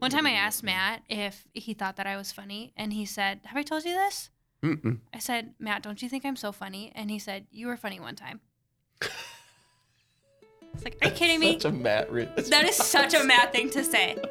One 0.00 0.10
time 0.10 0.26
I 0.26 0.32
asked 0.32 0.62
Matt 0.62 1.02
if 1.10 1.46
he 1.52 1.74
thought 1.74 1.96
that 1.96 2.06
I 2.06 2.16
was 2.16 2.32
funny, 2.32 2.72
and 2.74 2.92
he 2.92 3.04
said, 3.04 3.40
Have 3.44 3.56
I 3.58 3.62
told 3.62 3.84
you 3.84 3.92
this? 3.94 4.30
Mm-mm. 4.62 4.98
I 5.12 5.18
said, 5.18 5.52
Matt, 5.58 5.82
don't 5.82 6.00
you 6.00 6.08
think 6.08 6.24
I'm 6.24 6.36
so 6.36 6.52
funny? 6.52 6.90
And 6.94 7.10
he 7.10 7.18
said, 7.18 7.46
You 7.50 7.66
were 7.66 7.76
funny 7.76 8.00
one 8.00 8.16
time. 8.16 8.40
It's 9.02 10.84
like, 10.84 10.96
Are 11.02 11.08
you 11.08 11.14
kidding 11.14 11.38
me? 11.40 11.54
Such 11.60 11.66
a 11.66 11.72
Matt. 11.72 12.10
Re- 12.10 12.28
That 12.48 12.64
is 12.64 12.76
such 12.76 13.12
a 13.12 13.22
Matt 13.24 13.52
thing 13.52 13.68
to 13.70 13.84
say. 13.84 14.16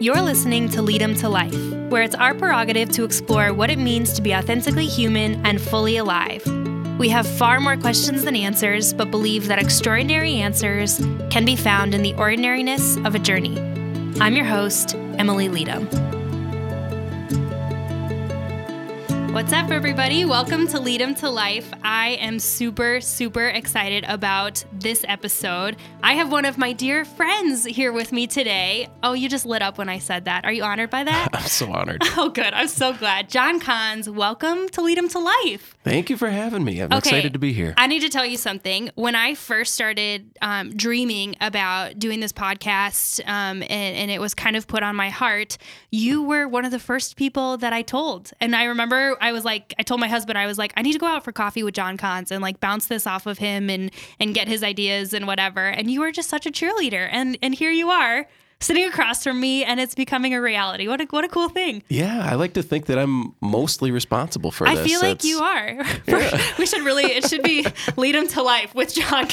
You're 0.00 0.22
listening 0.22 0.70
to 0.70 0.80
Lead 0.80 0.94
Lead 0.94 1.02
'em 1.02 1.14
to 1.16 1.28
Life, 1.28 1.72
where 1.90 2.02
it's 2.02 2.14
our 2.14 2.32
prerogative 2.32 2.88
to 2.92 3.04
explore 3.04 3.52
what 3.52 3.68
it 3.68 3.78
means 3.78 4.14
to 4.14 4.22
be 4.22 4.34
authentically 4.34 4.86
human 4.86 5.44
and 5.44 5.60
fully 5.60 5.98
alive. 5.98 6.42
We 7.00 7.08
have 7.08 7.26
far 7.26 7.60
more 7.60 7.78
questions 7.78 8.24
than 8.24 8.36
answers, 8.36 8.92
but 8.92 9.10
believe 9.10 9.46
that 9.46 9.58
extraordinary 9.58 10.34
answers 10.34 10.98
can 11.30 11.46
be 11.46 11.56
found 11.56 11.94
in 11.94 12.02
the 12.02 12.12
ordinariness 12.12 12.98
of 12.98 13.14
a 13.14 13.18
journey. 13.18 13.58
I'm 14.20 14.36
your 14.36 14.44
host, 14.44 14.94
Emily 15.16 15.48
Leadham. 15.48 16.19
What's 19.32 19.52
up, 19.52 19.70
everybody? 19.70 20.24
Welcome 20.24 20.66
to 20.68 20.80
Lead 20.80 21.00
'em 21.00 21.14
to 21.16 21.30
Life. 21.30 21.72
I 21.84 22.10
am 22.20 22.38
super, 22.40 23.00
super 23.00 23.46
excited 23.46 24.04
about 24.08 24.64
this 24.72 25.04
episode. 25.08 25.76
I 26.02 26.14
have 26.14 26.32
one 26.32 26.44
of 26.44 26.58
my 26.58 26.72
dear 26.72 27.04
friends 27.04 27.64
here 27.64 27.92
with 27.92 28.10
me 28.12 28.26
today. 28.26 28.88
Oh, 29.04 29.12
you 29.12 29.28
just 29.28 29.46
lit 29.46 29.62
up 29.62 29.78
when 29.78 29.88
I 29.88 29.98
said 29.98 30.24
that. 30.24 30.44
Are 30.44 30.52
you 30.52 30.64
honored 30.64 30.90
by 30.90 31.04
that? 31.04 31.28
I'm 31.34 31.44
so 31.46 31.72
honored. 31.72 32.02
oh, 32.16 32.28
good. 32.28 32.52
I'm 32.52 32.66
so 32.66 32.92
glad. 32.92 33.28
John 33.30 33.60
Cons, 33.60 34.10
welcome 34.10 34.68
to 34.70 34.80
Lead 34.82 34.90
Lead 34.90 34.98
'em 34.98 35.08
to 35.10 35.18
Life. 35.20 35.76
Thank 35.84 36.10
you 36.10 36.16
for 36.16 36.28
having 36.28 36.64
me. 36.64 36.80
I'm 36.80 36.86
Okay. 36.92 36.98
excited 36.98 37.32
to 37.34 37.38
be 37.38 37.52
here. 37.52 37.74
I 37.78 37.86
need 37.86 38.00
to 38.00 38.08
tell 38.08 38.26
you 38.26 38.36
something. 38.36 38.90
When 38.96 39.14
I 39.14 39.34
first 39.34 39.72
started 39.74 40.26
um, 40.42 40.70
dreaming 40.76 41.36
about 41.40 41.98
doing 42.00 42.18
this 42.18 42.32
podcast, 42.32 43.20
um, 43.28 43.62
and, 43.62 43.70
and 43.70 44.10
it 44.10 44.20
was 44.20 44.34
kind 44.34 44.56
of 44.56 44.66
put 44.66 44.82
on 44.82 44.96
my 44.96 45.08
heart, 45.08 45.56
you 45.92 46.22
were 46.24 46.48
one 46.48 46.64
of 46.64 46.72
the 46.72 46.80
first 46.80 47.14
people 47.16 47.56
that 47.58 47.72
I 47.72 47.82
told. 47.82 48.32
And 48.40 48.56
I 48.56 48.64
remember 48.64 49.16
I 49.20 49.32
was 49.32 49.44
like, 49.44 49.74
I 49.78 49.82
told 49.82 50.00
my 50.00 50.08
husband, 50.08 50.38
I 50.38 50.46
was 50.46 50.58
like, 50.58 50.72
I 50.76 50.82
need 50.82 50.92
to 50.94 50.98
go 50.98 51.06
out 51.06 51.24
for 51.24 51.32
coffee 51.32 51.62
with 51.62 51.74
John 51.74 51.96
Cons 51.96 52.30
and 52.30 52.42
like 52.42 52.58
bounce 52.60 52.86
this 52.86 53.06
off 53.06 53.26
of 53.26 53.38
him 53.38 53.68
and 53.70 53.90
and 54.18 54.34
get 54.34 54.48
his 54.48 54.62
ideas 54.62 55.12
and 55.12 55.26
whatever. 55.26 55.66
And 55.66 55.90
you 55.90 56.00
were 56.00 56.12
just 56.12 56.28
such 56.28 56.46
a 56.46 56.50
cheerleader. 56.50 57.08
And 57.10 57.38
and 57.42 57.54
here 57.54 57.70
you 57.70 57.90
are. 57.90 58.26
Sitting 58.62 58.84
across 58.84 59.24
from 59.24 59.40
me, 59.40 59.64
and 59.64 59.80
it's 59.80 59.94
becoming 59.94 60.34
a 60.34 60.40
reality. 60.42 60.86
What 60.86 61.00
a 61.00 61.04
what 61.06 61.24
a 61.24 61.28
cool 61.28 61.48
thing! 61.48 61.82
Yeah, 61.88 62.20
I 62.30 62.34
like 62.34 62.52
to 62.52 62.62
think 62.62 62.84
that 62.86 62.98
I'm 62.98 63.34
mostly 63.40 63.90
responsible 63.90 64.50
for 64.50 64.68
I 64.68 64.74
this. 64.74 64.84
I 64.84 64.86
feel 64.86 65.00
like 65.00 65.24
you 65.24 65.38
are. 65.40 65.82
we 66.58 66.66
should 66.66 66.82
really. 66.82 67.04
It 67.04 67.26
should 67.26 67.42
be 67.42 67.64
lead 67.96 68.14
him 68.14 68.28
to 68.28 68.42
life 68.42 68.74
with 68.74 68.92
John 68.94 69.28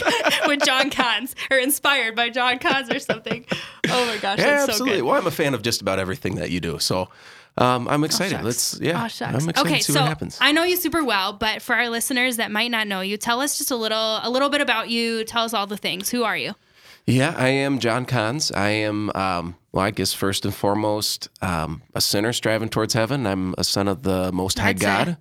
with 0.48 0.62
John 0.64 0.90
Cons 0.90 1.36
or 1.52 1.58
inspired 1.58 2.16
by 2.16 2.30
John 2.30 2.58
Cons 2.60 2.90
or 2.90 3.00
something. 3.00 3.44
Oh 3.90 4.06
my 4.06 4.16
gosh, 4.16 4.40
Yeah, 4.40 4.46
that's 4.46 4.66
so 4.68 4.72
absolutely. 4.72 5.00
good. 5.00 5.04
Well, 5.04 5.16
I'm 5.18 5.28
a 5.28 5.32
fan 5.32 5.54
of 5.54 5.62
just 5.62 5.82
about 5.82 6.00
everything 6.00 6.36
that 6.36 6.50
you 6.50 6.62
do. 6.62 6.80
So 6.80 7.10
um, 7.58 7.88
I'm 7.88 8.04
excited. 8.04 8.32
shucks. 8.34 8.44
Let's, 8.46 8.80
yeah. 8.82 8.94
Oh. 8.98 9.26
I'm 9.26 9.36
excited 9.50 9.58
okay, 9.60 9.78
to 9.78 9.84
see 9.84 9.94
so 9.94 10.02
what 10.02 10.10
happens. 10.10 10.38
I 10.42 10.52
know 10.52 10.64
you 10.64 10.76
super 10.76 11.04
well, 11.04 11.34
but 11.34 11.62
for 11.62 11.76
our 11.76 11.90
listeners 11.90 12.38
that 12.38 12.52
might 12.52 12.72
not 12.72 12.88
know 12.88 13.02
you, 13.02 13.18
tell 13.18 13.42
us 13.42 13.58
just 13.58 13.72
a 13.72 13.76
little 13.76 14.20
a 14.24 14.30
little 14.30 14.50
bit 14.50 14.62
about 14.62 14.90
you. 14.90 15.24
Tell 15.24 15.44
us 15.44 15.54
all 15.54 15.68
the 15.68 15.78
things. 15.78 16.10
Who 16.10 16.24
are 16.24 16.38
you? 16.38 16.54
Yeah, 17.06 17.34
I 17.38 17.48
am 17.48 17.80
John 17.80 18.06
Cons. 18.06 18.52
I 18.52 18.68
am, 18.70 19.10
um, 19.16 19.56
well, 19.72 19.86
I 19.86 19.92
guess 19.92 20.12
first 20.12 20.44
and 20.44 20.54
foremost, 20.54 21.30
um, 21.42 21.82
a 21.96 22.02
sinner 22.02 22.34
striving 22.34 22.68
towards 22.68 22.94
heaven. 22.94 23.26
I'm 23.26 23.56
a 23.58 23.64
son 23.64 23.88
of 23.88 24.04
the 24.04 24.30
Most 24.34 24.60
High 24.60 24.74
That's 24.74 25.08
God. 25.08 25.18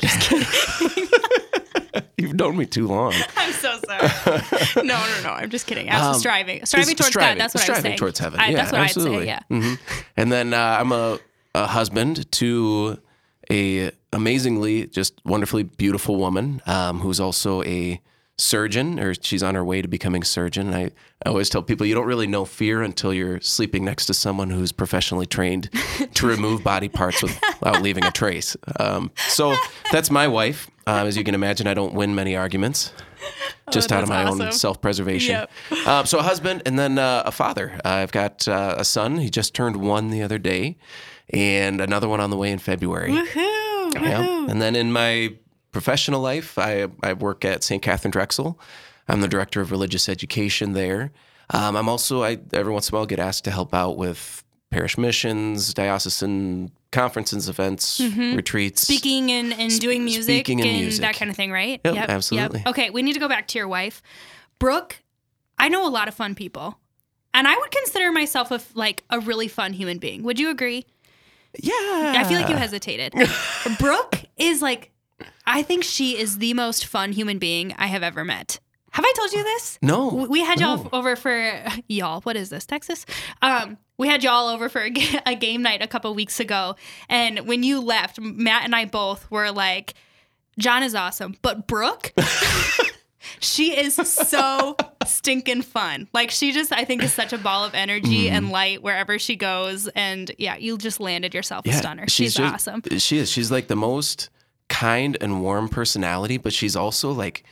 You've 2.18 2.34
known 2.34 2.56
me 2.56 2.66
too 2.66 2.86
long. 2.86 3.14
I'm 3.36 3.52
so 3.52 3.78
sorry. 3.86 4.84
no, 4.86 4.94
no, 4.96 5.20
no. 5.22 5.30
I'm 5.30 5.50
just 5.50 5.66
kidding. 5.66 5.88
I 5.88 5.98
was 6.08 6.16
Um, 6.16 6.20
striving, 6.20 6.64
striving 6.66 6.96
towards 6.96 7.08
striving, 7.10 7.38
God. 7.38 7.40
That's 7.42 7.54
what 7.54 7.60
I 7.60 7.62
was 7.62 7.64
striving 7.64 7.82
saying. 7.82 7.98
towards 7.98 8.18
heaven. 8.18 8.40
I, 8.40 8.48
yeah, 8.50 8.56
that's 8.56 8.72
what 8.72 8.80
absolutely. 8.80 9.30
I'd 9.30 9.38
say. 9.38 9.44
Yeah. 9.50 9.60
hmm 9.60 9.74
And 10.16 10.32
then 10.32 10.52
uh, 10.54 10.76
I'm 10.80 10.92
a, 10.92 11.18
a 11.64 11.66
husband 11.66 12.30
to 12.32 12.98
a 13.50 13.90
amazingly, 14.12 14.86
just 14.86 15.20
wonderfully 15.24 15.62
beautiful 15.62 16.16
woman 16.16 16.60
um, 16.66 17.00
who's 17.00 17.20
also 17.20 17.62
a 17.64 18.00
surgeon, 18.40 19.00
or 19.00 19.14
she's 19.14 19.42
on 19.42 19.54
her 19.54 19.64
way 19.64 19.82
to 19.82 19.88
becoming 19.88 20.22
a 20.22 20.24
surgeon. 20.24 20.72
I, 20.72 20.84
I 21.24 21.28
always 21.30 21.48
tell 21.50 21.62
people 21.62 21.84
you 21.86 21.94
don't 21.94 22.06
really 22.06 22.26
know 22.28 22.44
fear 22.44 22.82
until 22.82 23.12
you're 23.12 23.40
sleeping 23.40 23.84
next 23.84 24.06
to 24.06 24.14
someone 24.14 24.50
who's 24.50 24.70
professionally 24.70 25.26
trained 25.26 25.68
to 26.14 26.26
remove 26.26 26.62
body 26.62 26.88
parts 26.88 27.20
without 27.22 27.82
leaving 27.82 28.04
a 28.04 28.12
trace. 28.12 28.56
Um, 28.78 29.10
so 29.28 29.56
that's 29.90 30.10
my 30.10 30.28
wife. 30.28 30.70
Um, 30.86 31.06
as 31.06 31.16
you 31.16 31.24
can 31.24 31.34
imagine, 31.34 31.66
I 31.66 31.74
don't 31.74 31.94
win 31.94 32.14
many 32.14 32.36
arguments. 32.36 32.92
Just 33.72 33.90
out 33.92 34.04
of 34.04 34.08
Oh, 34.10 34.14
my 34.14 34.24
awesome. 34.24 34.40
own 34.42 34.52
self-preservation. 34.52 35.32
Yep. 35.34 35.50
Um, 35.88 36.06
so 36.06 36.18
a 36.18 36.22
husband 36.22 36.62
and 36.66 36.78
then 36.78 36.98
uh, 36.98 37.22
a 37.26 37.32
father. 37.32 37.72
Uh, 37.84 37.88
I've 37.88 38.12
got 38.12 38.46
uh, 38.46 38.74
a 38.78 38.84
son. 38.84 39.18
He 39.18 39.30
just 39.30 39.54
turned 39.54 39.76
one 39.76 40.10
the 40.10 40.22
other 40.22 40.38
day, 40.38 40.76
and 41.30 41.80
another 41.80 42.08
one 42.08 42.20
on 42.20 42.30
the 42.30 42.36
way 42.36 42.50
in 42.50 42.58
February. 42.58 43.10
Woohoo! 43.10 43.94
Yeah. 43.94 44.22
woohoo. 44.22 44.48
And 44.48 44.60
then 44.60 44.76
in 44.76 44.92
my 44.92 45.34
professional 45.72 46.20
life, 46.20 46.58
I, 46.58 46.88
I 47.02 47.12
work 47.12 47.44
at 47.44 47.62
St. 47.62 47.82
Katharine 47.82 48.10
Drexel. 48.10 48.58
I'm 49.08 49.20
the 49.20 49.28
director 49.28 49.60
of 49.60 49.70
religious 49.70 50.08
education 50.08 50.72
there. 50.72 51.12
Um, 51.50 51.76
I'm 51.76 51.88
also 51.88 52.22
I 52.22 52.38
every 52.52 52.72
once 52.72 52.90
in 52.90 52.94
a 52.94 52.98
while 52.98 53.06
get 53.06 53.18
asked 53.18 53.44
to 53.44 53.50
help 53.50 53.72
out 53.72 53.96
with 53.96 54.44
parish 54.70 54.98
missions, 54.98 55.72
diocesan 55.72 56.70
conferences, 56.90 57.48
events, 57.48 58.00
retreats. 58.00 58.84
Mm-hmm. 58.84 58.92
Speaking 58.92 59.30
and, 59.30 59.52
and 59.54 59.80
doing 59.80 60.04
music 60.04 60.46
speaking 60.46 60.60
and 60.60 60.68
and 60.68 60.78
music. 60.80 61.00
that 61.00 61.14
kind 61.14 61.30
of 61.30 61.36
thing, 61.36 61.50
right? 61.50 61.80
Yep, 61.84 62.08
absolutely. 62.08 62.62
Okay, 62.66 62.90
we 62.90 63.02
need 63.02 63.14
to 63.14 63.20
go 63.20 63.28
back 63.28 63.48
to 63.48 63.58
your 63.58 63.68
wife. 63.68 64.02
Brooke, 64.58 65.02
I 65.58 65.68
know 65.68 65.86
a 65.86 65.90
lot 65.90 66.08
of 66.08 66.14
fun 66.14 66.34
people. 66.34 66.78
And 67.34 67.46
I 67.46 67.56
would 67.56 67.70
consider 67.70 68.10
myself 68.10 68.50
a, 68.50 68.60
like 68.74 69.04
a 69.10 69.20
really 69.20 69.48
fun 69.48 69.72
human 69.72 69.98
being. 69.98 70.22
Would 70.22 70.40
you 70.40 70.50
agree? 70.50 70.86
Yeah. 71.58 72.14
I 72.16 72.24
feel 72.28 72.40
like 72.40 72.48
you 72.48 72.56
hesitated. 72.56 73.14
Brooke 73.78 74.22
is 74.36 74.62
like, 74.62 74.90
I 75.46 75.62
think 75.62 75.84
she 75.84 76.18
is 76.18 76.38
the 76.38 76.54
most 76.54 76.86
fun 76.86 77.12
human 77.12 77.38
being 77.38 77.74
I 77.78 77.86
have 77.86 78.02
ever 78.02 78.24
met. 78.24 78.60
Have 78.92 79.04
I 79.04 79.12
told 79.16 79.32
you 79.32 79.42
this? 79.42 79.78
No. 79.82 80.26
We 80.28 80.40
had 80.40 80.60
y'all 80.60 80.84
no. 80.84 80.90
over 80.92 81.14
for 81.14 81.62
y'all. 81.88 82.20
What 82.22 82.36
is 82.36 82.50
this, 82.50 82.66
Texas? 82.66 83.04
Um, 83.42 83.78
we 83.96 84.08
had 84.08 84.22
y'all 84.22 84.48
over 84.48 84.68
for 84.68 84.82
a, 84.82 84.92
a 85.26 85.34
game 85.34 85.62
night 85.62 85.82
a 85.82 85.86
couple 85.86 86.12
weeks 86.14 86.40
ago, 86.40 86.76
and 87.08 87.40
when 87.46 87.62
you 87.62 87.80
left, 87.80 88.20
Matt 88.20 88.64
and 88.64 88.74
I 88.74 88.86
both 88.86 89.30
were 89.30 89.50
like, 89.50 89.94
"John 90.58 90.82
is 90.82 90.94
awesome," 90.94 91.36
but 91.42 91.66
Brooke, 91.66 92.12
she 93.40 93.76
is 93.76 93.94
so 93.94 94.76
stinking 95.06 95.62
fun. 95.62 96.08
Like 96.12 96.30
she 96.30 96.52
just, 96.52 96.72
I 96.72 96.84
think, 96.84 97.02
is 97.02 97.12
such 97.12 97.32
a 97.32 97.38
ball 97.38 97.64
of 97.64 97.74
energy 97.74 98.26
Mm-hmm. 98.26 98.34
and 98.36 98.50
light 98.50 98.82
wherever 98.82 99.18
she 99.18 99.36
goes. 99.36 99.86
And 99.88 100.30
yeah, 100.38 100.56
you 100.56 100.76
just 100.78 100.98
landed 101.00 101.34
yourself 101.34 101.66
a 101.66 101.72
stunner. 101.72 102.06
She's, 102.08 102.34
just- 102.34 102.54
awesome. 102.54 102.82
She 102.98 103.18
is. 103.18 103.30
She's 103.30 103.50
like 103.50 103.68
the 103.68 103.76
most 103.76 104.28
kind 104.68 105.16
and 105.20 105.40
warm 105.42 105.68
personality, 105.68 106.36
but 106.36 106.52
she's 106.52 106.76
also 106.76 107.12
like 107.12 107.44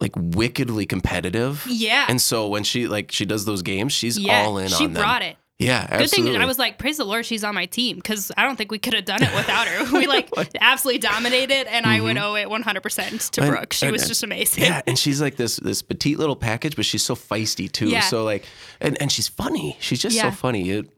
like 0.00 0.12
wickedly 0.16 0.84
competitive. 0.86 1.64
Yeah. 1.68 2.06
And 2.08 2.20
so 2.20 2.48
when 2.48 2.64
she 2.64 2.88
like 2.88 3.12
she 3.12 3.24
does 3.24 3.44
those 3.44 3.62
games, 3.62 3.92
she's 3.92 4.18
yeah, 4.18 4.42
all 4.42 4.58
in 4.58 4.68
she 4.68 4.84
on 4.86 4.92
them. 4.94 5.02
brought 5.02 5.22
it. 5.22 5.36
Yeah, 5.62 5.98
Good 5.98 6.10
thing 6.10 6.36
I 6.36 6.46
was 6.46 6.58
like, 6.58 6.78
praise 6.78 6.96
the 6.96 7.04
Lord, 7.04 7.24
she's 7.24 7.44
on 7.44 7.54
my 7.54 7.66
team 7.66 7.96
because 7.96 8.30
I 8.36 8.44
don't 8.44 8.56
think 8.56 8.70
we 8.70 8.78
could 8.78 8.94
have 8.94 9.04
done 9.04 9.22
it 9.22 9.34
without 9.34 9.66
her. 9.68 9.92
We 9.98 10.06
like 10.06 10.28
absolutely 10.60 10.98
dominated, 11.00 11.66
and 11.72 11.86
I 11.86 12.00
would 12.00 12.16
owe 12.18 12.34
it 12.36 12.48
100% 12.48 12.50
to 12.52 12.82
Mm-hmm. 12.82 13.42
And- 13.42 13.50
Brooke. 13.56 13.72
She 13.72 13.86
and- 13.86 13.92
was 13.92 14.06
just 14.08 14.22
amazing. 14.22 14.64
Yeah, 14.64 14.82
and 14.86 14.98
she's 14.98 15.20
like 15.20 15.36
this 15.36 15.56
this 15.56 15.82
petite 15.82 16.18
little 16.18 16.36
package, 16.36 16.76
but 16.76 16.84
she's 16.84 17.04
so 17.04 17.14
feisty 17.14 17.70
too. 17.70 17.88
Yeah. 17.88 18.00
So 18.00 18.24
like, 18.24 18.44
and, 18.80 19.00
and 19.00 19.10
she's 19.12 19.28
funny. 19.28 19.76
She's 19.80 20.00
just 20.00 20.16
Yeah. 20.16 20.30
so 20.30 20.36
funny. 20.36 20.62
You, 20.62 20.88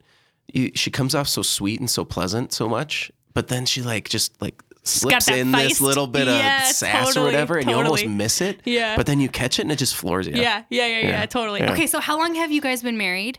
you, 0.52 0.70
she 0.74 0.90
comes 0.90 1.14
off 1.14 1.28
so 1.28 1.42
sweet 1.42 1.80
and 1.80 1.88
so 1.90 2.04
pleasant 2.04 2.52
so 2.52 2.68
much, 2.68 3.10
but 3.32 3.48
then 3.48 3.66
she 3.66 3.82
like 3.82 4.08
just 4.08 4.40
like 4.40 4.62
slips 4.84 5.28
in 5.28 5.50
this 5.52 5.80
little 5.80 6.06
bit 6.06 6.26
Yeah, 6.26 6.68
of 6.68 6.74
sass 6.74 7.06
totally, 7.08 7.22
or 7.22 7.26
whatever, 7.26 7.58
and 7.58 7.68
you 7.68 7.76
almost 7.76 8.06
miss 8.06 8.40
it. 8.40 8.60
Yeah. 8.64 8.96
But 8.96 9.06
then 9.06 9.18
you 9.20 9.28
catch 9.28 9.58
it 9.58 9.62
and 9.62 9.72
it 9.72 9.76
just 9.78 9.94
floors 9.96 10.26
you. 10.26 10.34
Yeah, 10.34 10.62
yeah, 10.70 10.86
yeah, 10.86 10.98
yeah, 10.98 11.08
Yeah. 11.08 11.26
totally. 11.26 11.60
Yeah. 11.60 11.72
Okay, 11.72 11.86
so 11.86 12.00
how 12.00 12.18
long 12.18 12.34
have 12.36 12.52
you 12.52 12.60
guys 12.60 12.82
been 12.82 12.96
married? 12.98 13.38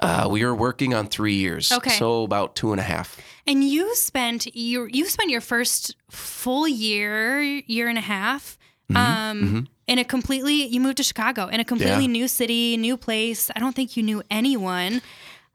Uh, 0.00 0.26
we 0.30 0.44
were 0.44 0.54
working 0.54 0.94
on 0.94 1.06
three 1.06 1.34
years. 1.34 1.70
Okay. 1.70 1.90
So 1.90 2.24
about 2.24 2.56
two 2.56 2.72
and 2.72 2.80
a 2.80 2.84
half. 2.84 3.16
And 3.46 3.62
you 3.64 3.94
spent 3.94 4.54
your 4.56 4.88
you 4.88 5.06
spent 5.06 5.30
your 5.30 5.40
first 5.40 5.94
full 6.10 6.66
year, 6.68 7.40
year 7.42 7.88
and 7.88 7.98
a 7.98 8.02
half, 8.02 8.58
Mm-hmm. 8.90 9.30
um, 9.56 9.68
in 9.86 9.98
a 9.98 10.04
completely 10.04 10.66
you 10.66 10.80
moved 10.80 10.96
to 10.98 11.02
Chicago 11.02 11.46
in 11.46 11.60
a 11.60 11.64
completely 11.64 12.08
new 12.08 12.28
city, 12.28 12.76
new 12.76 12.96
place. 12.96 13.50
I 13.54 13.60
don't 13.60 13.74
think 13.74 13.96
you 13.96 14.02
knew 14.02 14.22
anyone. 14.30 15.00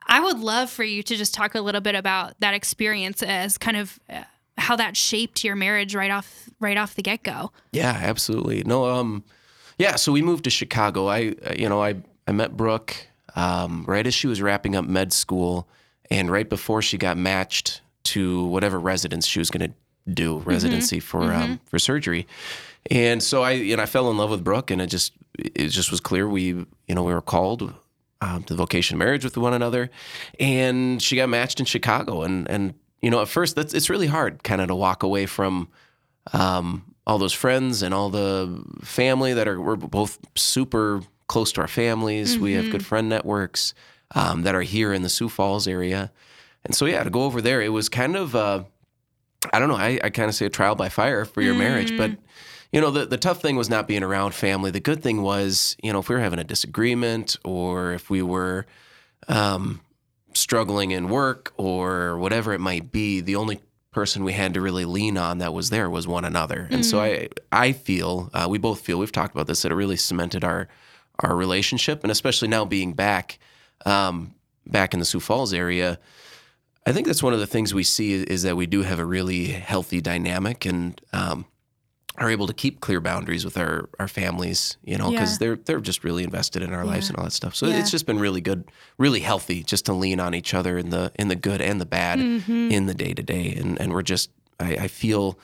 I 0.06 0.20
would 0.20 0.38
love 0.38 0.70
for 0.70 0.82
you 0.82 1.02
to 1.04 1.16
just 1.16 1.34
talk 1.34 1.54
a 1.54 1.60
little 1.60 1.82
bit 1.82 1.94
about 1.94 2.34
that 2.40 2.54
experience 2.54 3.22
as 3.22 3.58
kind 3.58 3.76
of 3.76 3.98
uh, 4.10 4.22
how 4.68 4.76
that 4.76 4.98
shaped 4.98 5.44
your 5.44 5.56
marriage 5.56 5.94
right 5.94 6.10
off 6.10 6.50
right 6.60 6.76
off 6.76 6.94
the 6.94 7.00
get 7.00 7.22
go. 7.22 7.50
Yeah, 7.72 7.98
absolutely. 8.02 8.62
No, 8.64 8.84
um, 8.84 9.24
yeah. 9.78 9.96
So 9.96 10.12
we 10.12 10.20
moved 10.20 10.44
to 10.44 10.50
Chicago. 10.50 11.06
I, 11.06 11.34
uh, 11.46 11.54
you 11.56 11.70
know, 11.70 11.82
I 11.82 11.96
I 12.26 12.32
met 12.32 12.54
Brooke 12.54 12.94
um, 13.34 13.86
right 13.88 14.06
as 14.06 14.12
she 14.12 14.26
was 14.26 14.42
wrapping 14.42 14.76
up 14.76 14.84
med 14.84 15.10
school, 15.10 15.66
and 16.10 16.30
right 16.30 16.46
before 16.46 16.82
she 16.82 16.98
got 16.98 17.16
matched 17.16 17.80
to 18.04 18.44
whatever 18.44 18.78
residence 18.78 19.26
she 19.26 19.38
was 19.38 19.50
going 19.50 19.70
to 19.70 20.12
do 20.12 20.40
residency 20.40 21.00
for 21.00 21.32
um, 21.32 21.60
for 21.64 21.78
surgery. 21.78 22.26
And 22.90 23.22
so 23.22 23.42
I, 23.42 23.52
you 23.52 23.74
know, 23.74 23.82
I 23.82 23.86
fell 23.86 24.10
in 24.10 24.18
love 24.18 24.28
with 24.28 24.44
Brooke, 24.44 24.70
and 24.70 24.82
it 24.82 24.88
just 24.88 25.14
it 25.38 25.68
just 25.68 25.90
was 25.90 26.00
clear 26.00 26.28
we, 26.28 26.42
you 26.42 26.94
know, 26.94 27.04
we 27.04 27.14
were 27.14 27.22
called 27.22 27.72
um, 28.20 28.42
to 28.42 28.52
the 28.52 28.58
vocation 28.58 28.98
marriage 28.98 29.24
with 29.24 29.38
one 29.38 29.54
another, 29.54 29.88
and 30.38 31.00
she 31.00 31.16
got 31.16 31.30
matched 31.30 31.58
in 31.58 31.64
Chicago. 31.64 32.20
And 32.20 32.46
and 32.50 32.74
you 33.00 33.10
know, 33.10 33.20
at 33.20 33.28
first, 33.28 33.56
that's 33.56 33.74
it's 33.74 33.90
really 33.90 34.06
hard, 34.06 34.42
kind 34.42 34.60
of, 34.60 34.68
to 34.68 34.74
walk 34.74 35.02
away 35.02 35.26
from 35.26 35.68
um, 36.32 36.94
all 37.06 37.18
those 37.18 37.32
friends 37.32 37.82
and 37.82 37.94
all 37.94 38.10
the 38.10 38.62
family 38.82 39.34
that 39.34 39.48
are 39.48 39.60
we're 39.60 39.76
both 39.76 40.18
super 40.36 41.02
close 41.26 41.52
to 41.52 41.60
our 41.60 41.68
families. 41.68 42.34
Mm-hmm. 42.34 42.42
We 42.42 42.52
have 42.54 42.70
good 42.70 42.84
friend 42.84 43.08
networks 43.08 43.74
um, 44.14 44.42
that 44.42 44.54
are 44.54 44.62
here 44.62 44.92
in 44.92 45.02
the 45.02 45.08
Sioux 45.08 45.28
Falls 45.28 45.68
area, 45.68 46.10
and 46.64 46.74
so 46.74 46.86
yeah, 46.86 47.02
to 47.04 47.10
go 47.10 47.22
over 47.22 47.40
there, 47.40 47.62
it 47.62 47.70
was 47.70 47.88
kind 47.88 48.16
of. 48.16 48.34
Uh, 48.34 48.64
I 49.52 49.60
don't 49.60 49.68
know. 49.68 49.76
I, 49.76 50.00
I 50.02 50.10
kind 50.10 50.28
of 50.28 50.34
say 50.34 50.46
a 50.46 50.50
trial 50.50 50.74
by 50.74 50.88
fire 50.88 51.24
for 51.24 51.42
your 51.42 51.54
mm. 51.54 51.58
marriage, 51.58 51.96
but 51.96 52.10
you 52.72 52.80
know, 52.80 52.90
the, 52.90 53.06
the 53.06 53.16
tough 53.16 53.40
thing 53.40 53.56
was 53.56 53.70
not 53.70 53.88
being 53.88 54.02
around 54.02 54.34
family. 54.34 54.70
The 54.70 54.80
good 54.80 55.02
thing 55.02 55.22
was, 55.22 55.76
you 55.82 55.92
know, 55.92 56.00
if 56.00 56.08
we 56.08 56.16
were 56.16 56.20
having 56.20 56.38
a 56.38 56.44
disagreement 56.44 57.36
or 57.44 57.92
if 57.92 58.10
we 58.10 58.20
were 58.20 58.66
um, 59.28 59.80
struggling 60.32 60.90
in 60.90 61.08
work 61.08 61.52
or 61.56 62.18
whatever 62.18 62.52
it 62.52 62.60
might 62.60 62.92
be, 62.92 63.20
the 63.20 63.36
only 63.36 63.60
person 63.90 64.22
we 64.22 64.32
had 64.32 64.54
to 64.54 64.60
really 64.60 64.84
lean 64.84 65.16
on 65.16 65.38
that 65.38 65.52
was 65.52 65.70
there 65.70 65.90
was 65.90 66.06
one 66.06 66.24
another. 66.24 66.68
And 66.70 66.82
mm-hmm. 66.82 66.82
so 66.82 67.00
I 67.00 67.28
I 67.50 67.72
feel 67.72 68.30
uh, 68.32 68.46
we 68.48 68.58
both 68.58 68.80
feel 68.80 68.98
we've 68.98 69.12
talked 69.12 69.34
about 69.34 69.46
this 69.46 69.62
that 69.62 69.72
it 69.72 69.74
really 69.74 69.96
cemented 69.96 70.44
our 70.44 70.68
our 71.20 71.34
relationship, 71.34 72.04
and 72.04 72.12
especially 72.12 72.48
now 72.48 72.64
being 72.64 72.92
back 72.92 73.38
um, 73.84 74.34
back 74.66 74.94
in 74.94 75.00
the 75.00 75.06
Sioux 75.06 75.20
Falls 75.20 75.52
area. 75.52 75.98
I 76.86 76.92
think 76.92 77.06
that's 77.06 77.22
one 77.22 77.34
of 77.34 77.40
the 77.40 77.46
things 77.46 77.74
we 77.74 77.82
see 77.82 78.14
is 78.14 78.44
that 78.44 78.56
we 78.56 78.66
do 78.66 78.82
have 78.82 78.98
a 78.98 79.04
really 79.04 79.46
healthy 79.46 80.00
dynamic, 80.00 80.64
and 80.64 81.00
um, 81.12 81.44
are 82.18 82.30
able 82.30 82.46
to 82.46 82.52
keep 82.52 82.80
clear 82.80 83.00
boundaries 83.00 83.44
with 83.44 83.56
our 83.56 83.88
our 83.98 84.08
families, 84.08 84.76
you 84.84 84.98
know, 84.98 85.10
because 85.10 85.32
yeah. 85.32 85.38
they're 85.38 85.56
they're 85.56 85.80
just 85.80 86.04
really 86.04 86.24
invested 86.24 86.62
in 86.62 86.72
our 86.72 86.84
yeah. 86.84 86.90
lives 86.90 87.08
and 87.08 87.16
all 87.16 87.24
that 87.24 87.32
stuff. 87.32 87.54
So 87.54 87.66
yeah. 87.66 87.78
it's 87.78 87.90
just 87.90 88.06
been 88.06 88.18
really 88.18 88.40
good, 88.40 88.64
really 88.98 89.20
healthy, 89.20 89.62
just 89.62 89.86
to 89.86 89.92
lean 89.92 90.20
on 90.20 90.34
each 90.34 90.54
other 90.54 90.78
in 90.78 90.90
the 90.90 91.12
in 91.18 91.28
the 91.28 91.36
good 91.36 91.60
and 91.60 91.80
the 91.80 91.86
bad 91.86 92.18
mm-hmm. 92.18 92.70
in 92.70 92.86
the 92.86 92.94
day 92.94 93.14
to 93.14 93.22
day, 93.22 93.54
and 93.54 93.80
and 93.80 93.92
we're 93.92 94.02
just 94.02 94.30
I, 94.60 94.74
I 94.74 94.88
feel 94.88 95.38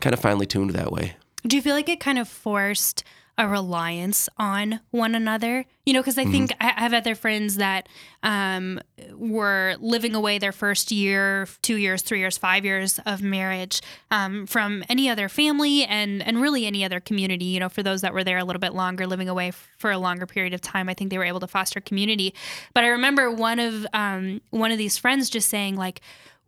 kind 0.00 0.14
of 0.14 0.20
finely 0.20 0.46
tuned 0.46 0.70
that 0.70 0.90
way. 0.90 1.16
Do 1.46 1.56
you 1.56 1.62
feel 1.62 1.74
like 1.74 1.88
it 1.88 2.00
kind 2.00 2.18
of 2.18 2.28
forced? 2.28 3.04
A 3.36 3.48
reliance 3.48 4.28
on 4.38 4.80
one 4.90 5.14
another. 5.14 5.64
You 5.84 5.92
know, 5.92 6.00
because 6.00 6.16
I 6.16 6.22
mm-hmm. 6.22 6.32
think 6.32 6.54
I 6.60 6.80
have 6.80 6.94
other 6.94 7.14
friends 7.14 7.56
that 7.56 7.88
um, 8.22 8.80
were 9.12 9.76
living 9.80 10.14
away 10.14 10.38
their 10.38 10.52
first 10.52 10.90
year, 10.90 11.46
two 11.60 11.76
years, 11.76 12.02
three 12.02 12.20
years, 12.20 12.38
five 12.38 12.64
years 12.64 13.00
of 13.04 13.22
marriage 13.22 13.80
um, 14.10 14.46
from 14.46 14.84
any 14.88 15.10
other 15.10 15.28
family 15.28 15.84
and 15.84 16.22
and 16.22 16.40
really 16.40 16.64
any 16.64 16.84
other 16.84 17.00
community. 17.00 17.46
You 17.46 17.60
know, 17.60 17.68
for 17.68 17.82
those 17.82 18.00
that 18.00 18.14
were 18.14 18.24
there 18.24 18.38
a 18.38 18.44
little 18.44 18.60
bit 18.60 18.72
longer, 18.72 19.06
living 19.06 19.28
away 19.28 19.50
for 19.78 19.90
a 19.90 19.98
longer 19.98 20.26
period 20.26 20.54
of 20.54 20.60
time, 20.60 20.88
I 20.88 20.94
think 20.94 21.10
they 21.10 21.18
were 21.18 21.24
able 21.24 21.40
to 21.40 21.48
foster 21.48 21.80
community. 21.80 22.34
But 22.72 22.84
I 22.84 22.88
remember 22.88 23.30
one 23.30 23.58
of 23.58 23.86
um, 23.92 24.40
one 24.50 24.70
of 24.70 24.78
these 24.78 24.96
friends 24.96 25.28
just 25.28 25.48
saying 25.48 25.76
like, 25.76 26.00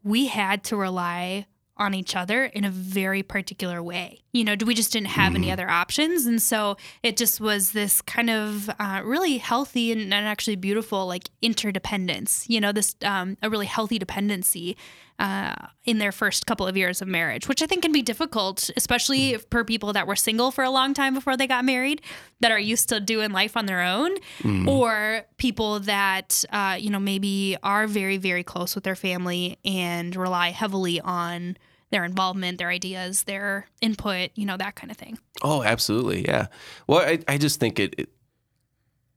we 0.03 0.27
had 0.27 0.63
to 0.65 0.77
rely 0.77 1.47
on 1.79 1.95
each 1.95 2.17
other 2.17 2.45
in 2.45 2.65
a 2.65 2.71
very 2.71 3.23
particular 3.23 3.83
way. 3.83 4.21
You 4.33 4.45
know, 4.45 4.57
we 4.65 4.75
just 4.75 4.93
didn't 4.93 5.09
have 5.09 5.33
mm-hmm. 5.33 5.43
any 5.43 5.53
other 5.53 5.69
options. 5.69 6.27
And 6.27 6.41
so 6.41 6.77
it 7.03 7.17
just 7.17 7.41
was 7.41 7.73
this 7.73 8.01
kind 8.01 8.31
of 8.31 8.71
uh, 8.79 9.03
really 9.05 9.39
healthy 9.39 9.93
and, 9.93 10.01
and, 10.03 10.27
actually 10.27 10.57
beautiful, 10.57 11.07
like 11.07 11.31
interdependence, 11.43 12.49
you 12.49 12.61
know, 12.61 12.73
this 12.73 12.97
um, 13.05 13.37
a 13.43 13.51
really 13.51 13.67
healthy 13.67 13.99
dependency 13.99 14.77
uh, 15.19 15.55
in 15.85 15.99
their 15.99 16.13
first 16.13 16.47
couple 16.47 16.67
of 16.67 16.77
years 16.77 17.01
of 17.01 17.09
marriage, 17.09 17.49
which 17.49 17.63
I 17.63 17.67
think 17.67 17.83
can 17.83 17.93
be 17.93 18.03
difficult, 18.03 18.71
especially 18.77 19.33
mm. 19.33 19.45
for 19.51 19.65
people 19.65 19.93
that 19.95 20.07
were 20.07 20.17
single 20.17 20.51
for 20.51 20.65
a 20.65 20.71
long 20.71 20.95
time 20.95 21.15
before 21.15 21.37
they 21.37 21.47
got 21.47 21.65
married, 21.65 22.03
that 22.41 22.53
are 22.53 22.59
used 22.59 22.89
to 22.91 23.01
doing 23.01 23.31
life 23.31 23.57
on 23.57 23.67
their 23.67 23.83
own, 23.83 24.17
mm. 24.41 24.67
or 24.67 25.23
people 25.39 25.81
that, 25.81 26.45
uh, 26.53 26.77
you 26.79 26.91
know, 26.91 27.01
maybe 27.01 27.57
are 27.63 27.87
very, 27.87 28.19
very 28.19 28.43
close 28.43 28.75
with 28.75 28.85
their 28.85 28.97
family 28.97 29.59
and 29.65 30.15
rely 30.17 30.51
heavily 30.51 31.01
on 31.01 31.57
their 31.91 32.05
involvement, 32.05 32.59
their 32.59 32.69
ideas, 32.69 33.23
their 33.23 33.69
input, 33.81 34.31
you 34.35 34.45
know, 34.45 34.57
that 34.57 34.75
kind 34.75 34.91
of 34.91 34.97
thing. 34.97 35.19
Oh, 35.43 35.63
absolutely. 35.63 36.25
Yeah. 36.25 36.49
Well, 36.87 36.99
I, 36.99 37.21
I 37.29 37.39
just 37.39 37.61
think 37.61 37.79
it, 37.79 37.95
it 37.97 38.11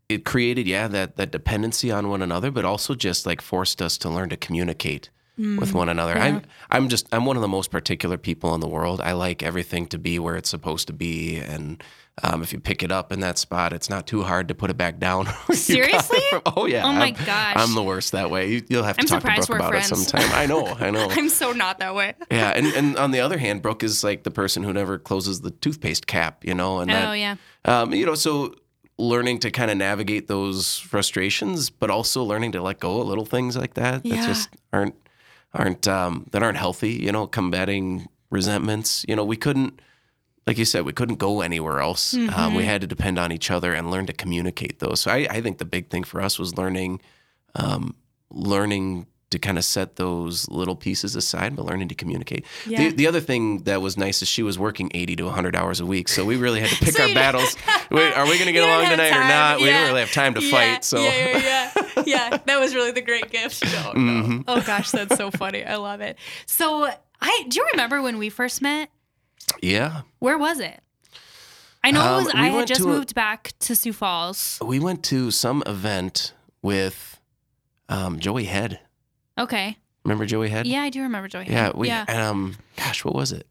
it 0.08 0.26
created 0.26 0.68
yeah 0.68 0.88
that 0.88 1.18
that 1.18 1.32
dependency 1.32 1.92
on 1.92 2.10
one 2.10 2.24
another 2.24 2.50
but 2.50 2.66
also 2.66 2.96
just 2.96 3.28
like 3.28 3.42
forced 3.42 3.80
us 3.80 3.96
to 3.96 4.10
learn 4.10 4.28
to 4.28 4.36
communicate 4.36 5.12
mm, 5.40 5.60
with 5.60 5.74
one 5.74 5.90
another 5.90 6.14
yeah. 6.14 6.26
i'm 6.26 6.42
i'm 6.72 6.90
just 6.90 7.08
i'm 7.12 7.26
one 7.26 7.36
of 7.36 7.42
the 7.42 7.48
most 7.48 7.72
particular 7.72 8.18
people 8.18 8.54
in 8.54 8.62
the 8.62 8.68
world 8.68 9.02
i 9.02 9.14
like 9.14 9.42
everything 9.42 9.88
to 9.88 9.98
be 9.98 10.20
where 10.20 10.36
it's 10.36 10.50
supposed 10.50 10.88
to 10.88 10.94
be 10.94 11.38
and 11.38 11.84
um, 12.24 12.42
if 12.44 12.54
you 12.54 12.60
pick 12.60 12.84
it 12.84 12.92
up 12.92 13.12
in 13.12 13.22
that 13.22 13.38
spot, 13.38 13.74
it's 13.74 13.90
not 13.90 14.08
too 14.08 14.24
hard 14.24 14.48
to 14.50 14.56
put 14.56 14.70
it 14.70 14.78
back 14.78 15.00
down. 15.00 15.28
Seriously? 15.52 16.20
Oh 16.46 16.66
yeah. 16.66 16.86
Oh 16.86 16.94
my 16.94 17.08
I'm, 17.08 17.26
gosh. 17.26 17.54
I'm 17.56 17.76
the 17.76 17.84
worst 17.84 18.12
that 18.12 18.30
way. 18.30 18.52
You, 18.52 18.64
will 18.70 18.84
have 18.84 18.98
to 18.98 19.02
I'm 19.02 19.08
talk 19.08 19.22
to 19.22 19.48
Brooke 19.48 19.60
about 19.60 19.72
friends. 19.72 19.92
it 19.92 19.96
sometime. 19.96 20.30
I 20.34 20.46
know. 20.46 20.66
I 20.68 20.90
know. 20.90 21.08
I'm 21.12 21.30
so 21.30 21.52
not 21.52 21.80
that 21.80 21.96
way. 21.96 22.14
yeah, 22.32 22.52
and 22.56 22.68
and 22.68 22.98
on 22.98 23.12
the 23.12 23.20
other 23.20 23.38
hand, 23.38 23.62
Brooke 23.62 23.84
is 23.84 24.04
like 24.04 24.24
the 24.24 24.32
person 24.32 24.64
who 24.64 24.74
never 24.74 24.98
closes 24.98 25.42
the 25.42 25.52
toothpaste 25.52 26.08
cap. 26.08 26.46
You 26.46 26.54
know, 26.54 26.80
and 26.80 26.92
oh 26.92 26.94
that, 26.94 27.14
yeah. 27.14 27.36
Um, 27.66 27.94
you 27.94 28.06
know, 28.06 28.16
so 28.16 28.56
learning 28.98 29.40
to 29.40 29.52
kind 29.52 29.72
of 29.72 29.78
navigate 29.78 30.28
those 30.28 30.78
frustrations, 30.78 31.70
but 31.70 31.90
also 31.90 32.24
learning 32.24 32.52
to 32.54 32.62
let 32.62 32.80
go 32.80 33.02
of 33.02 33.08
little 33.08 33.26
things 33.26 33.58
like 33.58 33.76
that 33.76 34.06
yeah. 34.06 34.16
that 34.16 34.28
just 34.28 34.50
aren't 34.74 34.96
aren't 35.54 35.88
um, 35.88 36.28
that 36.32 36.44
aren't 36.44 36.58
healthy. 36.58 36.92
You 36.92 37.12
know, 37.12 37.28
combating 37.28 38.08
resentments. 38.30 39.06
You 39.08 39.16
know, 39.16 39.26
we 39.26 39.38
couldn't 39.38 39.82
like 40.50 40.58
you 40.58 40.66
said, 40.66 40.84
we 40.84 40.94
couldn't 40.94 41.18
go 41.18 41.42
anywhere 41.42 41.80
else. 41.80 42.16
Mm-hmm. 42.16 42.34
Um, 42.34 42.56
we 42.56 42.66
had 42.66 42.82
to 42.82 42.88
depend 42.88 43.20
on 43.20 43.32
each 43.32 43.52
other 43.52 43.72
and 43.72 43.92
learn 43.92 44.08
to 44.08 44.14
communicate 44.14 44.80
those. 44.80 45.02
So 45.02 45.12
I, 45.12 45.28
I 45.30 45.42
think 45.42 45.60
the 45.60 45.66
big 45.66 45.92
thing 45.92 46.04
for 46.04 46.22
us 46.22 46.40
was 46.40 46.58
learning, 46.58 47.02
um, 47.54 47.96
learning 48.32 49.06
to 49.32 49.40
kind 49.40 49.58
of 49.58 49.64
set 49.64 49.96
those 49.96 50.50
little 50.50 50.76
pieces 50.76 51.16
aside, 51.16 51.56
but 51.56 51.66
learning 51.66 51.88
to 51.90 51.96
communicate. 51.96 52.46
Yeah. 52.66 52.80
The, 52.80 52.90
the 52.92 53.08
other 53.08 53.20
thing 53.20 53.60
that 53.64 53.82
was 53.82 53.98
nice 53.98 54.22
is 54.22 54.28
she 54.28 54.42
was 54.42 54.58
working 54.58 54.90
80 54.94 55.18
to 55.18 55.26
100 55.26 55.56
hours 55.56 55.80
a 55.80 55.86
week. 55.86 56.08
So 56.08 56.26
we 56.26 56.36
really 56.36 56.62
had 56.62 56.70
to 56.70 56.76
pick 56.86 56.96
so 56.96 57.08
our 57.08 57.14
battles. 57.14 57.56
Wait, 57.92 58.14
are 58.14 58.26
we 58.26 58.36
going 58.36 58.48
to 58.48 58.52
get 58.52 58.64
along 58.64 58.90
tonight 58.90 59.10
time. 59.10 59.22
or 59.22 59.28
not? 59.28 59.60
Yeah. 59.60 59.66
We 59.66 59.72
don't 59.72 59.88
really 59.88 60.00
have 60.02 60.12
time 60.12 60.34
to 60.34 60.42
yeah. 60.42 60.52
fight. 60.52 60.84
So 60.84 61.02
yeah, 61.02 61.38
yeah, 61.38 62.04
yeah. 62.06 62.38
that 62.46 62.60
was 62.60 62.74
really 62.74 62.92
the 62.92 63.02
great 63.02 63.30
gift. 63.30 63.64
No, 63.64 63.92
no. 63.94 64.24
Mm-hmm. 64.24 64.42
Oh 64.48 64.62
gosh, 64.62 64.92
that's 64.92 65.16
so 65.16 65.32
funny. 65.32 65.64
I 65.64 65.76
love 65.76 66.02
it. 66.02 66.18
So 66.46 66.90
I 67.22 67.46
do 67.48 67.60
you 67.60 67.68
remember 67.74 68.02
when 68.02 68.18
we 68.18 68.30
first 68.30 68.62
met? 68.62 68.90
Yeah. 69.62 70.02
Where 70.20 70.38
was 70.38 70.60
it? 70.60 70.82
I 71.84 71.92
know 71.92 72.02
um, 72.02 72.22
it 72.22 72.26
was, 72.26 72.34
I 72.34 72.48
had 72.48 72.68
just 72.68 72.86
moved 72.86 73.12
a, 73.12 73.14
back 73.14 73.54
to 73.60 73.76
Sioux 73.76 73.94
Falls. 73.94 74.60
We 74.64 74.80
went 74.80 75.04
to 75.06 75.32
some 75.32 75.64
event 75.66 76.34
with 76.62 77.20
um, 77.88 78.20
Joey 78.20 78.46
Head. 78.46 78.80
Okay. 79.40 79.78
Remember 80.04 80.26
Joey 80.26 80.50
Head? 80.50 80.68
Yeah, 80.68 80.82
I 80.82 80.90
do 80.90 81.02
remember 81.02 81.28
Joey 81.28 81.46
Head. 81.46 81.54
Yeah, 81.54 81.72
we 81.74 81.88
yeah. 81.88 82.30
um 82.30 82.58
gosh, 82.78 83.04
what 83.04 83.16
was 83.16 83.32
it? 83.32 83.48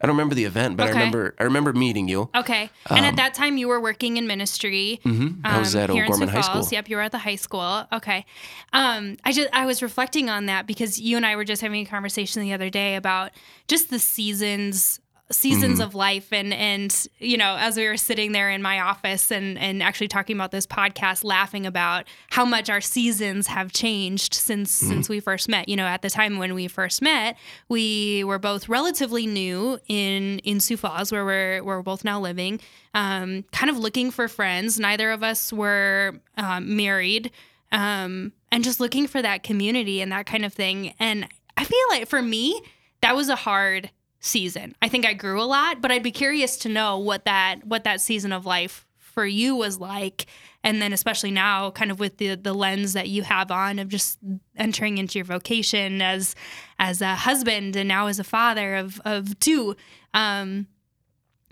I 0.00 0.06
don't 0.06 0.16
remember 0.16 0.34
the 0.34 0.46
event, 0.46 0.78
but 0.78 0.88
okay. 0.88 0.92
I 0.92 0.98
remember 0.98 1.34
I 1.38 1.44
remember 1.44 1.72
meeting 1.74 2.08
you. 2.08 2.30
Okay. 2.34 2.70
Um, 2.88 2.96
and 2.96 3.06
at 3.06 3.10
um, 3.10 3.16
that 3.16 3.34
time 3.34 3.58
you 3.58 3.68
were 3.68 3.80
working 3.80 4.16
in 4.16 4.26
ministry. 4.26 4.98
Mm-hmm. 5.04 5.44
I 5.44 5.58
was 5.58 5.76
at 5.76 5.90
um, 5.90 5.98
O'Gorman 5.98 6.28
High 6.28 6.40
School. 6.40 6.66
Yep, 6.70 6.88
you 6.88 6.96
were 6.96 7.02
at 7.02 7.12
the 7.12 7.18
high 7.18 7.36
school. 7.36 7.86
Okay. 7.92 8.24
Um, 8.72 9.18
I 9.24 9.32
just 9.32 9.50
I 9.52 9.66
was 9.66 9.82
reflecting 9.82 10.30
on 10.30 10.46
that 10.46 10.66
because 10.66 10.98
you 10.98 11.16
and 11.16 11.26
I 11.26 11.36
were 11.36 11.44
just 11.44 11.60
having 11.60 11.86
a 11.86 11.88
conversation 11.88 12.40
the 12.40 12.54
other 12.54 12.70
day 12.70 12.96
about 12.96 13.32
just 13.68 13.90
the 13.90 13.98
seasons 13.98 15.00
seasons 15.30 15.74
mm-hmm. 15.74 15.82
of 15.82 15.94
life 15.94 16.32
and 16.32 16.52
and 16.52 17.06
you 17.18 17.36
know 17.36 17.56
as 17.58 17.76
we 17.76 17.86
were 17.86 17.96
sitting 17.96 18.32
there 18.32 18.50
in 18.50 18.60
my 18.60 18.80
office 18.80 19.30
and 19.30 19.56
and 19.58 19.82
actually 19.82 20.08
talking 20.08 20.34
about 20.34 20.50
this 20.50 20.66
podcast 20.66 21.22
laughing 21.22 21.66
about 21.66 22.04
how 22.30 22.44
much 22.44 22.68
our 22.68 22.80
seasons 22.80 23.46
have 23.46 23.72
changed 23.72 24.34
since 24.34 24.78
mm-hmm. 24.78 24.88
since 24.88 25.08
we 25.08 25.20
first 25.20 25.48
met 25.48 25.68
you 25.68 25.76
know 25.76 25.86
at 25.86 26.02
the 26.02 26.10
time 26.10 26.38
when 26.38 26.52
we 26.52 26.66
first 26.66 27.00
met 27.00 27.36
we 27.68 28.24
were 28.24 28.38
both 28.40 28.68
relatively 28.68 29.26
new 29.26 29.78
in 29.86 30.40
in 30.40 30.58
Sioux 30.58 30.76
Falls 30.76 31.12
where 31.12 31.24
we're 31.24 31.62
where 31.62 31.76
we're 31.76 31.82
both 31.82 32.04
now 32.04 32.20
living 32.20 32.60
um, 32.92 33.44
kind 33.52 33.70
of 33.70 33.78
looking 33.78 34.10
for 34.10 34.26
friends 34.26 34.80
neither 34.80 35.12
of 35.12 35.22
us 35.22 35.52
were 35.52 36.20
um, 36.36 36.76
married 36.76 37.30
um, 37.70 38.32
and 38.50 38.64
just 38.64 38.80
looking 38.80 39.06
for 39.06 39.22
that 39.22 39.44
community 39.44 40.00
and 40.00 40.10
that 40.10 40.26
kind 40.26 40.44
of 40.44 40.52
thing 40.52 40.92
and 40.98 41.28
I 41.56 41.62
feel 41.62 41.78
like 41.90 42.08
for 42.08 42.20
me 42.20 42.60
that 43.00 43.14
was 43.14 43.28
a 43.28 43.36
hard 43.36 43.90
season. 44.20 44.74
I 44.80 44.88
think 44.88 45.06
I 45.06 45.14
grew 45.14 45.42
a 45.42 45.44
lot, 45.44 45.80
but 45.80 45.90
I'd 45.90 46.02
be 46.02 46.12
curious 46.12 46.56
to 46.58 46.68
know 46.68 46.98
what 46.98 47.24
that 47.24 47.66
what 47.66 47.84
that 47.84 48.00
season 48.00 48.32
of 48.32 48.46
life 48.46 48.86
for 48.98 49.26
you 49.26 49.56
was 49.56 49.80
like. 49.80 50.26
And 50.62 50.80
then 50.82 50.92
especially 50.92 51.30
now 51.30 51.70
kind 51.70 51.90
of 51.90 51.98
with 51.98 52.18
the 52.18 52.34
the 52.34 52.52
lens 52.52 52.92
that 52.92 53.08
you 53.08 53.22
have 53.22 53.50
on 53.50 53.78
of 53.78 53.88
just 53.88 54.18
entering 54.56 54.98
into 54.98 55.18
your 55.18 55.24
vocation 55.24 56.02
as 56.02 56.36
as 56.78 57.00
a 57.00 57.14
husband 57.14 57.76
and 57.76 57.88
now 57.88 58.06
as 58.06 58.18
a 58.18 58.24
father 58.24 58.76
of 58.76 59.00
of 59.04 59.38
two 59.40 59.74
um 60.14 60.66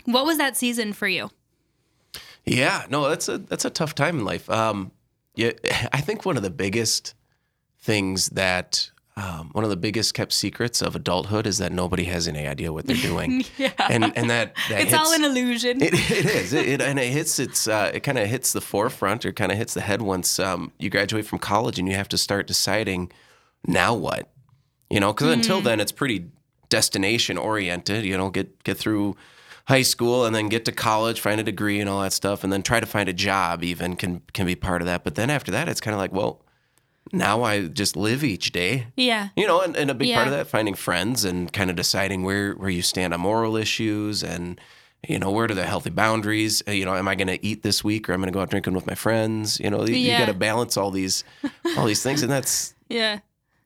what 0.04 0.24
was 0.24 0.38
that 0.38 0.56
season 0.56 0.92
for 0.92 1.08
you? 1.08 1.30
Yeah 2.44 2.84
no 2.90 3.08
that's 3.08 3.28
a 3.28 3.38
that's 3.38 3.64
a 3.64 3.70
tough 3.70 3.94
time 3.94 4.18
in 4.18 4.24
life. 4.24 4.48
Um 4.50 4.92
yeah 5.34 5.52
i 5.92 6.00
think 6.00 6.26
one 6.26 6.36
of 6.36 6.42
the 6.42 6.50
biggest 6.50 7.14
things 7.80 8.28
that 8.30 8.90
um, 9.18 9.48
one 9.50 9.64
of 9.64 9.70
the 9.70 9.76
biggest 9.76 10.14
kept 10.14 10.32
secrets 10.32 10.80
of 10.80 10.94
adulthood 10.94 11.44
is 11.44 11.58
that 11.58 11.72
nobody 11.72 12.04
has 12.04 12.28
any 12.28 12.46
idea 12.46 12.72
what 12.72 12.86
they're 12.86 12.96
doing. 12.96 13.44
Yeah. 13.58 13.72
And 13.78 14.16
and 14.16 14.30
that, 14.30 14.54
that 14.68 14.82
it's 14.82 14.90
hits, 14.90 14.94
all 14.94 15.12
an 15.12 15.24
illusion. 15.24 15.82
it, 15.82 15.92
it 15.92 16.26
is. 16.26 16.52
It, 16.52 16.68
it, 16.68 16.80
and 16.80 16.98
it 16.98 17.10
hits 17.10 17.40
its 17.40 17.66
uh, 17.66 17.90
it 17.92 18.00
kind 18.00 18.18
of 18.18 18.28
hits 18.28 18.52
the 18.52 18.60
forefront 18.60 19.26
or 19.26 19.32
kind 19.32 19.50
of 19.50 19.58
hits 19.58 19.74
the 19.74 19.80
head 19.80 20.00
once 20.00 20.38
um, 20.38 20.70
you 20.78 20.90
graduate 20.90 21.26
from 21.26 21.40
college 21.40 21.78
and 21.78 21.88
you 21.88 21.94
have 21.94 22.08
to 22.10 22.18
start 22.18 22.46
deciding 22.46 23.10
now 23.66 23.94
what. 23.94 24.28
You 24.90 25.00
know, 25.00 25.12
because 25.12 25.32
until 25.32 25.60
then 25.60 25.80
it's 25.80 25.90
pretty 25.90 26.30
destination 26.68 27.36
oriented. 27.36 28.04
You 28.04 28.16
know, 28.16 28.30
get 28.30 28.62
get 28.62 28.76
through 28.76 29.16
high 29.66 29.82
school 29.82 30.24
and 30.24 30.34
then 30.34 30.48
get 30.48 30.64
to 30.66 30.72
college, 30.72 31.20
find 31.20 31.40
a 31.40 31.44
degree 31.44 31.80
and 31.80 31.88
all 31.88 32.02
that 32.02 32.12
stuff, 32.12 32.44
and 32.44 32.52
then 32.52 32.62
try 32.62 32.78
to 32.78 32.86
find 32.86 33.08
a 33.08 33.12
job. 33.12 33.64
Even 33.64 33.96
can 33.96 34.22
can 34.32 34.46
be 34.46 34.54
part 34.54 34.82
of 34.82 34.86
that. 34.86 35.02
But 35.02 35.16
then 35.16 35.30
after 35.30 35.50
that, 35.50 35.68
it's 35.68 35.80
kind 35.80 35.94
of 35.94 35.98
like, 35.98 36.12
well, 36.12 36.42
now 37.12 37.42
I 37.42 37.66
just 37.68 37.96
live 37.96 38.22
each 38.24 38.52
day. 38.52 38.86
yeah. 38.96 39.28
You 39.36 39.46
know, 39.46 39.60
and, 39.62 39.76
and 39.76 39.90
a 39.90 39.94
big 39.94 40.14
part 40.14 40.26
of 40.26 40.32
that, 40.32 40.46
finding 40.48 40.74
friends 40.74 41.24
and 41.24 41.52
kind 41.52 41.70
of 41.70 41.76
deciding 41.76 42.22
where 42.24 42.52
where 42.54 42.70
you 42.70 42.82
stand 42.82 43.14
on 43.14 43.20
moral 43.20 43.56
issues 43.56 44.22
and 44.22 44.60
you 45.08 45.18
know 45.18 45.30
where 45.30 45.44
are 45.44 45.54
the 45.54 45.64
healthy 45.66 45.90
boundaries. 45.90 46.62
Uh, 46.66 46.72
You 46.72 46.84
know, 46.84 46.94
am 46.94 47.06
I 47.08 47.14
going 47.14 47.28
to 47.28 47.44
eat 47.46 47.62
this 47.62 47.84
week 47.84 48.08
or 48.08 48.12
I'm 48.12 48.20
going 48.20 48.32
to 48.32 48.36
go 48.36 48.40
out 48.42 48.50
drinking 48.50 48.74
with 48.74 48.86
my 48.86 48.94
friends? 48.96 49.60
You 49.60 49.70
know, 49.70 49.86
you, 49.86 49.94
Yeah. 49.94 50.18
got 50.18 50.26
to 50.26 50.34
balance 50.34 50.76
all 50.76 50.90
these 50.90 51.24
all 51.76 51.86
these 51.86 52.02
things, 52.02 52.22
and 52.22 52.30
that's 52.30 52.74
Yeah. 52.88 53.20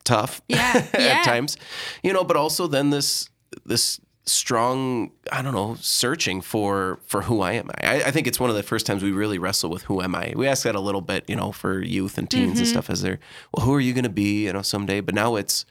tough 0.05 0.43
Yeah, 0.49 0.87
yeah. 0.95 1.01
at 1.19 1.25
times. 1.25 1.57
You 2.03 2.13
know, 2.13 2.25
but 2.25 2.37
also 2.37 2.67
then 2.67 2.91
this 2.91 3.29
this 3.65 4.01
strong 4.25 5.11
I 5.33 5.43
don't 5.43 5.53
know 5.55 5.77
searching 5.81 6.41
for 6.41 7.01
for 7.05 7.23
who 7.23 7.41
I 7.41 7.53
am. 7.53 7.71
I, 7.83 8.05
I 8.05 8.11
think 8.11 8.27
it's 8.27 8.39
one 8.41 8.51
of 8.51 8.57
the 8.57 8.63
first 8.63 8.87
times 8.87 9.03
we 9.03 9.11
really 9.13 9.39
wrestle 9.39 9.71
with 9.71 9.83
who 9.85 10.01
am 10.01 10.15
I. 10.15 10.33
We 10.37 10.47
ask 10.47 10.63
that 10.65 10.75
a 10.75 10.81
little 10.81 11.01
bit, 11.01 11.25
you 11.29 11.37
know, 11.37 11.53
for 11.53 11.83
youth 11.83 12.19
and 12.19 12.31
teens 12.31 12.53
Mm-hmm. 12.53 12.59
and 12.59 12.69
stuff 12.69 12.91
as 12.91 13.03
they're 13.03 13.19
well, 13.55 13.67
who 13.67 13.75
are 13.75 13.81
you 13.81 13.93
going 13.93 14.05
to 14.05 14.11
be, 14.11 14.45
you 14.47 14.53
know, 14.53 14.63
someday. 14.63 15.01
But 15.01 15.15
now 15.15 15.37
it's 15.37 15.65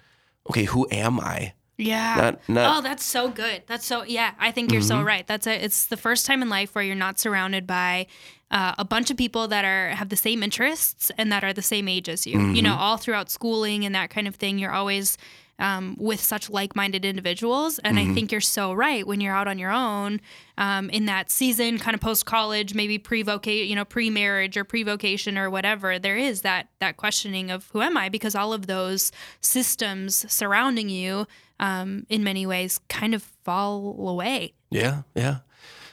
okay, 0.49 0.65
who 0.65 0.87
am 0.91 1.19
I? 1.19 1.53
Yeah. 1.77 2.15
Not 2.17 2.49
not 2.49 2.77
oh, 2.77 2.81
that's 2.81 3.03
so 3.03 3.29
good. 3.29 3.63
That's 3.67 3.85
so 3.85 4.03
yeah. 4.03 4.33
I 4.39 4.51
think 4.51 4.71
you're 4.71 4.81
Mm-hmm. 4.81 4.99
so 4.99 5.01
right. 5.03 5.25
That's 5.25 5.47
a. 5.47 5.63
It's 5.63 5.85
the 5.87 5.97
first 5.97 6.25
time 6.25 6.41
in 6.41 6.49
life 6.49 6.75
where 6.75 6.83
you're 6.83 6.95
not 6.95 7.17
surrounded 7.19 7.65
by 7.65 8.07
uh, 8.51 8.75
a 8.77 8.85
bunch 8.85 9.09
of 9.09 9.17
people 9.17 9.47
that 9.47 9.63
are 9.65 9.89
have 9.95 10.09
the 10.09 10.15
same 10.17 10.43
interests 10.43 11.09
and 11.17 11.31
that 11.31 11.43
are 11.43 11.53
the 11.53 11.61
same 11.63 11.87
age 11.87 12.07
as 12.09 12.27
you. 12.27 12.39
You 12.39 12.61
know, 12.61 12.71
Mm-hmm. 12.71 12.79
all 12.81 12.97
throughout 12.97 13.31
schooling 13.31 13.85
and 13.85 13.95
that 13.95 14.09
kind 14.11 14.27
of 14.27 14.35
thing, 14.35 14.59
you're 14.59 14.73
always 14.73 15.17
um, 15.61 15.95
with 15.97 16.19
such 16.19 16.49
like-minded 16.49 17.05
individuals. 17.05 17.79
And 17.79 17.97
Mm-hmm. 17.97 18.11
I 18.11 18.13
think 18.15 18.31
you're 18.31 18.41
so 18.41 18.73
right 18.73 19.05
when 19.05 19.21
you're 19.21 19.35
out 19.35 19.47
on 19.47 19.59
your 19.59 19.71
own 19.71 20.19
um, 20.57 20.89
in 20.89 21.05
that 21.05 21.29
season, 21.29 21.77
kind 21.77 21.95
of 21.95 22.01
post-college, 22.01 22.73
maybe 22.73 22.97
pre-vocation, 22.97 23.69
you 23.69 23.75
know, 23.75 23.85
pre-marriage 23.85 24.57
or 24.57 24.63
pre-vocation 24.63 25.37
or 25.37 25.49
whatever. 25.49 25.99
There 25.99 26.17
is 26.17 26.41
that 26.41 26.67
that 26.79 26.97
questioning 26.97 27.51
of 27.51 27.69
who 27.73 27.81
am 27.81 27.95
I 27.95 28.09
because 28.09 28.35
all 28.35 28.53
of 28.53 28.65
those 28.65 29.11
systems 29.39 30.25
surrounding 30.31 30.89
you 30.89 31.27
um, 31.59 32.05
in 32.09 32.23
many 32.23 32.45
ways 32.47 32.79
kind 32.89 33.13
of 33.13 33.21
fall 33.43 34.09
away. 34.09 34.53
Yeah, 34.71 35.03
yeah, 35.13 35.37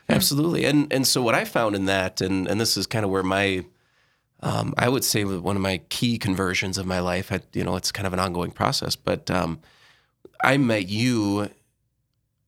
absolutely. 0.08 0.64
And 0.64 0.90
and 0.92 1.06
so 1.06 1.20
what 1.20 1.34
I 1.34 1.44
found 1.44 1.76
in 1.76 1.84
that, 1.86 2.20
and 2.20 2.48
and 2.48 2.58
this 2.58 2.76
is 2.76 2.86
kind 2.86 3.04
of 3.04 3.10
where 3.10 3.22
my, 3.22 3.66
um, 4.40 4.74
I 4.78 4.88
would 4.88 5.04
say 5.04 5.24
one 5.24 5.56
of 5.56 5.62
my 5.62 5.78
key 5.88 6.18
conversions 6.18 6.78
of 6.78 6.86
my 6.86 7.00
life. 7.00 7.32
I, 7.32 7.40
you 7.52 7.64
know, 7.64 7.76
it's 7.76 7.92
kind 7.92 8.06
of 8.06 8.12
an 8.12 8.20
ongoing 8.20 8.50
process, 8.50 8.96
but 8.96 9.30
um, 9.30 9.60
I 10.42 10.56
met 10.56 10.88
you. 10.88 11.50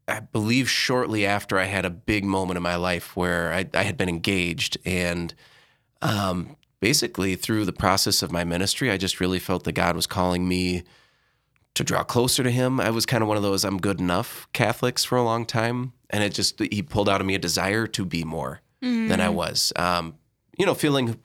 I 0.06 0.20
believe 0.20 0.68
shortly 0.68 1.24
after 1.24 1.58
I 1.58 1.64
had 1.64 1.84
a 1.84 1.90
big 1.90 2.24
moment 2.24 2.56
in 2.56 2.62
my 2.62 2.76
life 2.76 3.16
where 3.16 3.52
I, 3.52 3.66
I 3.74 3.82
had 3.82 3.96
been 3.96 4.08
engaged, 4.08 4.76
and 4.84 5.34
um, 6.02 6.56
basically 6.80 7.36
through 7.36 7.64
the 7.64 7.72
process 7.72 8.22
of 8.22 8.32
my 8.32 8.44
ministry, 8.44 8.90
I 8.90 8.96
just 8.96 9.20
really 9.20 9.38
felt 9.38 9.64
that 9.64 9.72
God 9.72 9.94
was 9.94 10.06
calling 10.06 10.48
me 10.48 10.82
to 11.74 11.84
draw 11.84 12.02
closer 12.02 12.42
to 12.42 12.50
him. 12.50 12.80
I 12.80 12.90
was 12.90 13.06
kind 13.06 13.22
of 13.22 13.28
one 13.28 13.36
of 13.36 13.42
those 13.42 13.64
I'm 13.64 13.78
good 13.78 14.00
enough 14.00 14.48
Catholics 14.52 15.04
for 15.04 15.16
a 15.16 15.22
long 15.22 15.46
time. 15.46 15.92
And 16.10 16.24
it 16.24 16.34
just, 16.34 16.58
he 16.58 16.82
pulled 16.82 17.08
out 17.08 17.20
of 17.20 17.26
me 17.26 17.36
a 17.36 17.38
desire 17.38 17.86
to 17.86 18.04
be 18.04 18.24
more 18.24 18.60
than 19.08 19.20
I 19.20 19.28
was. 19.28 19.72
Um, 19.76 20.14
you 20.58 20.66
know, 20.66 20.74
feeling 20.74 21.20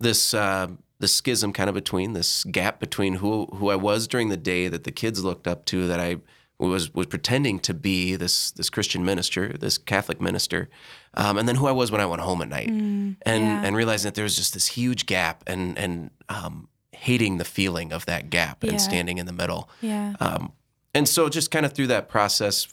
this, 0.00 0.34
uh, 0.34 0.68
the 0.98 1.08
schism 1.08 1.52
kind 1.52 1.68
of 1.68 1.74
between 1.74 2.12
this 2.12 2.44
gap 2.44 2.80
between 2.80 3.14
who, 3.14 3.46
who 3.46 3.68
I 3.70 3.76
was 3.76 4.06
during 4.08 4.28
the 4.28 4.36
day 4.36 4.68
that 4.68 4.84
the 4.84 4.92
kids 4.92 5.24
looked 5.24 5.46
up 5.46 5.64
to 5.66 5.86
that 5.86 6.00
I 6.00 6.16
was, 6.58 6.92
was 6.92 7.06
pretending 7.06 7.60
to 7.60 7.74
be 7.74 8.16
this, 8.16 8.50
this 8.50 8.68
Christian 8.68 9.04
minister, 9.04 9.52
this 9.56 9.78
Catholic 9.78 10.20
minister. 10.20 10.68
Um, 11.14 11.38
and 11.38 11.48
then 11.48 11.56
who 11.56 11.66
I 11.66 11.72
was 11.72 11.92
when 11.92 12.00
I 12.00 12.06
went 12.06 12.22
home 12.22 12.42
at 12.42 12.48
night 12.48 12.68
and, 12.68 13.16
yeah. 13.24 13.62
and 13.64 13.76
realizing 13.76 14.08
that 14.08 14.14
there 14.14 14.24
was 14.24 14.36
just 14.36 14.54
this 14.54 14.66
huge 14.68 15.06
gap 15.06 15.44
and, 15.46 15.78
and, 15.78 16.10
um, 16.28 16.68
hating 16.92 17.38
the 17.38 17.44
feeling 17.44 17.92
of 17.92 18.06
that 18.06 18.28
gap 18.28 18.64
Yeah. 18.64 18.70
and 18.70 18.80
standing 18.80 19.18
in 19.18 19.26
the 19.26 19.32
middle. 19.32 19.68
Yeah. 19.80 20.14
Um, 20.18 20.52
and 20.94 21.08
so 21.08 21.28
just 21.28 21.52
kind 21.52 21.64
of 21.64 21.72
through 21.72 21.86
that 21.88 22.08
process, 22.08 22.66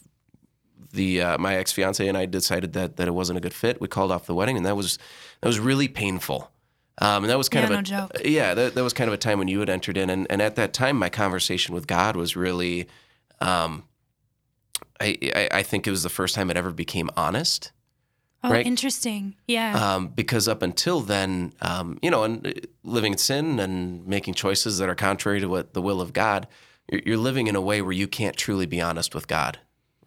the 0.92 1.22
uh, 1.22 1.38
my 1.38 1.56
ex 1.56 1.72
fiance 1.72 2.08
and 2.08 2.18
I 2.18 2.26
decided 2.26 2.74
that 2.74 2.96
that 2.98 3.08
it 3.08 3.12
wasn't 3.12 3.38
a 3.38 3.42
good 3.42 3.54
fit. 3.54 3.80
We 3.80 3.88
called 3.88 4.12
off 4.12 4.26
the 4.26 4.34
wedding, 4.34 4.58
and 4.58 4.66
that 4.66 4.76
was 4.76 4.98
that 5.42 5.48
was 5.48 5.60
really 5.60 5.88
painful. 5.88 6.50
Um, 7.00 7.24
and 7.26 7.30
that 7.30 7.38
was 7.38 7.50
kind 7.50 7.64
Yeah, 7.70 7.78
of 7.78 7.86
no 7.92 7.98
a 7.98 8.08
joke. 8.08 8.22
yeah 8.24 8.54
that, 8.54 8.74
that 8.76 8.84
was 8.84 8.94
kind 8.94 9.10
of 9.10 9.14
a 9.14 9.18
time 9.18 9.38
when 9.38 9.50
you 9.50 9.60
had 9.60 9.70
entered 9.70 9.98
in, 9.98 10.10
and, 10.10 10.26
and 10.30 10.42
at 10.42 10.56
that 10.56 10.72
time, 10.74 10.98
my 10.98 11.10
conversation 11.10 11.76
with 11.76 11.88
God 11.88 12.16
was 12.16 12.36
really, 12.38 12.88
um, 13.42 13.84
I, 15.00 15.18
I 15.36 15.50
I 15.60 15.64
think 15.64 15.88
it 15.88 15.92
was 15.92 16.04
the 16.04 16.10
first 16.10 16.36
time 16.36 16.50
it 16.50 16.58
ever 16.58 16.72
became 16.72 17.10
honest. 17.18 17.72
Oh, 18.44 18.52
right. 18.52 18.66
interesting. 18.66 19.36
Yeah. 19.48 19.74
Um, 19.96 20.08
because 20.08 20.48
up 20.48 20.62
until 20.62 21.02
then, 21.02 21.54
um, 21.62 21.98
you 22.04 22.12
know, 22.12 22.24
and 22.24 22.46
uh, 22.46 22.52
living 22.84 23.14
in 23.14 23.18
sin 23.18 23.60
and 23.60 24.06
making 24.06 24.36
choices 24.36 24.78
that 24.78 24.88
are 24.88 24.94
contrary 24.96 25.40
to 25.40 25.48
what 25.48 25.74
the 25.74 25.82
will 25.82 26.00
of 26.00 26.14
God, 26.14 26.48
you're, 26.92 27.02
you're 27.06 27.18
living 27.18 27.48
in 27.48 27.56
a 27.56 27.62
way 27.62 27.82
where 27.82 27.92
you 27.92 28.08
can't 28.08 28.38
truly 28.38 28.68
be 28.68 28.80
honest 28.80 29.16
with 29.16 29.28
God, 29.28 29.58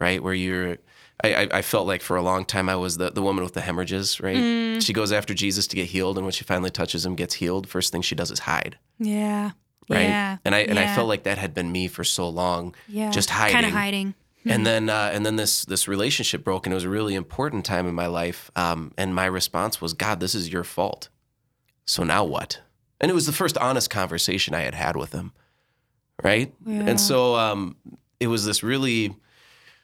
right? 0.00 0.23
Where 0.23 0.35
you're, 0.35 0.78
I, 1.25 1.35
I, 1.35 1.49
I 1.59 1.63
felt 1.63 1.87
like 1.87 2.01
for 2.01 2.17
a 2.17 2.23
long 2.23 2.45
time 2.45 2.69
I 2.69 2.77
was 2.77 2.97
the, 2.97 3.11
the 3.11 3.23
woman 3.23 3.43
with 3.43 3.55
the 3.55 3.61
hemorrhages, 3.61 4.21
right? 4.21 4.81
She 4.81 4.93
goes 4.93 5.11
after 5.11 5.35
Jesus 5.35 5.67
to 5.69 5.77
get 5.77 5.87
healed, 5.87 6.17
and 6.17 6.25
when 6.25 6.33
she 6.33 6.45
finally 6.45 6.71
touches 6.71 7.05
him, 7.05 7.17
gets 7.17 7.35
healed. 7.35 7.69
First 7.69 7.93
thing 7.93 8.03
she 8.03 8.15
does 8.15 8.31
is 8.31 8.41
hide, 8.41 8.79
yeah. 8.99 9.51
right? 9.91 10.03
Yeah. 10.03 10.37
And 10.45 10.55
I 10.55 10.61
and 10.61 10.79
I 10.79 10.95
felt 10.95 11.09
like 11.09 11.25
that 11.25 11.39
had 11.39 11.55
been 11.55 11.73
me 11.73 11.89
for 11.89 12.05
so 12.05 12.29
long, 12.29 12.75
yeah. 12.87 13.11
just 13.11 13.31
hiding, 13.31 13.55
Kind 13.55 13.67
of 13.67 13.73
hiding. 13.73 14.15
and 14.45 14.65
then 14.65 14.89
uh, 14.89 15.11
and 15.13 15.27
then 15.27 15.37
this 15.37 15.65
this 15.65 15.89
relationship 15.89 16.45
broke, 16.45 16.67
and 16.67 16.73
it 16.73 16.77
was 16.77 16.85
a 16.85 16.89
really 16.89 17.15
important 17.15 17.65
time 17.65 17.89
in 17.89 17.95
my 17.95 18.07
life. 18.07 18.51
Um, 18.55 18.93
and 18.97 19.13
my 19.15 19.27
response 19.27 19.81
was, 19.81 19.95
God, 19.95 20.21
this 20.21 20.35
is 20.37 20.53
your 20.53 20.65
fault. 20.65 21.09
So 21.85 22.05
now 22.05 22.25
what? 22.25 22.61
And 23.01 23.11
it 23.11 23.15
was 23.15 23.27
the 23.27 23.33
first 23.33 23.59
honest 23.59 23.91
conversation 23.91 24.55
I 24.55 24.61
had 24.61 24.75
had 24.75 24.97
with 24.97 25.13
him, 25.13 25.33
right? 26.23 26.53
Yeah. 26.65 26.83
And 26.83 27.01
so 27.01 27.35
um, 27.37 27.77
it 28.21 28.27
was 28.29 28.45
this 28.45 28.63
really 28.63 29.17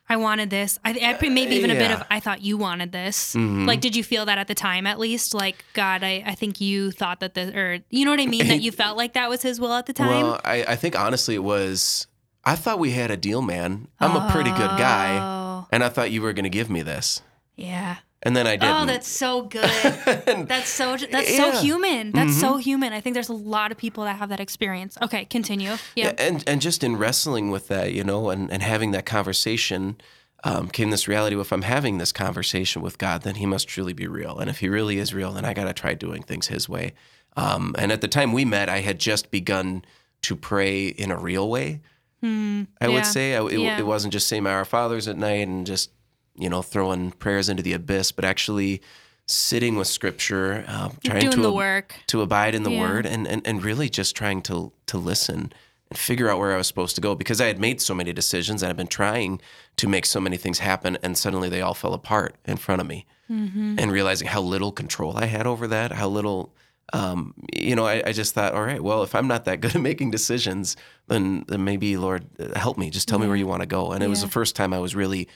I 0.08 0.16
wanted 0.16 0.50
this. 0.50 0.78
I, 0.84 0.90
I 0.90 1.28
maybe 1.28 1.56
even 1.56 1.70
a 1.70 1.74
bit 1.74 1.82
yeah. 1.82 1.92
Mm-hmm. 1.92 2.00
of 2.02 2.06
I 2.10 2.20
thought 2.20 2.42
you 2.42 2.58
wanted 2.58 2.92
this. 2.92 3.34
Like, 3.34 3.80
did 3.80 3.96
you 3.96 4.04
feel 4.04 4.26
that 4.26 4.36
at 4.36 4.48
the 4.48 4.54
time 4.54 4.86
at 4.86 4.98
least? 4.98 5.32
Like, 5.32 5.64
God, 5.72 6.02
I, 6.04 6.22
I 6.26 6.34
think 6.34 6.60
you 6.60 6.90
thought 6.90 7.20
that 7.20 7.34
the 7.34 7.56
or 7.58 7.78
you 7.90 8.04
know 8.04 8.10
what 8.10 8.20
I 8.20 8.26
mean? 8.26 8.48
That 8.48 8.60
you 8.60 8.70
felt 8.82 8.96
like 8.98 9.14
that 9.14 9.30
was 9.30 9.42
His 9.42 9.58
will 9.60 9.72
at 9.72 9.86
the 9.86 9.92
time. 9.94 10.08
well. 10.08 10.40
I, 10.44 10.64
I 10.68 10.76
think 10.76 10.98
honestly, 10.98 11.34
it 11.34 11.42
was. 11.42 12.06
I 12.44 12.56
thought 12.56 12.78
we 12.78 12.90
had 12.90 13.10
a 13.10 13.16
deal, 13.16 13.40
man. 13.40 13.88
I'm 13.98 14.14
a 14.16 14.30
pretty 14.30 14.50
good 14.50 14.76
guy, 14.76 15.16
Oh, 15.18 15.66
and 15.72 15.82
I 15.82 15.88
thought 15.88 16.10
you 16.10 16.20
were 16.20 16.34
going 16.34 16.44
to 16.44 16.50
give 16.50 16.68
me 16.68 16.82
this, 16.82 17.22
yeah. 17.56 17.96
And 18.24 18.36
then 18.36 18.46
I 18.46 18.56
didn't. 18.56 18.76
Oh, 18.82 18.86
that's 18.86 19.08
so 19.08 19.42
good. 19.56 19.62
that's 20.48 20.68
so 20.68 20.96
that's 20.96 21.12
Yeah. 21.32 21.44
Mm-hmm. 21.44 21.54
so 21.56 21.60
human. 21.62 22.12
That's 22.12 22.40
so 22.40 22.56
human. 22.56 22.92
I 22.92 23.00
think 23.00 23.14
there's 23.14 23.28
a 23.28 23.32
lot 23.34 23.70
of 23.72 23.78
people 23.78 24.04
that 24.04 24.16
have 24.16 24.28
that 24.30 24.40
experience. 24.40 24.96
Okay, 25.02 25.24
continue. 25.26 25.76
Yeah. 25.94 26.12
and 26.18 26.42
and 26.46 26.60
just 26.60 26.82
in 26.82 26.96
wrestling 26.96 27.50
with 27.50 27.68
that, 27.68 27.92
you 27.92 28.04
know, 28.04 28.30
and, 28.30 28.50
and 28.50 28.62
having 28.62 28.90
that 28.92 29.06
conversation, 29.06 29.96
um, 30.44 30.68
came 30.68 30.90
this 30.90 31.06
reality: 31.08 31.38
if 31.38 31.52
I'm 31.52 31.62
having 31.62 31.98
this 31.98 32.12
conversation 32.12 32.82
with 32.82 32.98
God, 32.98 33.22
then 33.22 33.36
He 33.36 33.46
must 33.46 33.68
truly 33.68 33.92
be 33.92 34.06
real, 34.06 34.38
and 34.38 34.48
if 34.50 34.58
He 34.60 34.68
really 34.68 34.98
is 34.98 35.12
real, 35.14 35.32
then 35.32 35.44
I 35.44 35.54
got 35.54 35.64
to 35.64 35.72
try 35.72 35.94
doing 35.94 36.22
things 36.22 36.48
His 36.48 36.68
way. 36.68 36.94
Um, 37.36 37.74
and 37.78 37.90
at 37.90 38.00
the 38.00 38.08
time 38.08 38.32
we 38.32 38.44
met, 38.44 38.68
I 38.68 38.80
had 38.80 38.98
just 39.00 39.30
begun 39.30 39.84
to 40.22 40.36
pray 40.36 40.86
in 40.86 41.10
a 41.10 41.18
real 41.18 41.48
way. 41.50 41.80
I 42.22 42.66
yeah. 42.80 42.88
would 42.88 43.04
say 43.04 43.36
I, 43.36 43.44
it, 43.44 43.58
Yeah. 43.60 43.78
it 43.78 43.84
wasn't 43.86 44.12
just 44.14 44.28
saying 44.28 44.44
my 44.44 44.52
Our 44.54 44.64
Fathers 44.64 45.08
at 45.08 45.18
night 45.18 45.46
and 45.46 45.66
just 45.66 45.90
you 46.36 46.48
know 46.48 46.62
throwing 46.62 47.10
prayers 47.12 47.48
into 47.48 47.62
the 47.62 47.72
abyss, 47.72 48.12
but 48.12 48.24
actually 48.24 48.80
sitting 49.26 49.76
with 49.76 49.86
Scripture, 49.86 50.64
um, 50.68 50.98
trying 51.04 51.20
Doing 51.20 51.32
to 51.32 51.40
the 51.42 51.48
ab- 51.48 51.54
work. 51.54 51.94
to 52.08 52.20
abide 52.20 52.54
in 52.54 52.62
the 52.62 52.70
Yeah. 52.70 52.80
word 52.80 53.06
and, 53.06 53.26
and, 53.26 53.40
and 53.46 53.64
really 53.64 53.88
just 53.88 54.14
trying 54.14 54.42
to 54.42 54.72
to 54.86 54.98
listen 54.98 55.52
and 55.90 55.98
figure 55.98 56.28
out 56.28 56.38
where 56.38 56.52
I 56.52 56.56
was 56.58 56.66
supposed 56.66 56.94
to 56.96 57.00
go 57.00 57.14
because 57.14 57.40
I 57.40 57.46
had 57.46 57.58
made 57.58 57.80
so 57.80 57.94
many 57.94 58.12
decisions 58.12 58.62
and 58.62 58.68
I've 58.70 58.76
been 58.76 58.86
trying 58.86 59.40
to 59.76 59.88
make 59.88 60.04
so 60.06 60.20
many 60.20 60.36
things 60.36 60.58
happen 60.58 60.98
and 61.02 61.16
suddenly 61.16 61.48
they 61.48 61.62
all 61.62 61.74
fell 61.74 61.94
apart 61.94 62.36
in 62.44 62.56
front 62.58 62.80
of 62.80 62.86
me 62.86 63.06
Mm-hmm. 63.30 63.76
and 63.78 63.90
realizing 63.90 64.28
how 64.28 64.42
little 64.42 64.70
control 64.70 65.16
I 65.16 65.24
had 65.24 65.46
over 65.46 65.66
that 65.68 65.92
how 65.92 66.08
little 66.10 66.52
um, 66.92 67.32
you 67.54 67.74
know 67.74 67.86
I, 67.86 68.02
I 68.08 68.12
just 68.12 68.34
thought 68.34 68.52
all 68.52 68.62
right 68.62 68.82
well 68.84 69.02
if 69.02 69.14
I'm 69.14 69.26
not 69.26 69.46
that 69.46 69.60
good 69.62 69.74
at 69.74 69.80
making 69.80 70.10
decisions 70.10 70.76
then, 71.08 71.46
then 71.48 71.64
maybe 71.64 71.96
Lord 71.96 72.26
uh, 72.38 72.58
help 72.58 72.76
me 72.76 72.90
just 72.90 73.08
tell 73.08 73.18
me 73.18 73.26
where 73.26 73.36
you 73.36 73.46
want 73.46 73.62
to 73.62 73.66
go 73.66 73.92
and 73.92 74.04
it 74.04 74.08
was 74.08 74.20
the 74.20 74.28
first 74.28 74.54
time 74.54 74.74
I 74.74 74.78
was 74.78 74.94
really 74.94 75.26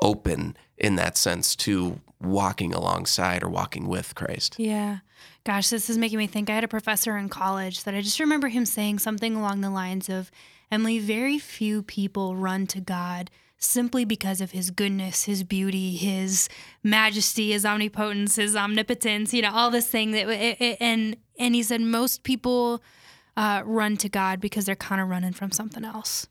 open 0.00 0.56
in 0.76 0.96
that 0.96 1.16
sense 1.16 1.54
to 1.56 2.00
walking 2.20 2.72
alongside 2.72 3.42
or 3.42 3.48
walking 3.48 3.86
with 3.86 4.14
Christ 4.14 4.58
Yeah. 4.58 4.98
Gosh, 5.44 5.68
this 5.68 5.90
is 5.90 5.98
making 5.98 6.18
me 6.18 6.26
think. 6.26 6.48
I 6.48 6.54
had 6.54 6.64
a 6.64 6.68
professor 6.68 7.16
in 7.16 7.28
college 7.28 7.84
that 7.84 7.94
I 7.94 8.00
just 8.00 8.18
remember 8.18 8.48
him 8.48 8.64
saying 8.64 8.98
something 9.00 9.36
along 9.36 9.60
the 9.60 9.70
lines 9.70 10.08
of, 10.08 10.30
Emily, 10.70 10.98
very 10.98 11.38
few 11.38 11.82
people 11.82 12.34
run 12.34 12.66
to 12.68 12.80
God 12.80 13.30
simply 13.58 14.04
because 14.04 14.40
of 14.40 14.52
his 14.52 14.70
goodness, 14.70 15.24
his 15.24 15.44
beauty, 15.44 15.96
his 15.96 16.48
majesty, 16.82 17.52
his 17.52 17.64
omnipotence, 17.64 18.36
his 18.36 18.56
omnipotence, 18.56 19.32
you 19.34 19.42
know, 19.42 19.52
all 19.52 19.70
this 19.70 19.86
thing 19.86 20.12
that 20.12 20.28
it, 20.28 20.60
it, 20.60 20.76
and 20.80 21.16
and 21.38 21.54
he 21.54 21.62
said 21.62 21.80
most 21.80 22.22
people 22.22 22.82
uh, 23.36 23.62
run 23.64 23.96
to 23.98 24.08
God 24.08 24.40
because 24.40 24.66
they're 24.66 24.76
kind 24.76 25.00
of 25.00 25.08
running 25.08 25.32
from 25.32 25.50
something 25.50 25.84
else. 25.84 26.26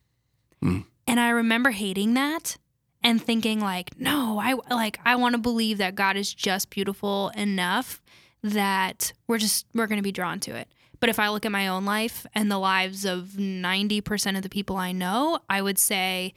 Mm. 0.64 0.86
And 1.06 1.20
I 1.20 1.30
remember 1.30 1.72
hating 1.72 2.14
that 2.14 2.58
and 3.04 3.22
thinking 3.22 3.60
like, 3.60 4.00
no, 4.00 4.40
I 4.40 4.56
like 4.74 5.00
I 5.06 5.16
want 5.16 5.34
to 5.34 5.42
believe 5.42 5.78
that 5.80 5.96
God 5.96 6.18
is 6.18 6.34
just 6.34 6.70
beautiful 6.70 7.30
enough 7.36 8.02
that 8.44 9.14
we're 9.28 9.38
just 9.38 9.66
we're 9.74 9.88
going 9.88 9.98
to 9.98 10.04
be 10.04 10.12
drawn 10.12 10.40
to 10.42 10.56
it. 10.56 10.68
But 11.00 11.10
if 11.10 11.20
I 11.20 11.30
look 11.30 11.46
at 11.46 11.52
my 11.52 11.68
own 11.68 11.84
life 11.84 12.26
and 12.34 12.50
the 12.50 12.58
lives 12.58 13.04
of 13.04 13.32
90% 13.38 14.38
of 14.38 14.42
the 14.42 14.50
people 14.50 14.78
I 14.78 14.94
know, 14.94 15.40
I 15.50 15.62
would 15.62 15.78
say 15.78 16.34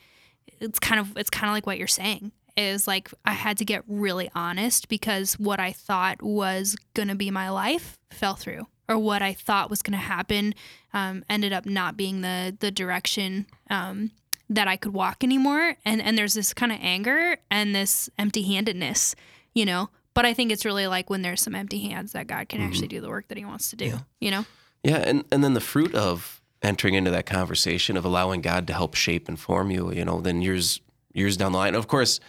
it's 0.60 0.78
kind 0.80 1.00
of 1.00 1.16
it's 1.16 1.30
kind 1.30 1.48
of 1.48 1.54
like 1.54 1.66
what 1.66 1.78
you're 1.78 1.86
saying 1.86 2.32
is 2.56 2.88
like 2.88 3.10
I 3.24 3.32
had 3.32 3.58
to 3.58 3.64
get 3.64 3.84
really 3.86 4.30
honest 4.34 4.88
because 4.88 5.38
what 5.38 5.60
I 5.60 5.72
thought 5.72 6.22
was 6.22 6.76
going 6.94 7.08
to 7.08 7.14
be 7.14 7.30
my 7.30 7.50
life 7.50 7.98
fell 8.10 8.34
through 8.34 8.66
or 8.88 8.98
what 8.98 9.22
I 9.22 9.34
thought 9.34 9.70
was 9.70 9.82
going 9.82 9.98
to 9.98 10.04
happen 10.04 10.54
um, 10.94 11.24
ended 11.28 11.52
up 11.52 11.66
not 11.66 11.96
being 11.96 12.22
the 12.22 12.56
the 12.58 12.70
direction 12.70 13.46
um, 13.68 14.10
that 14.48 14.68
I 14.68 14.76
could 14.76 14.92
walk 14.92 15.24
anymore. 15.24 15.76
And 15.84 16.00
and 16.00 16.16
there's 16.16 16.34
this 16.34 16.54
kind 16.54 16.72
of 16.72 16.78
anger 16.80 17.38
and 17.50 17.74
this 17.74 18.08
empty-handedness 18.18 19.14
you 19.56 19.64
know? 19.64 19.88
But 20.14 20.24
I 20.24 20.34
think 20.34 20.52
it's 20.52 20.64
really 20.64 20.86
like 20.86 21.10
when 21.10 21.22
there's 21.22 21.42
some 21.42 21.54
empty 21.54 21.80
hands 21.88 22.12
that 22.12 22.26
God 22.26 22.48
can 22.48 22.60
actually 22.60 22.88
do 22.88 23.00
the 23.00 23.08
work 23.08 23.28
that 23.28 23.36
he 23.36 23.44
wants 23.44 23.70
to 23.70 23.76
do 23.76 23.98
you 24.20 24.30
know? 24.30 24.46
Yeah, 24.84 24.98
and 24.98 25.24
and 25.32 25.42
then 25.42 25.54
the 25.54 25.60
fruit 25.60 25.94
of 25.94 26.40
entering 26.62 26.94
into 26.94 27.10
that 27.10 27.26
conversation 27.26 27.96
of 27.96 28.04
allowing 28.04 28.40
God 28.40 28.66
to 28.68 28.72
help 28.72 28.94
shape 28.94 29.28
and 29.28 29.38
form 29.38 29.70
you, 29.70 29.92
you 29.92 30.04
know, 30.04 30.20
then 30.20 30.42
years 30.42 30.80
years 31.12 31.36
down 31.36 31.52
the 31.52 31.58
line, 31.58 31.74
of 31.74 31.88
course, 31.88 32.20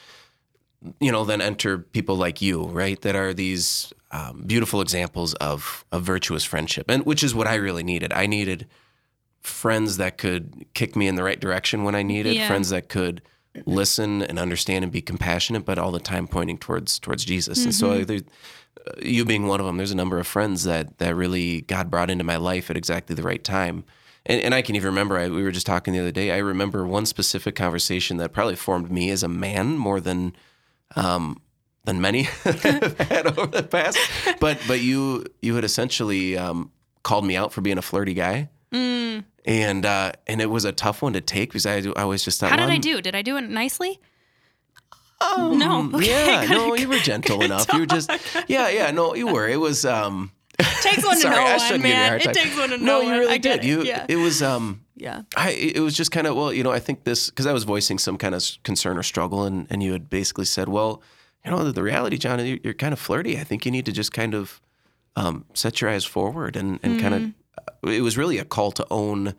you 1.00 1.12
know, 1.12 1.24
then 1.24 1.42
enter 1.42 1.78
people 1.78 2.16
like 2.16 2.42
you, 2.42 2.64
right, 2.64 3.00
that 3.02 3.16
are 3.16 3.34
these 3.34 3.94
um, 4.12 4.44
beautiful 4.46 4.82
examples 4.82 5.34
of 5.36 5.86
of 5.92 6.04
virtuous 6.04 6.44
friendship, 6.44 6.90
and 6.90 7.06
which 7.06 7.24
is 7.24 7.36
what 7.36 7.48
I 7.48 7.56
really 7.56 7.84
needed. 7.84 8.12
I 8.12 8.26
needed 8.26 8.68
friends 9.42 9.98
that 9.98 10.18
could 10.18 10.66
kick 10.74 10.96
me 10.96 11.08
in 11.08 11.16
the 11.16 11.24
right 11.24 11.40
direction 11.40 11.84
when 11.84 11.96
I 11.96 12.04
needed, 12.04 12.36
Yeah. 12.36 12.48
friends 12.48 12.70
that 12.70 12.90
could 12.90 13.22
listen 13.66 14.22
and 14.22 14.38
understand 14.38 14.84
and 14.84 14.92
be 14.92 15.02
compassionate, 15.02 15.66
but 15.66 15.78
all 15.80 15.92
the 15.92 16.00
time 16.00 16.28
pointing 16.28 16.58
towards 16.58 17.00
towards 17.00 17.26
Jesus. 17.26 17.64
And 17.64 17.74
so, 17.74 18.04
there, 18.04 18.20
uh, 18.20 18.92
you 19.02 19.26
being 19.26 19.48
one 19.48 19.60
of 19.60 19.66
them, 19.66 19.78
there's 19.78 19.92
a 19.92 19.96
number 19.96 20.20
of 20.20 20.28
friends 20.28 20.64
that 20.66 20.98
that 21.00 21.16
really 21.16 21.62
God 21.62 21.90
brought 21.90 22.10
into 22.10 22.24
my 22.24 22.38
life 22.38 22.70
at 22.70 22.78
exactly 22.78 23.16
the 23.16 23.24
right 23.24 23.44
time. 23.44 23.84
And, 24.26 24.42
and 24.42 24.54
I 24.54 24.62
can 24.62 24.76
even 24.76 24.88
remember, 24.90 25.18
I, 25.18 25.30
we 25.30 25.42
were 25.42 25.52
just 25.52 25.66
talking 25.66 25.94
the 25.94 26.02
other 26.02 26.12
day. 26.12 26.32
I 26.32 26.38
remember 26.40 26.86
one 26.86 27.06
specific 27.06 27.56
conversation 27.56 28.18
that 28.18 28.34
probably 28.34 28.58
formed 28.58 28.92
me 28.92 29.10
as 29.10 29.24
a 29.24 29.30
man 29.30 29.78
more 29.78 30.02
than 30.02 30.36
um, 30.98 31.42
than 31.86 32.02
many 32.02 32.24
had 32.44 33.26
over 33.28 33.48
the 33.48 33.68
past. 33.70 33.98
But 34.40 34.60
but 34.68 34.82
you 34.82 35.26
you 35.42 35.56
had 35.56 35.64
essentially 35.64 36.38
um, 36.38 36.72
called 37.04 37.26
me 37.26 37.36
out 37.38 37.54
for 37.54 37.62
being 37.62 37.78
a 37.78 37.82
flirty 37.82 38.14
guy, 38.14 38.50
Mm. 38.74 39.24
and 39.46 39.86
uh, 39.86 40.12
and 40.28 40.42
it 40.42 40.48
was 40.50 40.66
a 40.66 40.72
tough 40.74 41.02
one 41.02 41.14
to 41.14 41.22
take 41.22 41.50
because 41.50 41.66
I 41.66 41.78
I 41.96 42.02
always 42.04 42.24
just 42.24 42.40
thought, 42.40 42.50
how 42.50 42.58
did 42.58 42.64
well, 42.64 42.72
I 42.72 42.78
do 42.78 43.02
did 43.02 43.16
I 43.16 43.22
do 43.22 43.38
it 43.38 43.50
nicely 43.50 44.00
Um, 45.22 45.58
No. 45.58 45.90
Okay, 45.96 46.08
yeah, 46.10 46.46
good, 46.46 46.52
no, 46.52 46.76
you 46.76 46.88
were 46.90 47.00
gentle 47.00 47.42
enough. 47.44 47.72
You 47.74 47.80
were 47.80 47.86
just, 47.86 48.12
yeah, 48.48 48.70
yeah, 48.70 48.92
no, 48.92 49.16
you 49.16 49.28
were. 49.28 49.48
It 49.48 49.58
was, 49.60 49.84
um, 49.86 50.32
takes 50.82 51.04
one 51.12 51.20
to 51.22 51.30
know 51.30 51.44
one 51.44 51.60
shouldn't 51.60 51.84
give 51.84 51.90
you 51.92 51.96
a 51.96 52.10
man 52.10 52.20
it 52.22 52.34
takes 52.34 52.58
one 52.58 52.70
to 52.70 52.78
know 52.78 52.86
No, 52.86 53.02
you 53.02 53.12
really 53.20 53.40
did. 53.40 53.60
it. 53.60 53.64
You, 53.64 53.84
yeah 53.84 54.06
it 54.08 54.18
was, 54.18 54.42
um, 54.44 54.82
yeah 54.96 55.22
I, 55.36 55.52
it 55.52 55.80
was 55.80 55.96
just 55.96 56.12
kind 56.12 56.28
of, 56.28 56.36
well, 56.36 56.52
you 56.54 56.64
know, 56.64 56.72
I 56.72 56.80
think 56.80 57.04
this, 57.04 57.30
because 57.30 57.46
I 57.48 57.54
was 57.54 57.64
voicing 57.64 57.98
some 58.00 58.18
kind 58.18 58.36
of 58.36 58.44
concern 58.64 58.98
or 58.98 59.04
struggle, 59.04 59.44
and, 59.44 59.66
and 59.70 59.82
you 59.82 59.92
had 59.94 60.10
basically 60.10 60.46
said, 60.46 60.68
well, 60.70 61.02
you 61.46 61.52
know, 61.52 61.64
the, 61.64 61.72
the 61.72 61.84
reality, 61.84 62.18
John, 62.18 62.46
you're, 62.46 62.60
you're 62.64 62.74
kind 62.74 62.94
of 62.94 63.00
flirty. 63.00 63.40
I 63.40 63.44
think 63.44 63.66
you 63.66 63.72
need 63.72 63.86
to 63.86 63.92
just 63.92 64.12
kind 64.12 64.34
of 64.36 64.60
um, 65.16 65.46
set 65.54 65.82
your 65.82 65.90
eyes 65.90 66.06
forward 66.06 66.56
and, 66.56 66.80
and 66.84 67.00
kind 67.00 67.14
Mm-hmm. 67.16 67.26
of, 67.26 67.34
it 67.84 68.02
was 68.02 68.18
really 68.18 68.38
a 68.38 68.46
call 68.46 68.72
to 68.74 68.86
own 68.90 69.34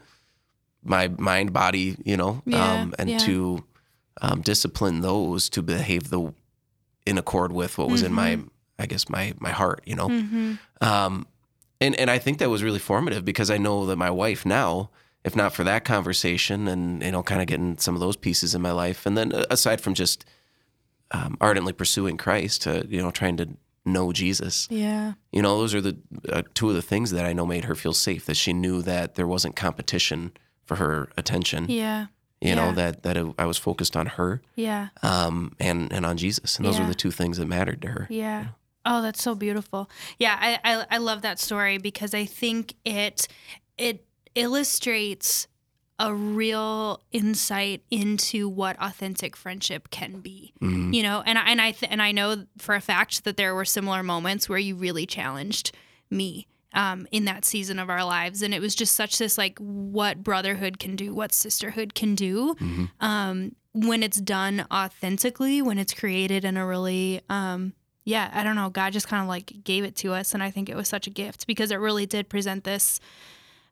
my 0.83 1.09
mind, 1.09 1.53
body, 1.53 1.97
you 2.05 2.17
know, 2.17 2.43
Yeah, 2.47 2.83
um, 2.83 2.95
and 2.99 3.11
yeah. 3.11 3.19
to 3.19 3.65
um, 4.21 4.41
discipline 4.41 5.01
those 5.01 5.49
to 5.51 5.63
behave 5.63 6.11
the 6.11 6.33
in 7.07 7.19
accord 7.19 7.53
with 7.53 7.79
what 7.79 7.89
was 7.89 8.03
in 8.03 8.13
my, 8.13 8.39
I 8.79 8.87
guess, 8.87 9.09
my 9.09 9.35
my 9.39 9.51
heart, 9.51 9.83
you 9.85 9.95
know. 9.95 10.09
mm-hmm. 10.09 10.55
Um, 10.81 11.27
and 11.81 11.95
and 11.97 12.11
I 12.11 12.19
think 12.19 12.39
that 12.39 12.51
was 12.51 12.63
really 12.63 12.79
formative 12.79 13.25
because 13.25 13.51
I 13.51 13.59
know 13.59 13.87
that 13.87 13.97
my 13.97 14.11
wife 14.11 14.45
now, 14.45 14.91
if 15.25 15.35
not 15.37 15.53
for 15.53 15.65
that 15.65 15.85
conversation 15.85 16.69
and 16.69 17.03
you 17.03 17.13
know, 17.13 17.23
kind 17.23 17.41
of 17.41 17.47
getting 17.47 17.79
some 17.79 17.95
of 17.95 18.01
those 18.01 18.17
pieces 18.17 18.55
in 18.55 18.63
my 18.63 18.73
life, 18.73 19.07
and 19.07 19.17
then 19.17 19.33
uh, 19.33 19.45
aside 19.51 19.81
from 19.81 19.95
just 19.95 20.25
um, 21.13 21.37
ardently 21.41 21.73
pursuing 21.73 22.17
Christ, 22.17 22.67
uh, 22.67 22.83
you 22.89 23.01
know, 23.01 23.11
trying 23.11 23.37
to 23.39 23.49
know 23.89 24.13
Jesus, 24.13 24.69
yeah 24.71 25.15
you 25.33 25.43
know, 25.43 25.59
those 25.59 25.75
are 25.75 25.81
the 25.81 25.97
uh, 26.33 26.43
two 26.55 26.69
of 26.69 26.75
the 26.75 26.83
things 26.83 27.11
that 27.11 27.25
I 27.25 27.33
know 27.33 27.47
made 27.47 27.65
her 27.65 27.75
feel 27.75 27.93
safe. 27.95 28.25
That 28.27 28.37
she 28.37 28.53
knew 28.53 28.83
that 28.83 29.15
there 29.17 29.27
wasn't 29.27 29.57
competition 29.57 30.33
for 30.65 30.77
her 30.77 31.09
attention. 31.17 31.67
yeah 31.69 32.07
You 32.41 32.55
know 32.55 32.67
yeah. 32.69 32.73
that 32.91 33.03
that 33.03 33.17
I 33.39 33.47
was 33.47 33.59
focused 33.59 33.97
on 33.97 34.07
her 34.07 34.41
yeah 34.55 34.89
um, 35.03 35.55
and 35.59 35.93
and 35.93 36.05
on 36.07 36.17
Jesus, 36.17 36.57
and 36.57 36.65
those 36.67 36.77
Yeah. 36.77 36.83
were 36.83 36.89
the 36.89 36.95
two 37.05 37.11
things 37.11 37.37
that 37.39 37.47
mattered 37.49 37.81
to 37.83 37.89
her. 37.89 38.07
Yeah. 38.11 38.47
Oh, 38.85 39.03
that's 39.03 39.23
so 39.23 39.35
beautiful. 39.35 39.91
Yeah, 40.19 40.37
I, 40.41 40.59
I 40.65 40.87
I 40.97 40.99
love 40.99 41.21
that 41.23 41.39
story 41.41 41.79
because 41.79 42.15
I 42.15 42.25
think 42.27 42.75
it 42.85 43.27
it 43.77 44.05
illustrates 44.35 45.47
a 46.01 46.15
real 46.15 47.03
insight 47.11 47.83
into 47.91 48.49
what 48.49 48.77
authentic 48.81 49.35
friendship 49.37 49.91
can 49.91 50.21
be. 50.21 50.53
Mhm. 50.63 50.95
You 50.95 51.03
know, 51.03 51.23
and 51.27 51.39
I 51.39 51.43
and 51.51 51.61
I 51.61 51.73
th- 51.73 51.91
and 51.91 52.01
I 52.01 52.13
know 52.13 52.47
for 52.59 52.75
a 52.75 52.81
fact 52.81 53.25
that 53.25 53.37
there 53.37 53.55
were 53.55 53.65
similar 53.65 54.03
moments 54.03 54.49
where 54.49 54.59
you 54.59 54.77
really 54.77 55.07
challenged 55.07 55.73
me 56.11 56.47
um, 56.75 57.07
in 57.11 57.25
that 57.25 57.45
season 57.45 57.79
of 57.79 57.89
our 57.91 58.05
lives, 58.05 58.43
and 58.43 58.53
it 58.55 58.61
was 58.61 58.75
just 58.75 58.95
such 58.95 59.19
this 59.19 59.39
like 59.39 59.59
what 59.59 60.23
brotherhood 60.23 60.79
can 60.79 60.95
do, 60.97 61.15
what 61.15 61.33
sisterhood 61.33 61.95
can 61.95 62.15
do, 62.15 62.55
Mhm. 62.61 62.91
um, 63.01 63.57
when 63.73 64.03
it's 64.03 64.21
done 64.21 64.67
authentically, 64.71 65.63
when 65.63 65.79
it's 65.79 65.95
created 65.95 66.45
in 66.45 66.57
a 66.57 66.67
really 66.67 67.23
um, 67.31 67.73
yeah, 68.05 68.31
I 68.33 68.43
don't 68.43 68.57
know. 68.57 68.71
God 68.71 68.93
just 68.95 69.09
kind 69.09 69.23
of 69.23 69.29
like 69.29 69.53
gave 69.65 69.85
it 69.85 69.97
to 69.97 70.13
us, 70.15 70.33
and 70.33 70.43
I 70.43 70.51
think 70.51 70.69
it 70.69 70.77
was 70.77 70.89
such 70.89 71.07
a 71.07 71.11
gift 71.11 71.47
because 71.47 71.71
it 71.71 71.77
really 71.77 72.07
did 72.07 72.29
present 72.29 72.65
this 72.65 73.01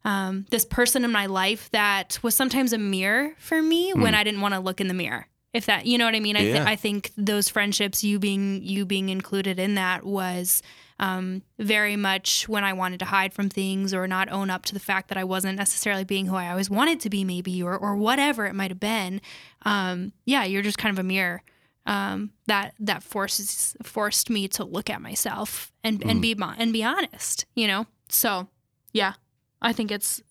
um, 0.06 0.46
this 0.50 0.64
person 0.64 1.04
in 1.04 1.10
my 1.12 1.26
life 1.26 1.68
that 1.72 2.18
was 2.22 2.34
sometimes 2.34 2.72
a 2.72 2.78
mirror 2.78 3.34
for 3.38 3.60
me 3.60 3.92
when 3.92 4.14
I 4.14 4.24
didn't 4.24 4.40
want 4.40 4.54
to 4.54 4.60
look 4.60 4.80
in 4.80 4.88
the 4.88 4.94
mirror. 4.94 5.26
If 5.52 5.66
that, 5.66 5.84
you 5.86 5.98
know 5.98 6.04
what 6.04 6.14
I 6.14 6.20
mean? 6.20 6.36
I, 6.36 6.40
th- 6.40 6.54
Yeah. 6.54 6.64
I 6.66 6.76
think 6.76 7.10
those 7.16 7.48
friendships, 7.48 8.04
you 8.04 8.18
being 8.18 8.62
you 8.62 8.84
being 8.86 9.08
included 9.08 9.58
in 9.58 9.74
that, 9.74 10.04
was 10.04 10.62
um, 11.00 11.42
very 11.58 11.96
much 11.96 12.48
when 12.48 12.62
I 12.62 12.72
wanted 12.72 12.98
to 13.00 13.06
hide 13.06 13.32
from 13.32 13.48
things 13.48 13.92
or 13.92 14.06
not 14.06 14.30
own 14.30 14.48
up 14.50 14.64
to 14.66 14.74
the 14.74 14.80
fact 14.80 15.08
that 15.08 15.18
I 15.18 15.24
wasn't 15.24 15.58
necessarily 15.58 16.04
being 16.04 16.26
who 16.26 16.36
I 16.36 16.50
always 16.50 16.70
wanted 16.70 17.00
to 17.00 17.10
be, 17.10 17.24
maybe 17.24 17.62
or 17.62 17.76
or 17.76 17.96
whatever 17.96 18.46
it 18.46 18.54
might 18.54 18.70
have 18.70 18.80
been. 18.80 19.20
Um, 19.62 20.12
yeah, 20.24 20.44
you're 20.44 20.62
just 20.62 20.78
kind 20.78 20.92
of 20.92 20.98
a 20.98 21.06
mirror 21.08 21.42
um, 21.86 22.32
that 22.46 22.74
that 22.78 23.02
forces 23.02 23.76
forced 23.82 24.28
me 24.30 24.48
to 24.48 24.64
look 24.64 24.90
at 24.90 25.00
myself 25.00 25.72
and 25.82 26.02
and 26.04 26.20
be 26.20 26.36
and 26.38 26.72
be 26.72 26.84
honest. 26.84 27.46
You 27.54 27.66
know, 27.66 27.86
so 28.08 28.48
yeah, 28.92 29.14
I 29.62 29.72
think 29.72 29.90
it's 29.90 30.22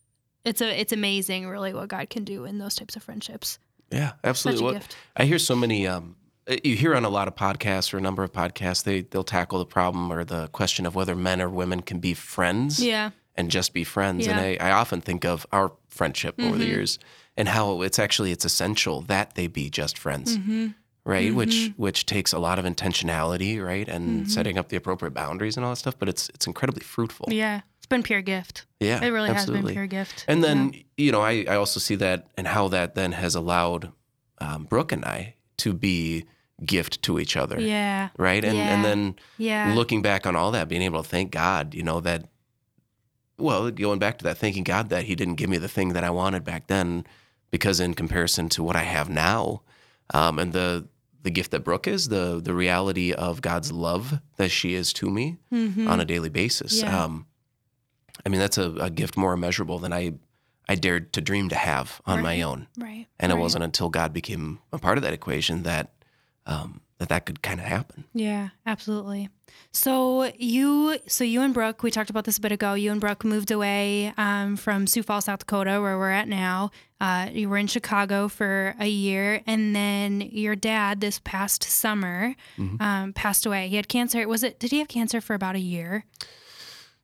it's 0.44 0.62
a 0.62 0.80
it's 0.80 0.94
amazing, 0.94 1.48
really, 1.48 1.74
what 1.74 1.88
God 1.90 2.10
can 2.10 2.24
do 2.24 2.46
in 2.46 2.60
those 2.60 2.76
types 2.76 2.96
of 2.96 3.04
friendships. 3.04 3.60
Yeah, 3.92 4.14
absolutely. 4.24 4.62
a 4.62 4.66
Well, 4.66 4.74
gift. 4.74 4.96
I 5.16 5.26
hear 5.26 5.40
so 5.40 5.56
many. 5.56 5.88
Um, 5.88 6.16
you 6.64 6.76
hear 6.76 6.96
on 6.96 7.06
a 7.06 7.10
lot 7.10 7.28
of 7.28 7.36
podcasts 7.36 7.94
or 7.94 7.98
a 7.98 8.02
number 8.02 8.24
of 8.24 8.32
podcasts, 8.32 8.84
they 8.84 9.02
they'll 9.02 9.24
tackle 9.24 9.60
the 9.60 9.66
problem 9.66 10.12
or 10.12 10.24
the 10.24 10.48
question 10.50 10.86
of 10.86 10.94
whether 10.96 11.16
men 11.16 11.42
or 11.42 11.50
women 11.50 11.82
can 11.82 12.00
be 12.00 12.14
friends 12.14 12.84
Yeah, 12.84 13.12
and 13.36 13.50
just 13.50 13.74
be 13.74 13.84
friends. 13.84 14.26
Yeah. 14.28 14.34
And 14.38 14.62
I, 14.62 14.70
I 14.70 14.72
often 14.72 15.02
think 15.02 15.26
of 15.26 15.46
our 15.52 15.72
friendship 15.90 16.36
over 16.40 16.58
the 16.58 16.66
Mhm. 16.66 16.70
years 16.70 17.00
and 17.38 17.48
how 17.48 17.82
it's 17.82 17.98
actually 18.00 18.32
it's 18.32 18.46
essential 18.46 19.02
that 19.04 19.34
they 19.36 19.48
be 19.48 19.70
just 19.72 19.98
friends, 19.98 20.36
hmm 20.38 20.68
right? 21.04 21.34
Which 21.36 21.56
Mm-hmm. 21.56 21.82
which 21.82 22.06
takes 22.06 22.34
a 22.34 22.40
lot 22.40 22.58
of 22.60 22.66
intentionality, 22.66 23.64
right, 23.64 23.88
and 23.88 24.30
setting 24.30 24.58
up 24.58 24.70
the 24.70 24.76
appropriate 24.78 25.14
boundaries 25.14 25.56
and 25.58 25.66
all 25.66 25.72
that 25.72 25.78
stuff. 25.78 25.98
But 25.98 26.10
it's 26.10 26.30
it's 26.30 26.48
incredibly 26.48 26.84
fruitful. 26.84 27.28
yeah. 27.32 27.62
It's 27.86 27.90
been 27.92 28.02
pure 28.02 28.24
gift. 28.24 28.66
Yeah, 28.80 29.00
It 29.04 29.10
really 29.10 29.30
absolutely. 29.30 29.58
has 29.60 29.66
been 29.68 29.74
pure 29.76 29.86
gift. 29.86 30.26
And 30.28 30.40
Yeah. 30.42 30.48
then, 30.48 30.74
you 30.98 31.12
know, 31.12 31.22
I, 31.22 31.46
I 31.48 31.56
also 31.56 31.80
see 31.80 31.94
that 31.98 32.26
and 32.36 32.48
how 32.48 32.68
that 32.70 32.96
then 32.96 33.12
has 33.12 33.36
allowed 33.36 33.92
um, 34.42 34.64
Brooke 34.64 34.92
and 34.92 35.06
I 35.06 35.36
to 35.58 35.72
be 35.72 36.26
gift 36.66 37.04
to 37.04 37.20
each 37.20 37.38
other. 37.38 37.60
yeah, 37.62 38.10
Right. 38.18 38.44
And 38.44 38.58
Yeah. 38.58 38.74
and 38.74 38.84
then 38.84 39.16
yeah, 39.38 39.72
looking 39.76 40.02
back 40.02 40.26
on 40.26 40.36
all 40.36 40.50
that, 40.52 40.68
being 40.68 40.82
able 40.82 41.04
to 41.04 41.08
thank 41.08 41.30
God, 41.30 41.76
you 41.76 41.84
know, 41.84 42.00
that 42.00 42.26
well, 43.38 43.70
going 43.70 44.00
back 44.00 44.18
to 44.18 44.24
that, 44.24 44.40
thanking 44.40 44.64
God 44.64 44.90
that 44.90 45.04
He 45.04 45.14
didn't 45.16 45.36
give 45.36 45.50
me 45.52 45.58
the 45.60 45.68
thing 45.68 45.90
that 45.94 46.04
I 46.04 46.10
wanted 46.10 46.44
back 46.44 46.66
then, 46.68 47.06
because 47.52 47.80
in 47.80 47.94
comparison 47.94 48.50
to 48.50 48.64
what 48.64 48.76
I 48.76 48.84
have 48.84 49.10
now, 49.10 49.62
um, 50.12 50.40
and 50.40 50.54
the 50.54 50.88
the 51.22 51.30
gift 51.32 51.52
that 51.52 51.64
Brooke 51.64 51.88
is, 51.88 52.08
the 52.10 52.42
the 52.44 52.54
reality 52.56 53.14
of 53.14 53.42
God's 53.42 53.72
love 53.72 54.20
that 54.38 54.50
she 54.50 54.74
is 54.74 54.92
to 54.94 55.10
me 55.12 55.38
Mhm. 55.54 55.88
on 55.88 56.00
a 56.00 56.06
daily 56.06 56.30
basis. 56.30 56.82
Yeah. 56.82 57.04
Um, 57.06 57.28
I 58.26 58.30
mean, 58.30 58.40
that's 58.40 58.58
a, 58.58 58.72
a 58.74 58.90
gift 58.90 59.18
more 59.18 59.34
immeasurable 59.34 59.80
than 59.80 59.94
I 59.94 60.14
I 60.68 60.74
dared 60.76 61.14
to 61.14 61.22
dream 61.22 61.50
to 61.50 61.56
have 61.56 62.02
on 62.08 62.24
my 62.24 62.42
own. 62.42 62.68
Right. 62.78 63.06
And 63.20 63.32
right. 63.32 63.38
it 63.38 63.42
wasn't 63.42 63.64
until 63.64 63.90
God 63.90 64.14
became 64.14 64.60
a 64.74 64.80
part 64.80 64.98
of 64.98 65.04
that 65.04 65.14
equation 65.14 65.62
that 65.64 65.92
um, 66.48 66.82
that 66.98 67.10
that 67.10 67.26
could 67.28 67.42
kind 67.44 67.60
of 67.60 67.66
happen. 67.68 68.06
Yeah, 68.14 68.50
absolutely. 68.66 69.30
So 69.72 70.32
you, 70.38 70.98
so 71.08 71.24
you 71.24 71.42
and 71.42 71.54
Brooke, 71.54 71.84
we 71.84 71.92
talked 71.92 72.10
about 72.10 72.24
this 72.24 72.38
a 72.38 72.42
bit 72.42 72.52
ago. 72.52 72.74
You 72.74 72.92
and 72.92 73.02
Brooke 73.02 73.24
moved 73.26 73.52
away 73.52 74.14
um, 74.18 74.56
from 74.56 74.88
Sioux 74.88 75.04
Falls, 75.04 75.26
South 75.26 75.40
Dakota, 75.40 75.82
where 75.82 75.98
we're 75.98 76.12
at 76.12 76.28
now. 76.28 76.72
Uh, 77.02 77.28
you 77.32 77.50
were 77.50 77.58
in 77.58 77.68
Chicago 77.68 78.28
for 78.28 78.76
a 78.80 78.88
year, 78.88 79.42
and 79.46 79.76
then 79.76 80.22
your 80.22 80.56
dad, 80.56 81.02
this 81.02 81.20
past 81.24 81.64
summer, 81.64 82.36
Mm-hmm. 82.58 82.82
um, 82.82 83.14
passed 83.14 83.46
away. 83.46 83.68
He 83.68 83.76
had 83.76 83.88
cancer. 83.88 84.26
Was 84.28 84.44
it? 84.44 84.60
Did 84.60 84.72
he 84.72 84.80
have 84.80 84.88
cancer 84.88 85.20
for 85.22 85.34
about 85.34 85.56
a 85.56 85.60
year? 85.60 86.06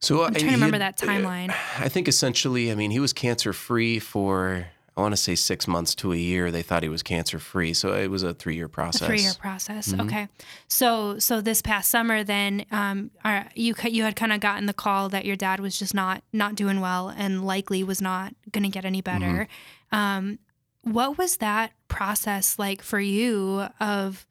So 0.02 0.24
I'm 0.24 0.34
trying 0.34 0.48
to 0.48 0.52
remember 0.54 0.80
that 0.80 0.98
timeline. 0.98 1.54
I 1.78 1.88
think 1.88 2.08
essentially, 2.08 2.72
I 2.72 2.76
mean, 2.76 2.92
he 2.92 3.00
was 3.00 3.14
cancer 3.14 3.54
free 3.54 4.00
for 4.00 4.66
I 4.98 5.02
want 5.02 5.14
to 5.14 5.18
say 5.18 5.36
six 5.36 5.68
months 5.68 5.96
to 5.96 6.12
a 6.12 6.18
year. 6.18 6.52
They 6.52 6.64
thought 6.64 6.84
he 6.84 6.90
was 6.90 7.02
cancer 7.02 7.40
free, 7.40 7.74
so 7.74 7.94
it 7.94 8.10
was 8.10 8.24
a 8.24 8.34
three 8.34 8.56
year 8.56 8.68
process. 8.68 9.04
A 9.04 9.06
three-year 9.06 9.34
process. 9.40 9.88
Mm-hmm. 9.88 10.02
Okay. 10.02 10.28
So, 10.68 11.18
so 11.18 11.40
this 11.40 11.62
past 11.62 11.90
summer, 11.90 12.24
then 12.24 12.66
um, 12.72 13.10
you 13.56 13.74
you 13.86 14.04
had 14.04 14.18
kind 14.18 14.34
of 14.34 14.42
gotten 14.42 14.66
the 14.66 14.74
call 14.74 15.08
that 15.10 15.24
your 15.24 15.38
dad 15.38 15.62
was 15.62 15.80
just 15.80 15.94
not 15.94 16.24
not 16.34 16.56
doing 16.56 16.82
well 16.82 17.08
and 17.10 17.46
likely 17.46 17.84
was 17.84 18.02
not 18.02 18.36
going 18.52 18.64
to 18.64 18.70
get 18.70 18.84
any 18.84 19.02
better. 19.02 19.48
Mm-hmm. 19.94 19.96
Um, 19.96 20.40
what 20.82 21.18
was 21.18 21.38
that 21.38 21.72
process 21.88 22.60
like 22.60 22.82
for 22.82 23.00
you? 23.00 23.68
Of 23.80 24.28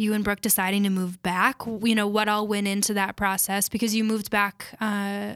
you 0.00 0.14
and 0.14 0.24
Brooke 0.24 0.40
deciding 0.40 0.82
to 0.84 0.90
move 0.90 1.22
back. 1.22 1.62
You 1.66 1.94
know 1.94 2.06
what 2.06 2.26
all 2.26 2.46
went 2.46 2.66
into 2.66 2.94
that 2.94 3.16
process 3.16 3.68
because 3.68 3.94
you 3.94 4.02
moved 4.02 4.30
back. 4.30 4.66
Uh, 4.80 5.34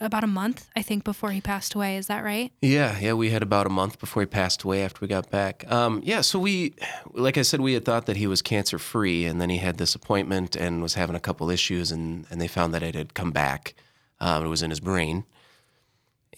about 0.00 0.24
a 0.24 0.26
month, 0.26 0.70
I 0.74 0.80
think, 0.80 1.04
before 1.04 1.32
he 1.32 1.42
passed 1.42 1.74
away. 1.74 1.98
Is 1.98 2.06
that 2.06 2.24
right? 2.24 2.50
Yeah, 2.62 2.98
yeah, 2.98 3.12
we 3.12 3.28
had 3.28 3.42
about 3.42 3.66
a 3.66 3.68
month 3.70 3.98
before 3.98 4.22
he 4.22 4.26
passed 4.26 4.62
away 4.62 4.82
after 4.82 5.00
we 5.02 5.06
got 5.06 5.30
back. 5.30 5.70
Um, 5.70 6.00
yeah, 6.02 6.22
so 6.22 6.38
we, 6.38 6.74
like 7.12 7.36
I 7.36 7.42
said, 7.42 7.60
we 7.60 7.74
had 7.74 7.84
thought 7.84 8.06
that 8.06 8.16
he 8.16 8.26
was 8.26 8.40
cancer 8.40 8.78
free, 8.78 9.26
and 9.26 9.38
then 9.38 9.50
he 9.50 9.58
had 9.58 9.76
this 9.76 9.94
appointment 9.94 10.56
and 10.56 10.80
was 10.80 10.94
having 10.94 11.14
a 11.14 11.20
couple 11.20 11.50
issues, 11.50 11.92
and, 11.92 12.24
and 12.30 12.40
they 12.40 12.48
found 12.48 12.72
that 12.72 12.82
it 12.82 12.94
had 12.94 13.12
come 13.12 13.32
back. 13.32 13.74
Um, 14.18 14.46
it 14.46 14.48
was 14.48 14.62
in 14.62 14.70
his 14.70 14.80
brain. 14.80 15.24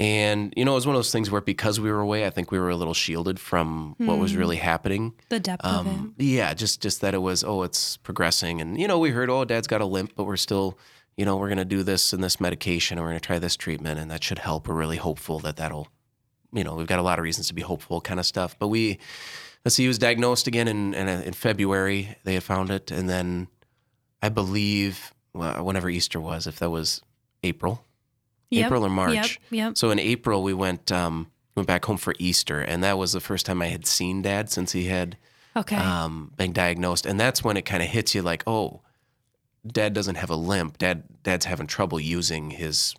And, 0.03 0.53
you 0.57 0.65
know, 0.65 0.73
it 0.73 0.75
was 0.75 0.87
one 0.87 0.97
of 0.97 0.99
those 0.99 1.13
things 1.13 1.31
where 1.31 1.41
because 1.41 1.79
we 1.79 1.89
were 1.89 2.01
away, 2.01 2.27
I 2.27 2.31
think 2.31 2.51
we 2.51 2.59
were 2.59 2.71
a 2.71 2.75
little 2.75 2.93
shielded 2.93 3.39
from 3.39 3.95
what 3.99 4.19
was 4.19 4.35
really 4.35 4.57
happening. 4.57 5.13
The 5.29 5.39
depth 5.39 5.65
of 5.65 5.87
it. 5.87 5.91
Um, 5.91 6.15
yeah, 6.19 6.55
just 6.55 6.83
just 6.83 7.03
that 7.03 7.15
it 7.15 7.19
was 7.19 7.45
oh, 7.45 7.63
it's 7.63 7.99
progressing, 7.99 8.61
and 8.61 8.81
you 8.81 8.89
know 8.89 8.99
we 8.99 9.11
heard 9.11 9.31
oh, 9.31 9.45
dad's 9.45 9.69
got 9.69 9.81
a 9.81 9.85
limp, 9.85 10.15
but 10.17 10.25
we're 10.25 10.37
still, 10.37 10.77
you 11.17 11.25
know, 11.25 11.37
we're 11.37 11.49
gonna 11.49 11.65
do 11.65 11.85
this 11.85 12.13
and 12.13 12.23
this 12.25 12.41
medication, 12.41 12.99
and 12.99 13.05
we're 13.05 13.11
gonna 13.11 13.21
try 13.21 13.39
this 13.39 13.55
treatment, 13.57 14.01
and 14.01 14.11
that 14.11 14.25
should 14.25 14.41
help. 14.41 14.67
We're 14.67 14.75
really 14.75 14.97
hopeful 14.97 15.39
that 15.39 15.55
that'll, 15.55 15.87
you 16.53 16.65
know, 16.65 16.75
we've 16.75 16.89
got 16.89 16.99
a 16.99 17.03
lot 17.03 17.21
of 17.21 17.23
reasons 17.23 17.47
to 17.47 17.55
be 17.55 17.63
hopeful, 17.63 18.01
kind 18.01 18.19
of 18.19 18.27
stuff. 18.27 18.59
But 18.59 18.69
we, 18.69 18.99
let's 19.65 19.77
see, 19.77 19.85
he 19.85 19.89
was 19.89 19.99
diagnosed 19.99 20.49
again 20.49 20.67
in 20.67 20.95
in, 20.95 21.09
in 21.09 21.33
February. 21.33 22.17
They 22.25 22.35
had 22.35 22.43
found 22.43 22.71
it, 22.71 22.91
and 22.91 23.09
then 23.09 23.47
I 24.21 24.31
believe 24.31 25.15
well, 25.33 25.65
whenever 25.65 25.89
Easter 25.89 26.21
was, 26.21 26.49
if 26.49 26.59
that 26.59 26.71
was 26.71 27.03
April, 27.45 27.85
Yep, 28.53 28.67
April 28.67 28.85
or 28.87 28.91
March. 28.91 29.15
Yep. 29.15 29.27
Yep. 29.51 29.79
So 29.79 29.91
in 29.91 29.99
April 29.99 30.43
we 30.43 30.53
went 30.55 30.93
um, 30.93 31.29
went 31.57 31.67
back 31.67 31.85
home 31.85 31.97
for 31.97 32.15
Easter, 32.19 32.61
and 32.61 32.83
that 32.85 32.99
was 32.99 33.13
the 33.13 33.21
first 33.21 33.47
time 33.47 33.61
I 33.63 33.67
had 33.69 33.87
seen 33.87 34.23
Dad 34.23 34.51
since 34.51 34.73
he 34.73 34.85
had 34.87 35.17
Okay. 35.57 35.77
um, 35.77 36.33
been 36.37 36.53
diagnosed, 36.53 37.05
and 37.07 37.19
that's 37.21 37.43
when 37.45 37.57
it 37.57 37.63
kind 37.63 37.83
of 37.83 37.89
hits 37.91 38.15
you 38.15 38.23
like, 38.23 38.43
oh, 38.47 38.81
Dad 39.67 39.93
doesn't 39.93 40.15
have 40.17 40.31
a 40.31 40.37
limp. 40.37 40.79
Dad 40.79 41.05
Dad's 41.23 41.45
having 41.45 41.67
trouble 41.67 42.01
using 42.01 42.51
his 42.51 42.95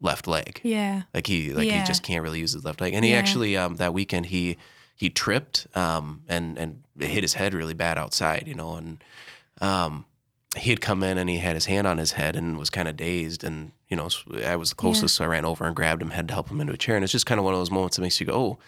left 0.00 0.26
leg. 0.28 0.60
yeah. 0.62 1.02
Like 1.12 1.26
he 1.26 1.52
like 1.52 1.66
Yeah. 1.66 1.80
he 1.80 1.84
just 1.86 2.02
can't 2.04 2.22
really 2.22 2.38
use 2.40 2.52
his 2.52 2.64
left 2.64 2.80
leg. 2.80 2.94
And 2.94 3.04
he 3.04 3.10
Yeah. 3.12 3.18
actually 3.18 3.56
um, 3.56 3.76
that 3.76 3.92
weekend 3.92 4.26
he 4.26 4.56
he 4.94 5.10
tripped 5.10 5.66
um, 5.74 6.22
and 6.28 6.56
and 6.58 6.82
hit 7.00 7.22
his 7.24 7.34
head 7.34 7.52
really 7.54 7.74
bad 7.74 7.98
outside, 7.98 8.44
you 8.46 8.54
know, 8.54 8.74
and 8.76 9.02
um, 9.60 10.04
he 10.56 10.70
had 10.70 10.80
come 10.80 11.02
in 11.02 11.18
and 11.18 11.28
he 11.28 11.38
had 11.38 11.54
his 11.56 11.66
hand 11.66 11.86
on 11.86 11.98
his 11.98 12.12
head 12.12 12.36
and 12.36 12.56
was 12.58 12.70
kind 12.70 12.86
of 12.88 12.96
dazed 12.96 13.42
and 13.42 13.72
you 13.88 13.96
know 13.96 14.08
I 14.44 14.56
was 14.56 14.70
the 14.70 14.76
closest 14.76 15.14
so 15.16 15.24
I 15.24 15.28
ran 15.28 15.44
over 15.44 15.64
and 15.66 15.74
grabbed 15.76 16.02
him 16.02 16.10
had 16.10 16.28
to 16.28 16.34
help 16.34 16.48
him 16.50 16.60
into 16.60 16.72
a 16.72 16.76
chair 16.76 16.96
and 16.96 17.02
it's 17.04 17.12
just 17.12 17.26
kind 17.26 17.38
of 17.38 17.44
one 17.44 17.54
of 17.54 17.60
those 17.60 17.70
moments 17.70 17.96
that 17.96 18.02
makes 18.02 18.20
you 18.20 18.26
go 18.26 18.32
oh 18.34 18.58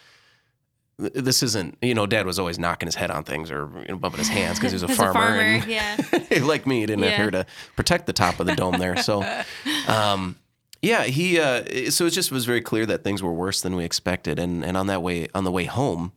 this 0.98 1.42
isn't 1.42 1.78
you 1.80 1.94
know 1.94 2.04
dad 2.06 2.26
was 2.26 2.38
always 2.38 2.58
knocking 2.58 2.86
his 2.86 2.94
head 2.94 3.10
on 3.10 3.24
things 3.24 3.50
or 3.50 3.70
you 3.82 3.88
know, 3.88 3.96
bumping 3.96 4.18
his 4.18 4.28
hands 4.28 4.58
because 4.58 4.72
he 4.72 4.74
was 4.76 4.82
a 4.82 4.88
As 4.90 4.96
farmer, 4.96 5.40
and 5.40 5.64
yeah. 5.64 5.96
like 6.42 6.66
me, 6.66 6.80
he 6.80 6.86
didn't 6.86 7.02
have 7.04 7.12
Yeah. 7.12 7.16
hair 7.16 7.30
to 7.30 7.46
protect 7.74 8.06
the 8.06 8.12
top 8.12 8.38
of 8.38 8.46
the 8.46 8.54
dome 8.54 8.78
there. 8.78 8.98
So, 8.98 9.24
um, 9.88 10.36
yeah, 10.82 11.04
he. 11.04 11.40
Uh, 11.40 11.90
so 11.90 12.04
it 12.04 12.10
just 12.10 12.30
was 12.30 12.44
very 12.44 12.60
clear 12.60 12.84
that 12.84 13.02
things 13.02 13.22
were 13.22 13.32
worse 13.32 13.62
than 13.62 13.76
we 13.76 13.84
expected. 13.84 14.38
And 14.38 14.62
and 14.62 14.76
on 14.76 14.88
that 14.88 15.00
way, 15.02 15.28
on 15.34 15.44
the 15.44 15.50
way 15.50 15.64
home, 15.64 16.12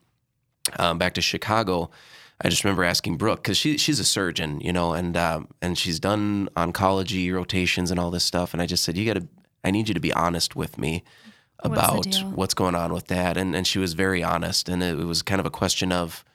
um, 0.78 0.98
back 0.98 1.14
to 1.14 1.22
Chicago, 1.22 1.90
I 2.42 2.50
just 2.50 2.64
remember 2.64 2.84
asking 2.84 3.18
Brooke 3.18 3.42
because 3.44 3.58
she 3.58 3.78
she's 3.78 4.00
a 4.00 4.04
surgeon, 4.04 4.60
you 4.60 4.74
know, 4.74 4.94
and 4.94 5.16
um, 5.16 5.48
and 5.62 5.78
she's 5.78 6.00
done 6.00 6.50
oncology 6.58 7.34
rotations 7.34 7.92
and 7.92 8.00
all 8.00 8.12
this 8.12 8.24
stuff. 8.26 8.54
And 8.54 8.62
I 8.62 8.66
just 8.66 8.84
said, 8.84 8.98
you 8.98 9.06
got 9.06 9.20
to, 9.22 9.28
I 9.64 9.72
need 9.72 9.88
you 9.88 9.94
to 9.94 10.00
be 10.00 10.12
honest 10.14 10.56
with 10.56 10.78
me 10.78 11.04
about 11.60 12.04
deal? 12.04 12.32
what's 12.32 12.54
going 12.54 12.76
on 12.76 12.92
with 12.94 13.08
that. 13.08 13.38
And 13.38 13.56
and 13.56 13.66
she 13.66 13.80
was 13.80 13.94
very 13.94 14.24
honest. 14.24 14.68
And 14.70 14.84
it, 14.84 15.00
it 15.00 15.06
was 15.06 15.22
kind 15.22 15.40
of 15.40 15.46
a 15.46 15.52
question 15.52 15.92
of 15.92 16.26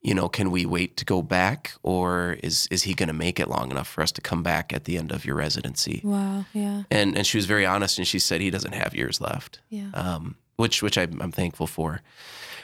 you 0.00 0.12
know, 0.14 0.28
can 0.28 0.50
we 0.50 0.66
wait 0.66 0.98
to 0.98 1.04
go 1.06 1.22
back, 1.22 1.72
or 1.82 2.36
is 2.42 2.68
is 2.70 2.82
he 2.82 2.92
going 2.92 3.06
to 3.08 3.14
make 3.14 3.40
it 3.40 3.48
long 3.48 3.70
enough 3.70 3.88
for 3.88 4.02
us 4.02 4.12
to 4.12 4.20
come 4.20 4.42
back 4.42 4.70
at 4.70 4.84
the 4.84 4.98
end 4.98 5.10
of 5.10 5.24
your 5.24 5.34
residency? 5.34 6.02
Wow. 6.04 6.44
Yeah. 6.52 6.82
And 6.90 7.16
and 7.16 7.26
she 7.26 7.38
was 7.38 7.46
very 7.46 7.64
honest, 7.64 7.96
and 7.98 8.06
she 8.06 8.18
said 8.18 8.42
he 8.42 8.50
doesn't 8.50 8.74
have 8.74 8.94
years 8.94 9.18
left, 9.20 9.60
Yeah. 9.70 9.88
um, 9.94 10.36
which 10.56 10.82
which 10.82 10.98
I'm, 10.98 11.22
I'm 11.22 11.32
thankful 11.32 11.66
for. 11.66 12.02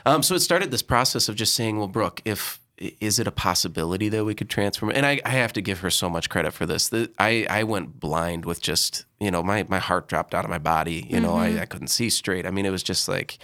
Um, 0.07 0.23
so 0.23 0.35
it 0.35 0.41
started 0.41 0.71
this 0.71 0.83
process 0.83 1.29
of 1.29 1.37
just 1.37 1.55
saying, 1.55 1.79
well, 1.79 1.89
Brooke, 1.89 2.23
if 2.25 2.61
is 2.79 3.19
it 3.19 3.27
a 3.27 3.31
possibility 3.31 4.09
that 4.09 4.25
we 4.25 4.35
could 4.35 4.49
transform? 4.49 4.91
And 4.95 5.05
I, 5.05 5.21
I 5.25 5.31
have 5.31 5.53
to 5.53 5.61
give 5.61 5.81
her 5.81 5.91
so 5.91 6.09
much 6.09 6.31
credit 6.31 6.53
for 6.53 6.65
this. 6.65 6.89
The, 6.89 7.11
I 7.19 7.47
I 7.51 7.65
went 7.65 8.01
blind 8.01 8.47
with 8.47 8.63
just 8.63 9.05
you 9.19 9.31
know 9.31 9.43
my 9.43 9.65
my 9.69 9.79
heart 9.79 10.09
dropped 10.09 10.35
out 10.35 10.45
of 10.45 10.51
my 10.51 10.59
body. 10.59 11.07
You 11.09 11.21
know 11.21 11.33
Mm-hmm. 11.33 11.59
I, 11.59 11.63
I 11.63 11.67
couldn't 11.67 11.89
see 11.89 12.09
straight. 12.09 12.47
I 12.47 12.51
mean 12.51 12.65
it 12.65 12.71
was 12.71 12.83
just 12.83 13.07
like 13.09 13.39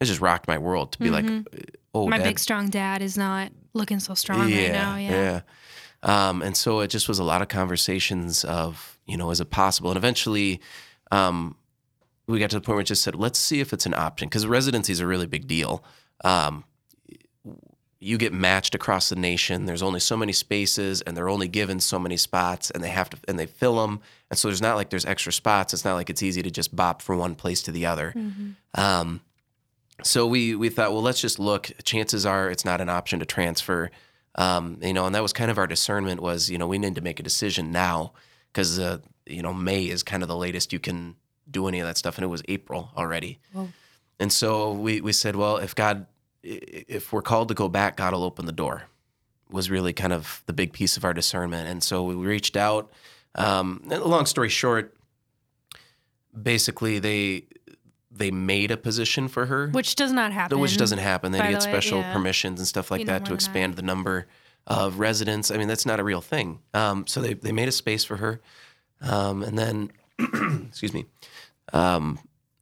it 0.00 0.04
just 0.04 0.20
rocked 0.20 0.46
my 0.46 0.58
world 0.58 0.92
to 0.92 0.98
be 0.98 1.10
like, 1.10 1.24
oh, 1.24 1.28
Mm-hmm. 1.28 2.10
My 2.10 2.18
Dad, 2.18 2.24
big 2.24 2.38
strong 2.38 2.68
dad 2.68 3.00
is 3.02 3.16
not 3.16 3.50
looking 3.72 3.98
so 3.98 4.14
strong 4.14 4.42
right 4.42 4.70
now. 4.72 4.96
Yeah. 4.96 5.10
yeah. 5.10 5.40
Um, 6.02 6.42
and 6.42 6.54
so 6.56 6.80
it 6.80 6.88
just 6.88 7.08
was 7.08 7.18
a 7.18 7.24
lot 7.24 7.40
of 7.42 7.48
conversations 7.48 8.44
of, 8.44 8.98
you 9.06 9.16
know, 9.16 9.30
is 9.30 9.40
it 9.40 9.50
possible? 9.50 9.90
And 9.90 9.96
eventually, 9.96 10.60
um, 11.10 11.56
we 12.26 12.38
got 12.38 12.50
to 12.50 12.56
the 12.56 12.60
point 12.60 12.76
where 12.76 12.80
it 12.82 12.86
just 12.86 13.02
said, 13.02 13.14
let's 13.14 13.38
see 13.38 13.60
if 13.60 13.72
it's 13.72 13.86
an 13.86 13.94
option 13.94 14.28
because 14.28 14.46
residency 14.46 14.92
is 14.92 15.00
a 15.00 15.06
really 15.06 15.26
big 15.26 15.46
deal. 15.46 15.84
Um, 16.24 16.64
you 17.98 18.18
get 18.18 18.32
matched 18.32 18.74
across 18.74 19.08
the 19.08 19.16
nation. 19.16 19.64
There's 19.64 19.82
only 19.82 20.00
so 20.00 20.16
many 20.16 20.32
spaces, 20.32 21.00
and 21.02 21.16
they're 21.16 21.28
only 21.28 21.48
given 21.48 21.80
so 21.80 21.98
many 21.98 22.16
spots, 22.16 22.70
and 22.70 22.84
they 22.84 22.90
have 22.90 23.08
to 23.10 23.18
and 23.26 23.38
they 23.38 23.46
fill 23.46 23.76
them. 23.76 24.00
And 24.30 24.38
so 24.38 24.48
there's 24.48 24.60
not 24.60 24.76
like 24.76 24.90
there's 24.90 25.06
extra 25.06 25.32
spots. 25.32 25.72
It's 25.72 25.84
not 25.84 25.94
like 25.94 26.10
it's 26.10 26.22
easy 26.22 26.42
to 26.42 26.50
just 26.50 26.76
bop 26.76 27.00
from 27.00 27.18
one 27.18 27.34
place 27.34 27.62
to 27.62 27.72
the 27.72 27.86
other. 27.86 28.12
Um, 28.74 29.22
so 30.02 30.26
we 30.26 30.54
we 30.54 30.68
thought, 30.68 30.92
well, 30.92 31.02
let's 31.02 31.20
just 31.20 31.38
look. 31.38 31.70
Chances 31.84 32.26
are 32.26 32.50
it's 32.50 32.64
not 32.64 32.80
an 32.80 32.88
option 32.88 33.18
to 33.20 33.26
transfer. 33.26 33.90
Um, 34.34 34.78
you 34.82 34.92
know, 34.92 35.06
and 35.06 35.14
that 35.14 35.22
was 35.22 35.32
kind 35.32 35.50
of 35.50 35.56
our 35.56 35.66
discernment 35.66 36.20
was, 36.20 36.50
you 36.50 36.58
know, 36.58 36.66
we 36.66 36.78
need 36.78 36.96
to 36.96 37.00
make 37.00 37.18
a 37.18 37.22
decision 37.22 37.70
now 37.72 38.12
because 38.52 38.78
uh, 38.78 38.98
you 39.24 39.42
know 39.42 39.54
May 39.54 39.84
is 39.84 40.02
kind 40.02 40.22
of 40.22 40.28
the 40.28 40.36
latest 40.36 40.72
you 40.72 40.78
can 40.78 41.16
do 41.50 41.66
any 41.68 41.80
of 41.80 41.86
that 41.86 41.96
stuff, 41.96 42.16
and 42.16 42.24
it 42.24 42.28
was 42.28 42.42
April 42.48 42.90
already. 42.96 43.38
Whoa. 43.52 43.68
And 44.18 44.32
so 44.32 44.72
we 44.72 45.00
we 45.00 45.12
said, 45.12 45.36
well, 45.36 45.56
if 45.58 45.74
God, 45.74 46.06
if 46.42 47.12
we're 47.12 47.22
called 47.22 47.48
to 47.48 47.54
go 47.54 47.68
back, 47.68 47.96
God 47.96 48.12
will 48.12 48.24
open 48.24 48.46
the 48.46 48.52
door. 48.52 48.84
Was 49.50 49.70
really 49.70 49.92
kind 49.92 50.12
of 50.12 50.42
the 50.46 50.52
big 50.52 50.72
piece 50.72 50.96
of 50.96 51.04
our 51.04 51.14
discernment, 51.14 51.68
and 51.68 51.82
so 51.82 52.02
we 52.02 52.14
reached 52.14 52.56
out. 52.56 52.90
Um, 53.34 53.86
and 53.90 54.02
long 54.02 54.26
story 54.26 54.48
short, 54.48 54.96
basically 56.40 56.98
they 56.98 57.44
they 58.10 58.30
made 58.30 58.70
a 58.70 58.76
position 58.76 59.28
for 59.28 59.46
her 59.46 59.68
Which 59.68 59.94
does 59.94 60.12
not 60.12 60.32
happen. 60.32 60.58
which 60.58 60.76
doesn't 60.76 60.98
happen. 60.98 61.32
They 61.32 61.38
get 61.38 61.48
the 61.48 61.54
way, 61.56 61.60
special 61.60 61.98
yeah. 61.98 62.12
permissions 62.12 62.58
and 62.60 62.66
stuff 62.66 62.90
like 62.90 63.00
You 63.00 63.06
that 63.06 63.26
to 63.26 63.34
expand 63.34 63.74
the 63.74 63.82
number 63.82 64.26
of 64.66 64.98
residents. 64.98 65.50
I 65.50 65.58
mean, 65.58 65.68
that's 65.68 65.86
not 65.86 66.00
a 66.00 66.04
real 66.04 66.20
thing. 66.20 66.60
Um, 66.74 67.06
so 67.06 67.20
they, 67.20 67.34
they 67.34 67.52
made 67.52 67.68
a 67.68 67.72
space 67.72 68.04
for 68.04 68.16
her. 68.16 68.40
Um, 69.00 69.42
and 69.42 69.58
then, 69.58 69.90
excuse 70.68 70.94
me, 70.94 71.04
um, 71.72 72.18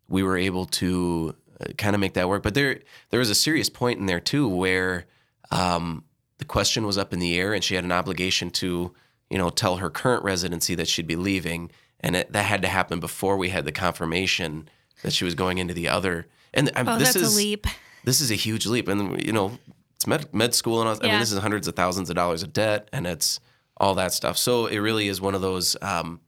we 0.09 0.23
were 0.23 0.37
able 0.37 0.67
to 0.67 1.35
kind 1.79 1.95
of 1.95 2.01
make 2.01 2.15
that 2.15 2.29
work. 2.29 2.43
But 2.43 2.55
there, 2.55 2.81
there 3.11 3.21
was 3.21 3.31
a 3.31 3.35
serious 3.35 3.69
point 3.69 3.99
in 4.01 4.07
there 4.07 4.21
too 4.21 4.49
where 4.49 5.07
um, 5.51 6.05
the 6.39 6.45
question 6.45 6.87
was 6.87 6.99
up 6.99 7.13
in 7.13 7.19
the 7.21 7.39
air 7.39 7.55
and 7.55 7.63
she 7.63 7.75
had 7.75 7.85
an 7.85 7.93
obligation 7.93 8.51
to, 8.51 8.95
you 9.31 9.39
know, 9.39 9.51
tell 9.51 9.77
her 9.77 9.91
current 9.91 10.25
residency 10.25 10.75
that 10.75 10.89
she'd 10.89 11.07
be 11.07 11.17
leaving. 11.17 11.71
And 12.01 12.17
it, 12.17 12.33
that 12.33 12.45
had 12.45 12.63
to 12.63 12.69
happen 12.69 13.01
before 13.01 13.37
we 13.37 13.49
had 13.49 13.65
the 13.65 13.73
confirmation 13.73 14.69
that 15.03 15.13
she 15.13 15.25
was 15.25 15.35
going 15.35 15.59
into 15.59 15.75
the 15.75 15.89
other. 15.89 16.27
And 16.53 16.71
um, 16.77 16.89
Oh, 16.89 16.99
this 16.99 17.15
that's 17.15 17.27
is 17.27 17.35
a 17.35 17.37
leap. 17.37 17.67
this 18.05 18.21
is 18.21 18.31
a 18.31 18.35
huge 18.37 18.67
leap 18.67 18.89
and 18.89 19.25
you 19.25 19.33
know 19.33 19.59
it's 19.97 20.07
med, 20.07 20.33
med 20.35 20.55
school 20.55 20.81
and 20.81 20.89
all, 20.89 20.97
i 21.03 21.07
mean 21.07 21.19
this 21.21 21.33
is 21.33 21.39
hundreds 21.39 21.67
of 21.67 21.75
thousands 21.75 22.11
of 22.11 22.17
dollars 22.17 22.43
of 22.43 22.53
debt 22.53 22.89
and 22.93 23.07
it's 23.07 23.41
all 23.79 23.95
that 23.95 24.13
stuff 24.13 24.37
so 24.37 24.67
it 24.67 24.79
really 24.79 25.09
is 25.09 25.21
one 25.21 25.35
of 25.35 25.41
those 25.41 25.75
um, 25.83 26.21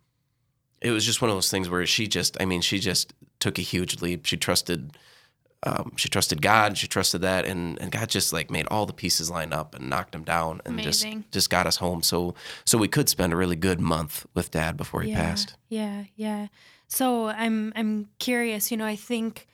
it 0.81 0.91
was 0.91 1.05
just 1.05 1.23
one 1.23 1.31
of 1.31 1.37
those 1.37 1.51
things 1.51 1.69
where 1.69 1.87
she 1.87 2.07
just, 2.07 2.41
I 2.41 2.45
mean, 2.45 2.61
she 2.61 2.79
just 2.79 3.13
took 3.41 3.59
a 3.59 3.63
huge 3.63 4.03
leap. 4.03 4.27
She 4.27 4.37
trusted, 4.37 4.97
um, 5.63 5.93
she 5.97 6.09
trusted 6.09 6.43
God. 6.43 6.79
She 6.79 6.87
trusted 6.87 7.23
that, 7.23 7.45
and 7.45 7.81
and 7.81 7.91
God 7.91 8.09
just 8.09 8.33
like 8.33 8.51
made 8.51 8.67
all 8.69 8.87
the 8.87 8.93
pieces 8.93 9.31
line 9.31 9.53
up 9.53 9.75
and 9.75 9.91
knocked 9.91 10.13
them 10.13 10.23
down, 10.23 10.61
and 10.65 10.75
Amazing. 10.75 11.23
just 11.23 11.33
just 11.33 11.51
got 11.51 11.67
us 11.67 11.77
home. 11.77 12.03
So 12.03 12.35
so 12.65 12.79
we 12.79 12.89
could 12.89 13.09
spend 13.09 13.33
a 13.33 13.37
really 13.37 13.57
good 13.57 13.81
month 13.81 14.27
with 14.35 14.51
Dad 14.51 14.77
before 14.77 15.03
he 15.03 15.11
yeah, 15.11 15.21
passed. 15.21 15.57
Yeah, 15.69 16.05
yeah. 16.15 16.49
So 16.89 17.29
I'm 17.29 17.73
I'm 17.75 18.09
curious. 18.19 18.71
You 18.71 18.77
know, 18.77 18.87
I 18.87 18.97
think 18.97 19.49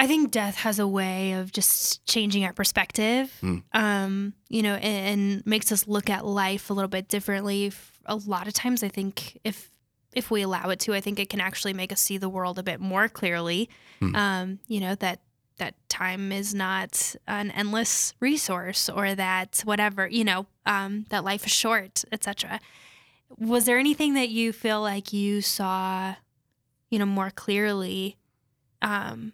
I 0.00 0.06
think 0.06 0.30
death 0.30 0.56
has 0.56 0.78
a 0.78 0.88
way 0.88 1.32
of 1.32 1.52
just 1.52 2.04
changing 2.06 2.44
our 2.44 2.52
perspective. 2.52 3.32
Hmm. 3.40 3.58
Um, 3.72 4.34
you 4.48 4.62
know, 4.62 4.74
and, 4.74 5.20
and 5.20 5.46
makes 5.46 5.70
us 5.70 5.86
look 5.86 6.10
at 6.10 6.24
life 6.24 6.70
a 6.70 6.72
little 6.72 6.88
bit 6.88 7.08
differently. 7.08 7.72
A 8.06 8.16
lot 8.16 8.48
of 8.48 8.54
times, 8.54 8.82
I 8.82 8.88
think 8.88 9.38
if 9.44 9.70
if 10.14 10.30
we 10.30 10.42
allow 10.42 10.70
it 10.70 10.80
to, 10.80 10.94
I 10.94 11.00
think 11.00 11.18
it 11.18 11.28
can 11.28 11.40
actually 11.40 11.72
make 11.72 11.92
us 11.92 12.00
see 12.00 12.18
the 12.18 12.28
world 12.28 12.58
a 12.58 12.62
bit 12.62 12.80
more 12.80 13.08
clearly. 13.08 13.68
Hmm. 14.00 14.16
Um, 14.16 14.58
you 14.66 14.80
know 14.80 14.94
that 14.96 15.20
that 15.58 15.74
time 15.88 16.32
is 16.32 16.52
not 16.52 17.14
an 17.28 17.52
endless 17.52 18.14
resource, 18.20 18.88
or 18.88 19.14
that 19.14 19.62
whatever 19.64 20.08
you 20.08 20.24
know 20.24 20.46
um, 20.66 21.06
that 21.10 21.24
life 21.24 21.46
is 21.46 21.52
short, 21.52 22.04
etc 22.10 22.60
was 23.38 23.64
there 23.64 23.78
anything 23.78 24.14
that 24.14 24.28
you 24.28 24.52
feel 24.52 24.80
like 24.80 25.12
you 25.12 25.40
saw 25.40 26.14
you 26.90 26.98
know 26.98 27.06
more 27.06 27.30
clearly 27.30 28.16
um 28.82 29.32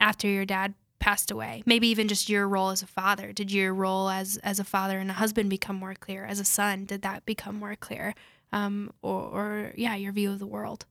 after 0.00 0.28
your 0.28 0.44
dad 0.44 0.74
passed 0.98 1.30
away? 1.30 1.62
Maybe 1.64 1.88
even 1.88 2.08
just 2.08 2.28
your 2.28 2.46
role 2.46 2.70
as 2.70 2.82
a 2.82 2.86
father. 2.86 3.32
Did 3.32 3.50
your 3.50 3.72
role 3.72 4.10
as 4.10 4.36
as 4.38 4.58
a 4.58 4.64
father 4.64 4.98
and 4.98 5.10
a 5.10 5.14
husband 5.14 5.50
become 5.50 5.76
more 5.76 5.94
clear? 5.94 6.24
As 6.24 6.40
a 6.40 6.44
son 6.44 6.84
did 6.84 7.02
that 7.02 7.24
become 7.24 7.56
more 7.56 7.76
clear 7.76 8.14
um 8.52 8.92
or, 9.02 9.20
or 9.22 9.72
yeah 9.76 9.94
your 9.94 10.12
view 10.12 10.30
of 10.32 10.38
the 10.38 10.46
world 10.46 10.86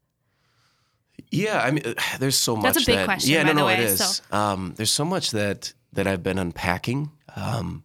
Yeah, 1.32 1.62
I 1.62 1.72
mean, 1.72 1.84
uh, 1.86 1.94
there's 2.20 2.38
so 2.38 2.56
much. 2.56 2.74
That's 2.74 2.84
a 2.84 2.92
big 2.92 2.96
that, 2.98 3.06
question, 3.06 3.32
Yeah, 3.34 3.44
no, 3.44 3.54
no, 3.54 3.66
way, 3.66 3.74
it 3.76 3.80
is. 3.82 4.00
so- 4.00 4.24
Um, 4.38 4.74
there's 4.78 4.92
so 4.92 5.06
much 5.06 5.32
that 5.32 5.74
that 5.94 6.08
I've 6.08 6.24
been 6.24 6.38
unpacking 6.40 7.12
um, 7.36 7.84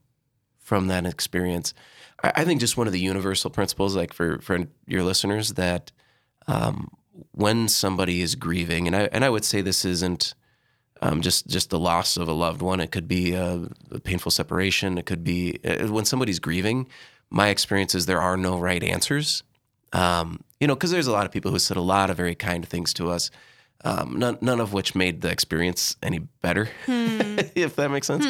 from 0.58 0.88
that 0.88 1.06
experience. 1.06 1.74
I, 2.22 2.32
I 2.36 2.44
think 2.44 2.60
just 2.60 2.76
one 2.76 2.86
of 2.86 2.92
the 2.92 3.00
universal 3.00 3.50
principles, 3.50 3.96
like 3.96 4.12
for 4.12 4.38
for 4.40 4.58
your 4.86 5.02
listeners, 5.02 5.54
that 5.54 5.92
um, 6.46 6.88
when 7.32 7.68
somebody 7.68 8.20
is 8.20 8.34
grieving, 8.36 8.86
and 8.86 8.94
I 8.96 9.08
and 9.12 9.24
I 9.24 9.30
would 9.30 9.44
say 9.44 9.62
this 9.62 9.84
isn't 9.84 10.34
um, 11.02 11.20
just 11.20 11.46
just 11.48 11.70
the 11.70 11.78
loss 11.78 12.16
of 12.16 12.28
a 12.28 12.32
loved 12.32 12.62
one. 12.62 12.80
It 12.80 12.90
could 12.92 13.08
be 13.08 13.34
a, 13.34 13.68
a 13.90 14.00
painful 14.00 14.30
separation. 14.30 14.96
It 14.98 15.06
could 15.06 15.24
be 15.24 15.58
uh, 15.64 15.88
when 15.88 16.04
somebody's 16.04 16.38
grieving. 16.38 16.88
My 17.30 17.48
experience 17.48 17.94
is 17.94 18.06
there 18.06 18.20
are 18.22 18.36
no 18.36 18.58
right 18.58 18.82
answers. 18.82 19.42
Um, 19.94 20.42
you 20.60 20.66
know, 20.66 20.74
because 20.74 20.90
there's 20.90 21.06
a 21.06 21.12
lot 21.12 21.24
of 21.24 21.32
people 21.32 21.50
who 21.50 21.58
said 21.58 21.76
a 21.76 21.82
lot 21.82 22.10
of 22.10 22.16
very 22.16 22.34
kind 22.34 22.66
things 22.66 22.92
to 22.94 23.10
us, 23.10 23.30
um, 23.84 24.18
none, 24.18 24.38
none 24.40 24.60
of 24.60 24.72
which 24.72 24.94
made 24.94 25.20
the 25.20 25.30
experience 25.30 25.96
any 26.02 26.18
better, 26.18 26.68
if 26.86 27.76
that 27.76 27.90
makes 27.90 28.06
sense. 28.06 28.26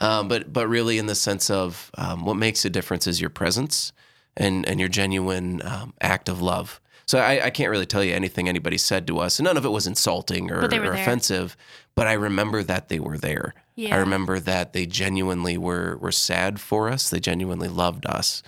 Um, 0.00 0.28
but 0.28 0.52
but 0.52 0.68
really, 0.68 0.98
in 0.98 1.06
the 1.06 1.14
sense 1.14 1.48
of 1.48 1.90
um, 1.96 2.24
what 2.24 2.34
makes 2.34 2.64
a 2.64 2.70
difference 2.70 3.06
is 3.06 3.20
your 3.20 3.30
presence 3.30 3.92
and 4.36 4.66
and 4.68 4.80
your 4.80 4.88
genuine 4.88 5.62
um, 5.64 5.94
act 6.00 6.28
of 6.28 6.42
love. 6.42 6.80
So 7.06 7.18
I, 7.18 7.46
I 7.46 7.50
can't 7.50 7.70
really 7.70 7.86
tell 7.86 8.02
you 8.02 8.12
anything 8.14 8.48
anybody 8.48 8.78
said 8.78 9.06
to 9.06 9.20
us, 9.20 9.38
and 9.38 9.44
none 9.44 9.56
of 9.56 9.64
it 9.64 9.68
was 9.68 9.86
insulting 9.86 10.50
or, 10.50 10.64
or 10.64 10.92
offensive. 10.92 11.56
But 11.94 12.08
I 12.08 12.14
remember 12.14 12.64
that 12.64 12.88
they 12.88 12.98
were 12.98 13.16
there. 13.16 13.54
Yeah. 13.76 13.94
I 13.94 13.98
remember 13.98 14.40
that 14.40 14.72
they 14.72 14.86
genuinely 14.86 15.56
were 15.56 15.98
were 15.98 16.10
sad 16.10 16.58
for 16.58 16.88
us. 16.88 17.08
They 17.10 17.20
genuinely 17.20 17.68
loved 17.68 18.06
us, 18.06 18.42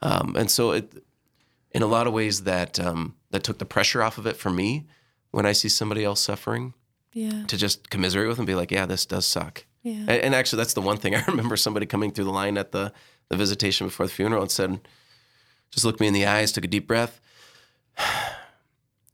um, 0.00 0.36
and 0.38 0.48
so 0.48 0.70
it, 0.72 1.02
in 1.74 1.82
a 1.82 1.86
lot 1.86 2.06
of 2.06 2.12
ways, 2.14 2.44
that 2.44 2.78
um, 2.80 3.14
that 3.30 3.42
took 3.42 3.58
the 3.58 3.66
pressure 3.66 4.02
off 4.02 4.16
of 4.16 4.26
it 4.26 4.36
for 4.36 4.50
me 4.50 4.86
when 5.32 5.44
I 5.44 5.52
see 5.52 5.68
somebody 5.68 6.04
else 6.04 6.20
suffering 6.20 6.72
yeah 7.12 7.44
to 7.46 7.56
just 7.56 7.90
commiserate 7.90 8.28
with 8.28 8.38
and 8.38 8.46
be 8.46 8.54
like, 8.54 8.70
yeah, 8.70 8.86
this 8.86 9.04
does 9.06 9.26
suck. 9.26 9.66
yeah 9.82 10.00
And, 10.08 10.20
and 10.24 10.34
actually, 10.34 10.58
that's 10.62 10.74
the 10.74 10.80
one 10.80 10.96
thing 10.98 11.14
I 11.20 11.22
remember 11.26 11.56
somebody 11.56 11.86
coming 11.86 12.12
through 12.12 12.24
the 12.30 12.38
line 12.42 12.56
at 12.58 12.70
the 12.72 12.92
the 13.28 13.36
visitation 13.36 13.86
before 13.88 14.06
the 14.06 14.12
funeral 14.12 14.42
and 14.42 14.50
said, 14.50 14.80
just 15.70 15.84
looked 15.84 16.00
me 16.00 16.06
in 16.06 16.14
the 16.14 16.26
eyes, 16.26 16.52
took 16.52 16.64
a 16.64 16.68
deep 16.68 16.86
breath. 16.86 17.20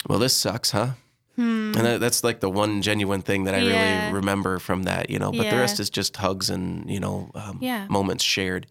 Well, 0.09 0.19
this 0.19 0.35
sucks, 0.35 0.71
huh? 0.71 0.93
And 1.37 1.75
that, 1.75 2.01
that's 2.01 2.23
like 2.25 2.41
the 2.41 2.51
one 2.51 2.83
genuine 2.83 3.23
thing 3.23 3.45
that 3.45 3.55
I 3.55 3.61
Hmm. 3.61 3.67
Yeah. 3.69 3.73
really 3.73 4.13
remember 4.13 4.59
from 4.59 4.83
that, 4.85 5.09
you 5.09 5.19
know. 5.19 5.31
But 5.33 5.49
the 5.51 5.57
rest 5.57 5.79
is 5.81 5.89
just 5.89 6.17
hugs 6.17 6.51
and 6.51 6.91
you 6.91 7.01
know 7.01 7.31
um, 7.35 7.59
Yeah. 7.63 7.87
moments 7.89 8.25
shared. 8.25 8.67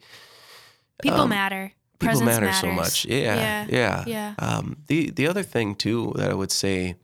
people 1.02 1.22
um, 1.22 1.30
matter 1.30 1.72
People 2.00 2.22
matter 2.22 2.52
so 2.54 2.72
much. 2.72 3.06
Yeah, 3.06 3.36
Yeah. 3.36 3.66
yeah, 3.70 4.04
Yeah. 4.08 4.34
Um, 4.40 4.78
the 4.88 5.10
the 5.12 5.28
other 5.28 5.44
thing 5.44 5.76
too 5.76 6.14
that 6.16 6.32
I 6.32 6.34
would 6.34 6.52
say 6.52 6.96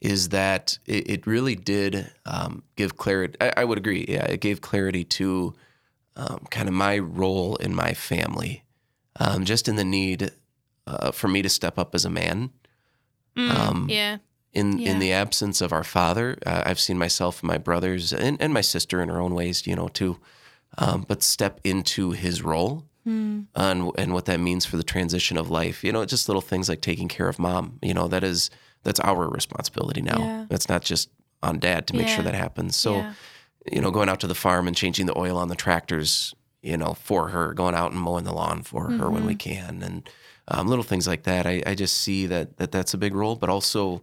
is 0.00 0.28
that 0.28 0.78
it, 0.86 1.08
it 1.10 1.26
really 1.26 1.54
did 1.54 2.10
um, 2.26 2.62
give 2.76 2.96
clarity. 2.96 3.36
I, 3.40 3.52
I 3.58 3.64
would 3.64 3.78
agree. 3.78 4.04
Yeah, 4.08 4.24
it 4.26 4.40
gave 4.40 4.60
clarity 4.60 5.04
to 5.04 5.54
um, 6.16 6.46
kind 6.50 6.68
of 6.68 6.74
my 6.74 6.98
role 6.98 7.56
in 7.56 7.74
my 7.74 7.92
family, 7.94 8.64
um, 9.20 9.44
just 9.44 9.68
in 9.68 9.76
the 9.76 9.84
need 9.84 10.30
uh, 10.86 11.12
for 11.12 11.28
me 11.28 11.42
to 11.42 11.48
step 11.48 11.78
up 11.78 11.94
as 11.94 12.04
a 12.04 12.10
man. 12.10 12.50
Mm, 13.36 13.50
um, 13.50 13.86
yeah 13.90 14.18
In 14.52 14.78
Yeah. 14.78 14.92
in 14.92 14.98
the 14.98 15.12
absence 15.12 15.60
of 15.60 15.72
our 15.72 15.84
father, 15.84 16.38
uh, 16.46 16.62
I've 16.64 16.80
seen 16.80 16.98
myself, 16.98 17.40
and 17.42 17.48
my 17.48 17.58
brothers, 17.58 18.12
and, 18.12 18.40
and 18.40 18.52
my 18.54 18.62
sister 18.62 19.02
in 19.02 19.08
her 19.10 19.20
own 19.20 19.34
ways, 19.34 19.66
you 19.66 19.74
know, 19.76 19.88
too. 19.88 20.18
Um, 20.78 21.04
but 21.08 21.22
step 21.22 21.60
into 21.64 22.12
his 22.12 22.42
role 22.42 22.84
Mm, 23.06 23.46
and 23.54 23.92
and 23.96 24.12
what 24.12 24.24
that 24.24 24.40
means 24.40 24.66
for 24.66 24.76
the 24.76 24.82
transition 24.82 25.36
of 25.36 25.48
life. 25.50 25.84
You 25.84 25.92
know, 25.92 26.04
just 26.04 26.28
little 26.28 26.42
things 26.42 26.68
like 26.68 26.80
taking 26.80 27.08
care 27.08 27.28
of 27.28 27.38
mom. 27.38 27.78
You 27.82 27.94
know, 27.94 28.08
that 28.08 28.24
is 28.24 28.50
that's 28.82 29.00
our 29.00 29.28
responsibility 29.28 30.02
now. 30.02 30.18
Yeah. 30.18 30.46
It's 30.50 30.68
not 30.68 30.82
just 30.82 31.10
on 31.42 31.58
dad 31.58 31.86
to 31.88 31.96
make 31.96 32.08
sure 32.08 32.24
that 32.24 32.34
happens. 32.34 32.76
So, 32.76 32.96
yeah. 32.96 33.12
you 33.70 33.80
know, 33.80 33.90
going 33.90 34.08
out 34.08 34.20
to 34.20 34.26
the 34.26 34.34
farm 34.34 34.66
and 34.66 34.76
changing 34.76 35.06
the 35.06 35.18
oil 35.18 35.36
on 35.38 35.48
the 35.48 35.54
tractors, 35.54 36.34
you 36.62 36.76
know, 36.76 36.94
for 36.94 37.28
her, 37.28 37.52
going 37.54 37.74
out 37.74 37.92
and 37.92 38.00
mowing 38.00 38.24
the 38.24 38.32
lawn 38.32 38.62
for 38.62 38.90
her 38.90 39.10
when 39.10 39.26
we 39.26 39.34
Mm-hmm. 39.34 39.50
can, 39.50 39.82
and 39.82 40.08
um, 40.48 40.66
little 40.68 40.84
things 40.84 41.06
like 41.06 41.24
that. 41.24 41.46
I, 41.46 41.62
I 41.66 41.74
just 41.74 41.96
see 41.96 42.26
that 42.26 42.56
that 42.56 42.72
that's 42.72 42.94
a 42.94 42.98
big 42.98 43.14
role, 43.14 43.36
but 43.36 43.50
also 43.50 44.02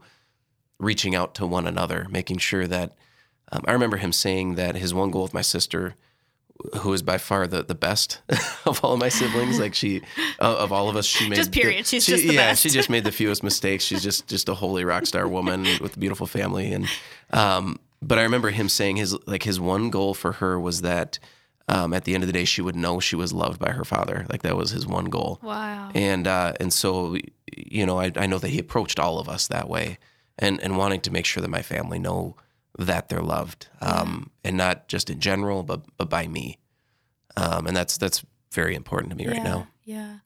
reaching 0.80 1.16
out 1.16 1.34
to 1.36 1.48
one 1.48 1.68
another, 1.68 2.08
making 2.10 2.38
sure 2.40 2.68
that. 2.68 2.94
Um, 3.52 3.62
I 3.68 3.74
remember 3.74 3.98
him 3.98 4.12
saying 4.14 4.56
that 4.56 4.76
his 4.76 4.94
one 4.94 5.12
goal 5.12 5.24
with 5.24 5.34
my 5.34 5.42
sister 5.44 5.96
who 6.80 6.94
is 6.94 7.02
by 7.02 7.18
far 7.18 7.48
the, 7.48 7.64
the 7.64 7.76
best 7.76 8.22
of 8.66 8.84
all 8.84 8.94
of 8.94 9.00
my 9.00 9.10
siblings. 9.10 9.60
Like 9.60 9.74
she, 9.74 10.02
uh, 10.40 10.56
of 10.58 10.72
all 10.72 10.90
of 10.90 10.96
us, 10.96 11.06
she 11.06 11.30
made 11.30 11.36
Just 11.38 11.52
period. 11.52 11.86
The, 11.86 11.90
She's 11.90 12.06
she- 12.06 12.12
just 12.14 12.28
the 12.28 12.34
yeah, 12.34 12.50
best. 12.52 12.62
she 12.64 12.70
just 12.70 12.90
made 12.90 13.04
the 13.04 13.12
fewest 13.12 13.44
mistakes. 13.44 13.84
She's 13.84 14.02
just 14.04 14.28
just 14.28 14.50
a 14.50 14.54
holy 14.54 14.86
rock 14.86 15.06
star 15.06 15.28
woman 15.28 15.64
with 15.82 15.96
a 15.96 16.00
beautiful 16.00 16.28
family. 16.28 16.72
And 16.72 16.88
um, 17.32 17.80
but 18.02 18.20
I 18.20 18.24
remember 18.24 18.50
him 18.50 18.70
saying 18.70 18.98
his 18.98 19.16
like 19.28 19.44
his 19.44 19.60
one 19.60 19.90
goal 19.90 20.14
for 20.14 20.34
her 20.34 20.60
was 20.60 20.82
that 20.82 21.20
um, 21.70 21.94
at 21.94 22.04
the 22.04 22.14
end 22.14 22.24
of 22.24 22.28
the 22.28 22.34
day 22.34 22.44
she 22.46 22.62
would 22.62 22.76
know 22.76 23.00
she 23.00 23.16
was 23.16 23.32
loved 23.34 23.60
by 23.60 23.72
her 23.72 23.86
father. 23.86 24.26
Like 24.30 24.42
that 24.44 24.58
was 24.58 24.72
his 24.72 24.86
one 24.86 25.06
goal. 25.06 25.40
wow 25.42 25.90
And 25.96 26.28
uh, 26.28 26.54
and 26.60 26.74
so 26.74 27.16
you 27.56 27.86
know 27.86 28.00
I, 28.00 28.12
I 28.16 28.26
know 28.26 28.40
that 28.40 28.50
he 28.50 28.60
approached 28.60 29.00
all 29.00 29.20
of 29.20 29.30
us 29.30 29.48
that 29.48 29.70
way, 29.70 29.98
and 30.40 30.60
and 30.62 30.78
wanting 30.78 31.02
to 31.02 31.12
make 31.12 31.26
sure 31.26 31.42
that 31.42 31.50
my 31.50 31.62
family 31.62 32.00
know 32.00 32.36
that 32.80 33.10
they're 33.10 33.22
loved, 33.22 33.68
um, 33.82 34.30
and 34.44 34.58
not 34.58 34.88
just 34.88 35.10
in 35.10 35.20
general, 35.20 35.64
but 35.64 35.82
but 35.98 36.10
by 36.10 36.28
me, 36.28 36.60
um, 37.38 37.68
and 37.68 37.76
that's 37.78 37.98
that's 37.98 38.26
very 38.52 38.76
important 38.76 39.12
to 39.12 39.16
me 39.18 39.28
right 39.28 39.38
yeah, 39.38 39.44
now. 39.44 39.68
Yeah. 39.84 40.18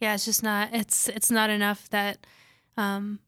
Yeah, 0.00 0.14
it's 0.14 0.24
just 0.24 0.42
not 0.42 0.68
it's 0.72 1.08
it's 1.08 1.30
not 1.30 1.50
enough 1.50 1.88
that 1.90 2.24
um 2.76 3.18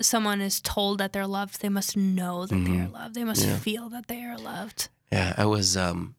someone 0.00 0.40
is 0.40 0.60
told 0.60 0.98
that 0.98 1.12
they're 1.12 1.26
loved. 1.26 1.60
They 1.60 1.68
must 1.68 1.96
know 1.96 2.46
that 2.46 2.64
they 2.64 2.80
are 2.80 2.88
loved. 2.88 3.14
They 3.14 3.24
must 3.24 3.42
Mm-hmm. 3.42 3.50
Yeah. 3.52 3.58
feel 3.58 3.88
that 3.90 4.06
they 4.08 4.22
are 4.24 4.36
loved. 4.38 4.88
Yeah, 5.10 5.34
I 5.36 5.44
was 5.46 5.76
um, 5.76 6.14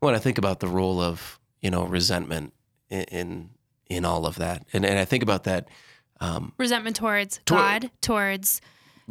when 0.00 0.14
I 0.14 0.18
think 0.18 0.38
about 0.38 0.60
the 0.60 0.68
role 0.68 1.00
of 1.00 1.38
you 1.60 1.70
know 1.70 1.84
resentment 1.84 2.52
in 2.90 3.04
in, 3.04 3.50
in 3.86 4.04
all 4.04 4.26
of 4.26 4.36
that, 4.36 4.66
and 4.72 4.84
and 4.84 4.98
I 4.98 5.04
think 5.04 5.22
about 5.22 5.44
that 5.44 5.68
um, 6.20 6.52
Resentment 6.58 6.96
towards 6.96 7.40
Tor- 7.46 7.58
God, 7.58 7.90
towards 8.00 8.60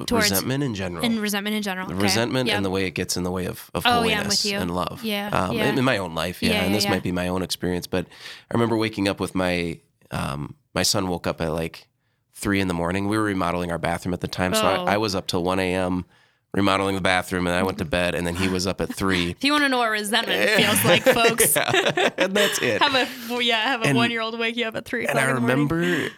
Towards- 0.06 0.30
resentment 0.32 0.64
in 0.64 0.74
general. 0.76 1.04
and 1.06 1.20
resentment 1.20 1.56
in 1.56 1.62
general. 1.62 1.88
the 1.88 1.94
okay? 1.94 2.04
resentment 2.04 2.48
Yep. 2.48 2.56
and 2.58 2.66
the 2.66 2.70
way 2.70 2.86
it 2.86 2.92
gets 2.92 3.18
in 3.18 3.24
the 3.24 3.32
way 3.32 3.46
of, 3.46 3.70
of 3.74 3.84
Oh, 3.86 4.04
yeah, 4.04 4.16
holiness 4.16 4.46
you. 4.46 4.58
and 4.58 4.74
love. 4.74 5.04
Yeah, 5.04 5.30
Um, 5.30 5.56
yeah. 5.56 5.66
In, 5.66 5.84
my 5.84 5.98
own 5.98 6.16
life, 6.16 6.42
yeah. 6.42 6.52
Yeah, 6.52 6.62
and 6.62 6.70
yeah, 6.72 6.78
this 6.78 6.84
yeah. 6.86 6.90
might 6.92 7.04
be 7.04 7.12
my 7.12 7.28
own 7.28 7.42
experience, 7.42 7.88
but 7.88 8.06
I 8.08 8.54
remember 8.54 8.78
waking 8.78 9.08
up 9.08 9.20
with 9.20 9.36
my 9.36 9.80
um, 10.12 10.56
my 10.74 10.84
son 10.84 11.08
woke 11.08 11.28
up 11.28 11.40
at 11.42 11.52
like 11.52 11.88
three 12.34 12.60
in 12.60 12.68
the 12.68 12.74
morning. 12.74 13.08
We 13.08 13.18
were 13.18 13.24
remodeling 13.24 13.72
our 13.72 13.78
bathroom 13.78 14.14
at 14.14 14.22
the 14.22 14.28
time, 14.28 14.54
so 14.54 14.62
Oh. 14.64 14.86
I, 14.86 14.94
I 14.94 14.98
was 14.98 15.14
up 15.16 15.28
till 15.28 15.44
one 15.44 15.60
a.m. 15.60 16.06
remodeling 16.54 16.96
the 16.96 17.02
bathroom, 17.02 17.46
and 17.48 17.56
I 17.56 17.64
went 17.64 17.78
to 17.78 17.86
bed, 18.00 18.16
and 18.16 18.26
then 18.28 18.36
he 18.36 18.48
was 18.50 18.66
up 18.68 18.82
at 18.82 18.94
three. 18.94 19.32
If 19.32 19.44
you 19.44 19.52
want 19.54 19.64
to 19.66 19.70
know 19.70 19.78
what 19.80 19.90
resentment 19.92 20.50
feels 20.52 20.84
like, 20.84 21.04
folks, 21.04 21.56
Yeah. 21.56 22.10
and 22.18 22.34
that's 22.36 22.62
it. 22.62 22.82
have 22.82 22.96
a 22.96 23.44
yeah, 23.44 23.62
have 23.62 23.82
a 23.84 23.88
And- 23.88 23.98
one 23.98 24.12
year 24.12 24.22
old 24.22 24.38
wake 24.40 24.56
you 24.58 24.66
up 24.66 24.76
at 24.76 24.86
three. 24.86 25.06
and 25.08 25.18
I 25.20 25.30
remember 25.32 26.10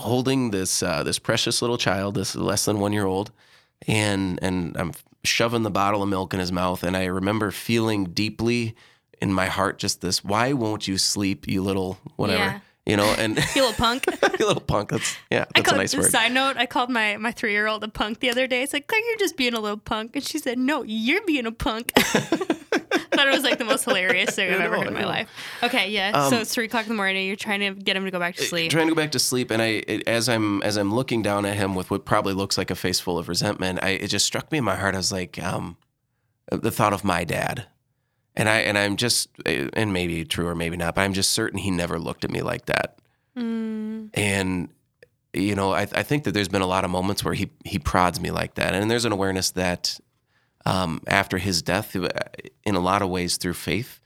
holding 0.00 0.50
this 0.50 0.82
uh, 0.82 1.02
this 1.02 1.18
precious 1.18 1.62
little 1.62 1.78
child, 1.78 2.14
this 2.14 2.34
less 2.34 2.64
than 2.64 2.80
one 2.80 2.92
year 2.92 3.06
old, 3.06 3.30
and 3.86 4.38
and 4.42 4.76
I'm 4.76 4.92
shoving 5.24 5.62
the 5.62 5.70
bottle 5.70 6.02
of 6.02 6.08
milk 6.08 6.32
in 6.34 6.40
his 6.40 6.52
mouth, 6.52 6.82
and 6.82 6.96
I 6.96 7.06
remember 7.06 7.50
feeling 7.50 8.04
deeply 8.04 8.74
in 9.20 9.32
my 9.32 9.46
heart 9.46 9.78
just 9.78 10.00
this: 10.00 10.24
Why 10.24 10.52
won't 10.52 10.86
you 10.88 10.98
sleep, 10.98 11.46
you 11.48 11.62
little 11.62 11.98
whatever? 12.16 12.38
Yeah. 12.38 12.60
you 12.86 12.96
know, 12.96 13.14
and 13.18 13.36
You 13.54 13.62
little 13.62 13.72
punk. 13.72 14.06
you 14.38 14.46
little 14.46 14.60
punk. 14.62 14.90
That's 14.90 15.16
yeah, 15.30 15.44
I 15.54 15.60
that's 15.60 15.72
a 15.72 15.76
nice 15.76 15.96
word. 15.96 16.10
Side 16.10 16.32
note: 16.32 16.56
I 16.56 16.66
called 16.66 16.90
my 16.90 17.16
my 17.16 17.32
three 17.32 17.52
year 17.52 17.66
old 17.66 17.82
a 17.84 17.88
punk 17.88 18.20
the 18.20 18.30
other 18.30 18.46
day. 18.46 18.62
It's 18.62 18.72
like, 18.72 18.86
Claire, 18.86 19.04
you're 19.06 19.18
just 19.18 19.36
being 19.36 19.54
a 19.54 19.60
little 19.60 19.78
punk, 19.78 20.16
and 20.16 20.24
she 20.24 20.38
said, 20.38 20.58
"No, 20.58 20.82
you're 20.82 21.24
being 21.26 21.46
a 21.46 21.52
punk." 21.52 21.92
I 23.16 23.22
thought 23.22 23.28
it 23.28 23.34
was 23.34 23.44
like 23.44 23.58
the 23.58 23.64
most 23.64 23.84
hilarious 23.84 24.34
thing 24.34 24.50
I've 24.52 24.60
ever 24.60 24.76
heard 24.76 24.88
in 24.88 24.94
my 24.94 25.06
life. 25.06 25.28
Okay, 25.62 25.88
yeah. 25.90 26.10
Um, 26.12 26.30
so 26.30 26.38
it's 26.40 26.52
three 26.52 26.66
o'clock 26.66 26.82
in 26.84 26.90
the 26.90 26.94
morning. 26.94 27.26
You're 27.26 27.36
trying 27.36 27.60
to 27.60 27.72
get 27.80 27.96
him 27.96 28.04
to 28.04 28.10
go 28.10 28.18
back 28.18 28.36
to 28.36 28.42
sleep. 28.42 28.70
trying 28.70 28.88
to 28.88 28.94
go 28.94 29.00
back 29.00 29.12
to 29.12 29.18
sleep 29.18 29.50
and 29.50 29.62
i 29.62 29.82
it, 29.88 30.06
as 30.06 30.28
i'm 30.28 30.62
as 30.62 30.76
i'm 30.76 30.94
looking 30.94 31.22
down 31.22 31.46
at 31.46 31.56
him 31.56 31.74
with 31.74 31.90
what 31.90 32.04
probably 32.04 32.34
looks 32.34 32.58
like 32.58 32.70
a 32.70 32.74
face 32.74 33.00
full 33.00 33.18
of 33.18 33.28
resentment 33.28 33.78
i 33.82 33.90
it 33.90 34.08
just 34.08 34.26
struck 34.26 34.50
me 34.52 34.58
in 34.58 34.64
my 34.64 34.76
heart 34.76 34.94
i 34.94 34.98
was 34.98 35.10
like 35.12 35.42
um 35.42 35.76
the 36.50 36.70
thought 36.70 36.92
of 36.92 37.04
my 37.04 37.24
dad 37.24 37.66
and 38.34 38.48
i 38.48 38.58
and 38.58 38.76
i'm 38.76 38.96
just 38.96 39.28
and 39.46 39.92
maybe 39.92 40.24
true 40.24 40.46
or 40.46 40.54
maybe 40.54 40.76
not 40.76 40.94
but 40.94 41.00
i'm 41.02 41.12
just 41.12 41.30
certain 41.30 41.58
he 41.58 41.70
never 41.70 41.98
looked 41.98 42.24
at 42.24 42.30
me 42.30 42.42
like 42.42 42.66
that 42.66 42.98
Mm, 43.36 44.08
and 44.14 44.68
you 45.34 45.54
know 45.54 45.72
I, 45.74 45.82
I 45.82 46.02
think 46.02 46.24
that 46.24 46.32
there's 46.32 46.48
been 46.48 46.62
a 46.62 46.66
lot 46.66 46.84
of 46.84 46.90
moments 46.90 47.22
where 47.22 47.34
he 47.34 47.50
he 47.64 47.78
prods 47.78 48.18
me 48.20 48.30
like 48.30 48.54
that 48.54 48.74
and 48.74 48.90
there's 48.90 49.04
an 49.04 49.12
awareness 49.12 49.50
that 49.52 50.00
um, 50.72 51.00
after 51.20 51.38
his 51.38 51.62
death 51.62 51.88
in 52.64 52.74
a 52.74 52.80
lot 52.90 53.00
of 53.02 53.08
ways 53.08 53.36
through 53.38 53.54
faith 53.54 54.00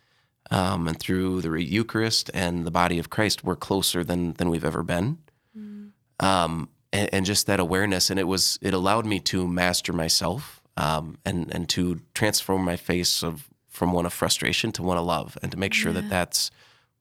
um, 0.51 0.87
and 0.89 0.99
through 0.99 1.41
the 1.41 1.51
eucharist 1.77 2.31
and 2.35 2.55
the 2.67 2.71
body 2.83 2.99
of 3.01 3.07
christ 3.09 3.43
we're 3.45 3.57
closer 3.69 4.01
than 4.05 4.35
than 4.39 4.49
we've 4.51 4.69
ever 4.73 4.83
been 4.83 5.19
um, 6.21 6.69
and, 6.93 7.09
and 7.15 7.27
just 7.27 7.47
that 7.47 7.61
awareness 7.61 8.11
and 8.11 8.19
it 8.21 8.29
was 8.35 8.59
it 8.63 8.75
allowed 8.75 9.07
me 9.07 9.19
to 9.21 9.47
master 9.49 9.93
myself 9.93 10.61
um, 10.77 11.17
and 11.25 11.55
and 11.55 11.69
to 11.69 12.01
transform 12.15 12.63
my 12.65 12.77
face 12.77 13.25
of 13.29 13.49
from 13.69 13.93
one 13.93 14.07
of 14.07 14.13
frustration 14.13 14.73
to 14.73 14.83
one 14.83 14.99
of 14.99 15.05
love 15.07 15.39
and 15.43 15.51
to 15.53 15.59
make 15.59 15.75
sure 15.75 15.93
Yeah. 15.93 16.01
that 16.01 16.11
that's 16.11 16.51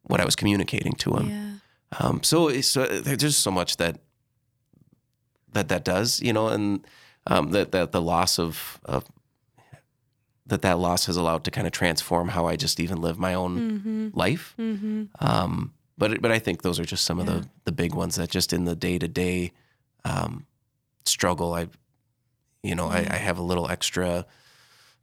what 0.03 0.19
i 0.21 0.25
was 0.25 0.35
communicating 0.35 0.93
to 0.93 1.09
him 1.17 1.27
yeah. 1.29 1.51
um, 1.99 2.23
so, 2.23 2.61
so 2.61 2.85
there's 2.85 3.17
just 3.17 3.39
so 3.41 3.51
much 3.51 3.77
that 3.77 3.95
that 5.53 5.67
that 5.69 5.83
does, 5.83 6.21
you 6.21 6.31
know, 6.31 6.47
and 6.49 6.85
um, 7.25 7.49
that 7.51 7.71
that 7.71 7.91
the 7.91 8.01
loss 8.01 8.37
of, 8.39 8.79
of 8.85 9.03
that 10.49 10.61
that 10.61 10.77
loss 10.79 11.05
has 11.07 11.17
allowed 11.17 11.43
to 11.45 11.51
kind 11.51 11.65
of 11.67 11.73
transform 11.73 12.29
how 12.29 12.45
I 12.47 12.55
just 12.55 12.79
even 12.79 13.01
live 13.01 13.17
my 13.17 13.33
own 13.33 13.57
Mm-hmm. 13.59 14.09
life. 14.13 14.53
Mm-hmm. 14.59 15.03
Um, 15.19 15.73
but 15.97 16.21
but 16.21 16.31
I 16.31 16.39
think 16.39 16.61
those 16.61 16.79
are 16.79 16.85
just 16.85 17.05
some 17.05 17.19
of 17.19 17.25
the 17.25 17.47
the 17.65 17.71
big 17.71 17.93
ones 17.95 18.15
that 18.15 18.29
just 18.29 18.53
in 18.53 18.65
the 18.65 18.75
day 18.75 18.99
to 18.99 19.07
day 19.07 19.51
struggle, 21.05 21.53
I 21.53 21.67
you 22.63 22.75
know 22.75 22.87
I, 22.87 23.01
Yeah. 23.01 23.13
I 23.13 23.17
have 23.17 23.37
a 23.37 23.41
little 23.43 23.69
extra. 23.69 24.25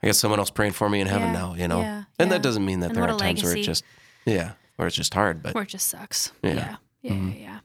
I 0.02 0.06
guess 0.06 0.18
someone 0.18 0.38
else 0.38 0.50
praying 0.50 0.72
for 0.72 0.88
me 0.90 1.00
in 1.00 1.06
heaven 1.06 1.28
Yeah, 1.28 1.32
now, 1.32 1.54
you 1.54 1.68
know, 1.68 1.80
yeah, 1.80 2.04
and 2.18 2.28
yeah. 2.28 2.36
that 2.36 2.42
doesn't 2.42 2.64
mean 2.64 2.80
that 2.80 2.88
And 2.90 2.96
there 2.96 3.08
are 3.08 3.18
times 3.18 3.42
where 3.42 3.56
it 3.56 3.62
just 3.62 3.82
yeah 4.26 4.52
where 4.76 4.86
it's 4.86 4.96
just 4.96 5.14
hard, 5.14 5.42
but 5.42 5.56
Or 5.56 5.62
it 5.62 5.68
just 5.68 5.88
sucks. 5.88 6.32
Yeah. 6.42 6.54
Yeah. 6.54 6.76
Yeah. 7.02 7.12
Mhm. 7.12 7.34
Yeah. 7.34 7.40
yeah. 7.40 7.58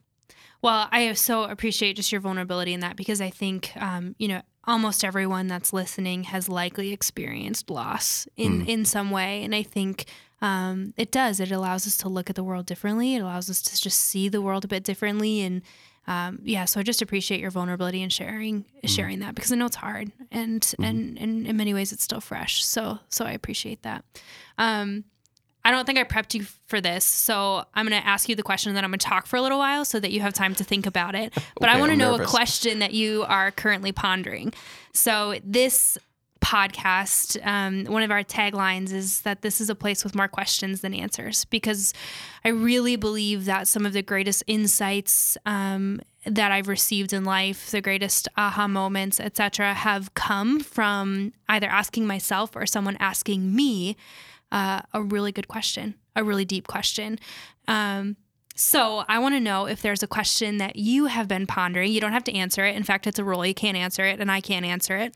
Well, 0.62 0.88
I 0.92 1.14
so 1.14 1.44
appreciate 1.44 1.98
just 1.98 2.12
your 2.12 2.22
vulnerability 2.22 2.74
in 2.74 2.80
that 2.82 2.96
because 2.96 3.20
I 3.20 3.32
think, 3.32 3.72
um, 3.76 4.16
you 4.18 4.28
know, 4.28 4.42
almost 4.66 5.04
everyone 5.04 5.48
that's 5.48 5.74
listening 5.74 6.26
has 6.26 6.48
likely 6.48 6.92
experienced 6.94 7.70
loss 7.70 8.28
in, 8.38 8.62
Mm. 8.64 8.68
in 8.68 8.86
some 8.86 9.10
way. 9.12 9.44
And 9.44 9.56
I 9.56 9.64
think 9.64 10.06
um, 10.42 10.94
it 10.98 11.12
does. 11.12 11.40
It 11.40 11.52
allows 11.52 11.86
us 11.86 11.98
to 11.98 12.10
look 12.10 12.30
at 12.30 12.36
the 12.36 12.44
world 12.44 12.66
differently. 12.66 13.16
It 13.16 13.20
allows 13.22 13.50
us 13.50 13.62
to 13.64 13.80
just 13.82 14.00
see 14.00 14.28
the 14.30 14.42
world 14.42 14.66
a 14.66 14.68
bit 14.68 14.84
differently. 14.84 15.42
And 15.42 15.62
um, 16.08 16.40
yeah, 16.44 16.66
so 16.66 16.80
I 16.80 16.84
just 16.84 17.02
appreciate 17.04 17.40
your 17.40 17.52
vulnerability 17.52 18.02
and 18.02 18.12
sharing 18.12 18.66
sharing 18.86 19.20
that 19.20 19.36
because 19.36 19.52
I 19.52 19.56
know 19.56 19.68
it's 19.68 19.76
hard 19.76 20.12
and 20.32 20.74
and, 20.82 21.16
and 21.20 21.46
in 21.46 21.56
many 21.58 21.76
ways 21.76 21.92
it's 21.92 22.04
still 22.04 22.22
fresh. 22.22 22.66
So 22.66 22.98
so 23.10 23.24
I 23.26 23.32
appreciate 23.34 23.84
that. 23.84 24.04
Um, 24.58 25.04
I 25.64 25.72
don't 25.72 25.86
think 25.86 26.00
I 26.00 26.04
prepped 26.04 26.34
you 26.34 26.46
for 26.68 26.82
this, 26.82 27.06
so 27.06 27.66
I'm 27.74 27.88
going 27.88 28.02
to 28.02 28.08
ask 28.08 28.28
you 28.28 28.36
the 28.36 28.44
question, 28.44 28.70
and 28.70 28.78
then 28.78 28.84
I'm 28.84 28.92
going 28.92 29.00
to 29.00 29.06
talk 29.06 29.28
for 29.28 29.38
a 29.38 29.42
little 29.42 29.60
while 29.60 29.86
so 29.86 30.00
that 30.00 30.12
you 30.12 30.22
have 30.22 30.34
time 30.34 30.56
to 30.56 30.64
think 30.64 30.86
about 30.86 31.16
it. 31.16 31.34
But 31.60 31.70
I 31.70 31.80
want 31.80 31.92
to 31.92 31.98
know 31.98 32.16
a 32.16 32.26
question 32.26 32.80
that 32.80 32.94
you 32.94 33.24
are 33.28 33.52
currently 33.52 33.92
pondering. 33.92 34.52
So 34.94 35.36
this 35.44 35.96
podcast, 36.42 37.38
um, 37.46 37.86
one 37.86 38.02
of 38.02 38.10
our 38.10 38.24
taglines 38.24 38.92
is 38.92 39.22
that 39.22 39.44
this 39.44 39.62
is 39.62 39.70
a 39.70 39.76
place 39.76 40.04
with 40.04 40.16
more 40.16 40.28
questions 40.28 40.82
than 40.82 40.96
answers, 40.96 41.46
because 41.46 41.94
I 42.44 42.50
really 42.50 42.96
believe 42.96 43.46
that 43.46 43.68
some 43.68 43.86
of 43.86 43.94
the 43.94 44.02
greatest 44.02 44.44
insights 44.48 45.38
um, 45.46 46.02
that 46.26 46.52
I've 46.52 46.68
received 46.68 47.14
in 47.14 47.24
life, 47.24 47.70
the 47.70 47.82
greatest 47.82 48.28
aha 48.38 48.68
moments, 48.68 49.20
etc., 49.20 49.74
have 49.74 50.14
come 50.16 50.60
from 50.60 51.32
either 51.48 51.68
asking 51.68 52.08
myself 52.08 52.56
or 52.56 52.66
someone 52.66 52.98
asking 53.00 53.56
me 53.56 53.96
uh, 54.52 54.82
a 54.94 55.02
really 55.02 55.32
good 55.32 55.48
question, 55.48 55.96
a 56.16 56.24
really 56.24 56.46
deep 56.46 56.68
question. 56.68 57.20
Um, 57.68 58.18
so 58.56 59.04
I 59.08 59.20
want 59.20 59.36
to 59.36 59.40
know 59.40 59.66
if 59.66 59.82
there's 59.82 60.04
a 60.04 60.08
question 60.08 60.58
that 60.58 60.76
you 60.76 61.06
have 61.06 61.28
been 61.28 61.48
pondering. 61.48 61.92
You 61.92 62.02
don't 62.02 62.12
have 62.12 62.26
to 62.26 62.34
answer 62.34 62.66
it. 62.66 62.76
In 62.76 62.84
fact, 62.84 63.08
it's 63.08 63.18
a 63.18 63.24
rule. 63.24 63.46
You 63.46 63.54
can't 63.54 63.78
answer 63.78 64.06
it, 64.06 64.20
and 64.20 64.32
I 64.32 64.42
can't 64.42 64.66
answer 64.66 64.98
it. 64.98 65.16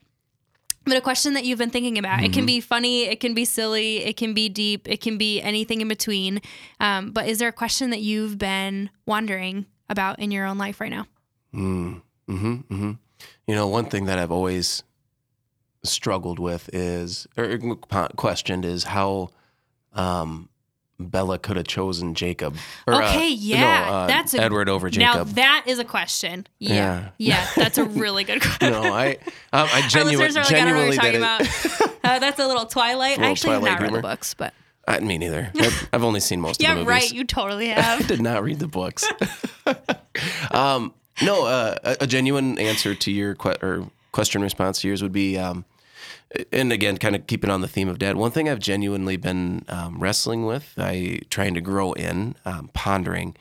But 0.86 0.98
a 0.98 1.02
question 1.02 1.34
that 1.34 1.46
you've 1.46 1.58
been 1.58 1.72
thinking 1.72 1.98
about. 1.98 2.24
It 2.24 2.32
can 2.32 2.46
be 2.46 2.62
funny, 2.62 3.06
it 3.06 3.20
can 3.20 3.34
be 3.34 3.44
silly, 3.44 3.98
it 4.04 4.18
can 4.18 4.36
be 4.36 4.50
deep, 4.50 4.88
it 4.88 5.02
can 5.02 5.18
be 5.18 5.42
anything 5.42 5.82
in 5.82 5.88
between. 5.88 6.42
Um, 6.80 7.12
but 7.12 7.28
is 7.28 7.40
there 7.40 7.50
a 7.50 7.54
question 7.54 7.90
that 7.90 8.02
you've 8.02 8.38
been 8.38 8.92
wondering 9.08 9.66
about 9.90 10.20
in 10.20 10.30
your 10.30 10.46
own 10.46 10.60
life 10.60 10.80
right 10.80 10.92
now? 10.92 11.08
Mm, 11.56 12.04
hmm 12.28 12.56
hmm 12.56 12.92
You 13.48 13.56
know, 13.56 13.68
one 13.68 13.86
thing 13.86 14.06
that 14.06 14.20
I've 14.20 14.32
always 14.32 14.84
struggled 15.90 16.40
with 16.40 16.70
is, 16.74 17.28
or 17.38 17.58
questioned 18.16 18.66
is 18.66 18.84
how 18.86 19.30
um, 19.94 20.50
Bella 21.00 21.38
could 21.40 21.58
have 21.58 21.68
chosen 21.68 22.14
Jacob. 22.16 22.56
Or, 22.88 22.94
uh, 22.96 23.10
Okay, 23.10 23.30
yeah, 23.32 23.86
no, 23.86 23.94
uh, 23.94 24.08
that's 24.08 24.34
a- 24.34 24.42
Edward 24.42 24.70
over 24.70 24.90
Jacob. 24.90 25.28
Now 25.28 25.34
that 25.34 25.64
is 25.68 25.80
a 25.80 25.84
question. 25.86 26.48
Yeah, 26.60 26.74
Yeah. 26.74 27.10
yeah, 27.18 27.48
that's 27.56 27.78
a 27.78 27.84
really 27.86 28.24
good 28.24 28.42
question. 28.42 28.72
no, 28.72 28.82
I, 28.94 29.18
um, 29.54 29.68
I 29.74 29.82
Our 29.84 29.88
genuine, 29.90 30.20
listeners 30.28 30.36
like, 30.52 30.54
I 30.62 30.66
don't 30.66 30.74
know 30.76 30.86
what 30.88 30.96
genuinely 31.02 31.20
you're 31.20 31.22
talking 31.22 31.46
it. 31.46 31.82
about. 31.82 31.92
Uh, 32.06 32.20
that's 32.20 32.40
a 32.40 32.46
little 32.46 32.68
Twilight. 32.68 33.14
I 33.18 33.22
Little 33.22 33.32
actually 33.32 33.54
have 33.54 33.62
Twilight 33.62 33.72
not 33.80 33.82
read 33.82 33.90
humor. 33.90 33.98
the 34.04 34.08
books, 34.08 34.34
but 34.36 34.54
I, 34.88 35.00
me 35.00 35.18
neither. 35.18 35.50
I've, 35.60 35.90
I've 35.92 36.04
only 36.04 36.20
seen 36.20 36.40
most 36.40 36.60
of 36.62 36.64
yeah, 36.64 36.76
the 36.76 36.82
movies. 36.82 36.88
right. 36.88 37.12
You 37.12 37.24
totally 37.24 37.74
I 37.74 37.82
have. 37.82 38.06
did 38.08 38.22
not 38.22 38.44
read 38.44 38.60
the 38.60 38.68
books. 38.68 39.04
um, 40.52 40.94
no, 41.24 41.46
uh, 41.48 41.76
a, 41.84 41.98
a 42.02 42.08
genuine 42.08 42.60
answer 42.60 42.94
to 42.94 43.12
your 43.12 43.34
que- 43.36 43.58
or 43.62 43.90
question 44.12 44.42
response 44.44 44.82
to 44.82 44.88
yours 44.88 45.02
would 45.02 45.12
be, 45.12 45.36
um, 45.38 45.66
and 46.52 46.72
again, 46.72 46.98
kind 46.98 47.16
of 47.16 47.28
keeping 47.28 47.50
on 47.50 47.62
the 47.62 47.68
theme 47.68 47.88
of 47.88 48.00
dad. 48.00 48.18
One 48.18 48.32
thing 48.32 48.50
I've 48.50 48.60
genuinely 48.60 49.18
been 49.18 49.66
um, 49.70 50.00
wrestling 50.00 50.46
with, 50.46 50.74
I 50.78 51.20
trying 51.30 51.54
to 51.54 51.62
grow 51.62 51.94
in, 51.94 52.36
um, 52.46 52.70
pondering. 52.74 53.36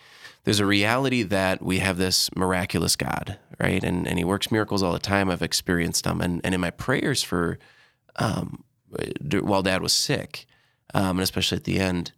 There's 0.45 0.61
a 0.61 0.67
reality 0.67 1.23
that 1.23 1.63
we 1.63 1.79
have 1.79 1.97
this 1.97 2.35
miraculous 2.37 2.97
God, 2.97 3.39
right? 3.59 3.83
And 3.83 4.07
and 4.07 4.19
He 4.19 4.25
works 4.25 4.53
miracles 4.53 4.83
all 4.83 4.93
the 4.93 4.99
time. 4.99 5.31
I've 5.31 5.43
experienced 5.43 6.05
them, 6.05 6.21
and 6.21 6.41
and 6.45 6.55
in 6.55 6.61
my 6.61 6.71
prayers 6.71 7.23
for, 7.23 7.59
um, 8.17 8.65
while 9.31 9.63
Dad 9.63 9.83
was 9.83 9.93
sick, 9.93 10.47
um, 10.93 11.17
and 11.17 11.21
especially 11.21 11.57
at 11.57 11.65
the 11.65 11.79
end, 11.79 12.13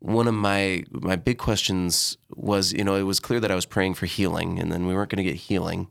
one 0.00 0.28
of 0.28 0.34
my 0.34 0.84
my 0.90 1.16
big 1.16 1.38
questions 1.38 2.18
was, 2.34 2.72
you 2.72 2.84
know, 2.84 2.94
it 2.94 3.04
was 3.04 3.20
clear 3.20 3.40
that 3.40 3.50
I 3.50 3.54
was 3.54 3.66
praying 3.66 3.94
for 3.94 4.06
healing, 4.06 4.58
and 4.58 4.70
then 4.70 4.86
we 4.86 4.94
weren't 4.94 5.10
going 5.10 5.24
to 5.24 5.30
get 5.30 5.40
healing. 5.40 5.88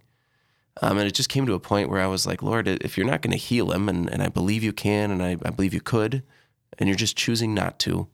Um, 0.81 0.97
and 0.97 1.07
it 1.07 1.13
just 1.13 1.29
came 1.29 1.45
to 1.45 1.53
a 1.53 1.59
point 1.59 1.89
where 1.89 2.01
I 2.01 2.07
was 2.07 2.25
like, 2.25 2.41
Lord, 2.41 2.67
if 2.67 2.97
you're 2.97 3.05
not 3.05 3.21
going 3.21 3.31
to 3.31 3.37
heal 3.37 3.71
him, 3.71 3.87
and, 3.87 4.09
and 4.11 4.23
I 4.23 4.27
believe 4.29 4.63
you 4.63 4.73
can, 4.73 5.11
and 5.11 5.21
I, 5.21 5.37
I 5.45 5.51
believe 5.51 5.73
you 5.73 5.81
could, 5.81 6.23
and 6.79 6.89
you're 6.89 6.95
just 6.97 7.15
choosing 7.15 7.53
not 7.53 7.77
to, 7.79 8.07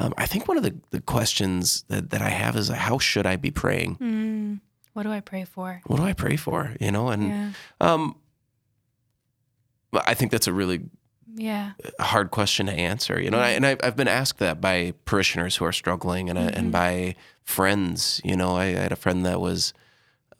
um, 0.00 0.12
I 0.16 0.26
think 0.26 0.48
one 0.48 0.56
of 0.56 0.64
the, 0.64 0.74
the 0.90 1.00
questions 1.00 1.84
that, 1.88 2.10
that 2.10 2.20
I 2.20 2.30
have 2.30 2.56
is, 2.56 2.68
how 2.68 2.98
should 2.98 3.24
I 3.26 3.36
be 3.36 3.50
praying? 3.52 3.96
Mm, 3.96 4.60
what 4.94 5.04
do 5.04 5.12
I 5.12 5.20
pray 5.20 5.44
for? 5.44 5.80
What 5.86 5.98
do 5.98 6.02
I 6.02 6.12
pray 6.12 6.36
for? 6.36 6.74
You 6.80 6.90
know, 6.90 7.08
and 7.08 7.22
Yeah, 7.28 7.50
um, 7.80 8.16
I 9.94 10.14
think 10.14 10.32
that's 10.32 10.46
a 10.46 10.52
really 10.52 10.80
yeah, 11.34 11.72
hard 12.00 12.30
question 12.30 12.66
to 12.66 12.72
answer, 12.72 13.20
you 13.20 13.30
know. 13.30 13.38
And, 13.38 13.44
I, 13.46 13.50
and 13.50 13.66
I've, 13.66 13.78
I've 13.82 13.96
been 13.96 14.08
asked 14.08 14.38
that 14.38 14.60
by 14.60 14.92
parishioners 15.04 15.56
who 15.56 15.64
are 15.64 15.72
struggling, 15.72 16.28
and 16.28 16.38
Mm-hmm. 16.38 16.58
and 16.58 16.72
by 16.72 17.14
friends. 17.42 18.20
You 18.24 18.36
know, 18.36 18.56
I, 18.56 18.64
I 18.64 18.68
had 18.72 18.92
a 18.92 18.96
friend 18.96 19.24
that 19.26 19.40
was 19.40 19.72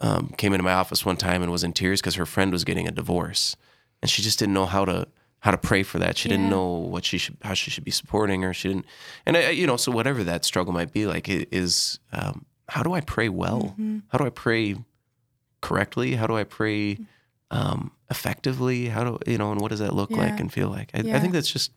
um, 0.03 0.35
came 0.37 0.53
into 0.53 0.63
my 0.65 0.75
office 0.75 1.07
one 1.07 1.17
time 1.17 1.43
and 1.43 1.51
was 1.51 1.65
in 1.65 1.73
tears 1.73 2.01
because 2.03 2.17
her 2.17 2.27
friend 2.27 2.53
was 2.53 2.65
getting 2.65 2.87
a 2.87 2.91
divorce, 2.91 3.57
and 4.03 4.11
she 4.11 4.21
just 4.21 4.39
didn't 4.39 4.53
know 4.55 4.67
how 4.67 4.85
to 4.85 5.07
how 5.41 5.51
to 5.51 5.59
pray 5.59 5.83
for 5.83 5.99
that. 5.99 6.17
She 6.19 6.29
didn't 6.29 6.49
know 6.51 6.69
what 6.69 7.05
she 7.05 7.19
should 7.19 7.37
how 7.43 7.55
she 7.55 7.71
should 7.71 7.85
be 7.85 7.91
supporting 7.91 8.43
her. 8.43 8.53
She 8.53 8.69
didn't, 8.69 8.85
and 9.27 9.37
I, 9.37 9.51
you 9.51 9.67
know, 9.67 9.77
so 9.77 9.91
whatever 9.91 10.23
that 10.25 10.45
struggle 10.45 10.73
might 10.73 10.93
be, 10.93 11.07
like, 11.07 11.29
i- 11.29 11.47
is 11.51 11.99
um, 12.13 12.45
how 12.69 12.83
do 12.83 12.93
I 12.93 13.01
pray 13.01 13.29
well? 13.29 13.75
Mm-hmm. 13.79 13.99
How 14.09 14.19
do 14.19 14.27
I 14.27 14.31
pray 14.31 14.77
correctly? 15.61 16.15
How 16.17 16.27
do 16.27 16.37
I 16.37 16.45
pray 16.45 16.99
um, 17.51 17.93
effectively? 18.11 18.87
How 18.89 19.05
do 19.05 19.19
you 19.31 19.39
know? 19.39 19.53
And 19.53 19.61
what 19.61 19.71
does 19.71 19.81
that 19.81 19.95
look 19.95 20.11
Yeah. 20.11 20.19
like 20.19 20.41
and 20.41 20.53
feel 20.53 20.69
like? 20.69 20.91
I, 20.95 20.99
I 21.01 21.21
think 21.21 21.33
that's 21.33 21.51
just, 21.51 21.71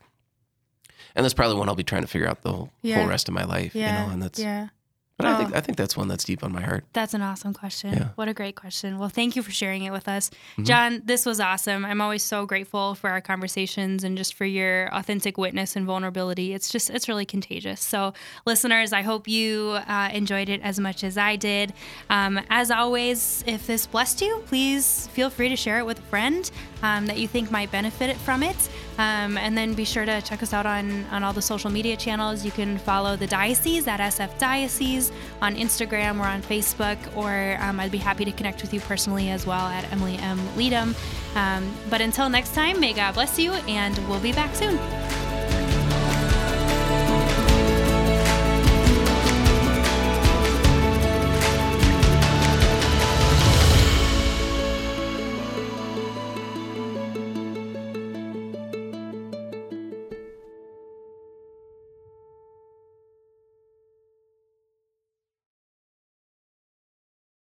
and 1.14 1.24
that's 1.24 1.34
probably 1.34 1.56
one 1.58 1.68
I'll 1.68 1.74
be 1.74 1.84
trying 1.84 2.02
to 2.02 2.08
figure 2.08 2.28
out 2.28 2.42
the 2.42 2.52
whole, 2.52 2.70
Yeah. 2.82 2.98
whole 3.00 3.08
rest 3.08 3.28
of 3.28 3.34
my 3.34 3.44
life. 3.44 3.74
yeah. 3.74 4.02
You 4.02 4.06
know, 4.08 4.12
and 4.14 4.22
that's 4.22 4.38
yeah. 4.38 4.68
But 5.16 5.26
I 5.26 5.36
think 5.38 5.56
I 5.56 5.60
think 5.60 5.78
that's 5.78 5.96
one 5.96 6.08
that's 6.08 6.24
deep 6.24 6.44
on 6.44 6.52
my 6.52 6.60
heart. 6.60 6.84
That's 6.92 7.14
an 7.14 7.22
awesome 7.22 7.54
question. 7.54 7.94
Yeah. 7.94 8.08
What 8.16 8.28
a 8.28 8.34
great 8.34 8.54
question. 8.54 8.98
Well, 8.98 9.08
thank 9.08 9.34
you 9.34 9.42
for 9.42 9.50
sharing 9.50 9.84
it 9.84 9.90
with 9.90 10.08
us. 10.08 10.28
Mm-hmm. 10.28 10.64
John, 10.64 11.02
this 11.06 11.24
was 11.24 11.40
awesome. 11.40 11.86
I'm 11.86 12.02
always 12.02 12.22
so 12.22 12.44
grateful 12.44 12.94
for 12.94 13.08
our 13.08 13.22
conversations 13.22 14.04
and 14.04 14.18
just 14.18 14.34
for 14.34 14.44
your 14.44 14.94
authentic 14.94 15.38
witness 15.38 15.74
and 15.74 15.86
vulnerability. 15.86 16.52
It's 16.52 16.68
just, 16.68 16.90
it's 16.90 17.08
really 17.08 17.24
contagious. 17.24 17.80
So, 17.80 18.12
listeners, 18.44 18.92
I 18.92 19.00
hope 19.00 19.26
you 19.26 19.78
uh, 19.88 20.10
enjoyed 20.12 20.50
it 20.50 20.60
as 20.60 20.78
much 20.78 21.02
as 21.02 21.16
I 21.16 21.36
did. 21.36 21.72
Um, 22.10 22.38
as 22.50 22.70
always, 22.70 23.42
if 23.46 23.66
this 23.66 23.86
blessed 23.86 24.20
you, 24.20 24.42
please 24.46 25.06
feel 25.08 25.30
free 25.30 25.48
to 25.48 25.56
share 25.56 25.78
it 25.78 25.86
with 25.86 25.98
a 25.98 26.02
friend 26.02 26.50
um, 26.82 27.06
that 27.06 27.18
you 27.18 27.26
think 27.26 27.50
might 27.50 27.72
benefit 27.72 28.16
from 28.18 28.42
it. 28.42 28.68
Um, 28.98 29.36
and 29.36 29.56
then 29.56 29.74
be 29.74 29.84
sure 29.84 30.04
to 30.04 30.22
check 30.22 30.42
us 30.42 30.52
out 30.52 30.66
on, 30.66 31.04
on 31.06 31.22
all 31.22 31.32
the 31.32 31.42
social 31.42 31.70
media 31.70 31.96
channels. 31.96 32.44
You 32.44 32.50
can 32.50 32.78
follow 32.78 33.16
the 33.16 33.26
diocese 33.26 33.86
at 33.86 34.00
SF 34.00 34.38
Diocese 34.38 35.12
on 35.42 35.54
Instagram 35.54 36.18
or 36.18 36.24
on 36.24 36.42
Facebook, 36.42 36.98
or 37.16 37.58
um, 37.60 37.78
I'd 37.78 37.92
be 37.92 37.98
happy 37.98 38.24
to 38.24 38.32
connect 38.32 38.62
with 38.62 38.72
you 38.72 38.80
personally 38.80 39.30
as 39.30 39.46
well 39.46 39.66
at 39.66 39.90
Emily 39.92 40.16
M. 40.16 40.40
Leadham. 40.56 40.94
Um, 41.34 41.70
but 41.90 42.00
until 42.00 42.28
next 42.28 42.54
time, 42.54 42.80
may 42.80 42.92
God 42.92 43.14
bless 43.14 43.38
you, 43.38 43.52
and 43.52 43.96
we'll 44.08 44.20
be 44.20 44.32
back 44.32 44.54
soon. 44.54 44.78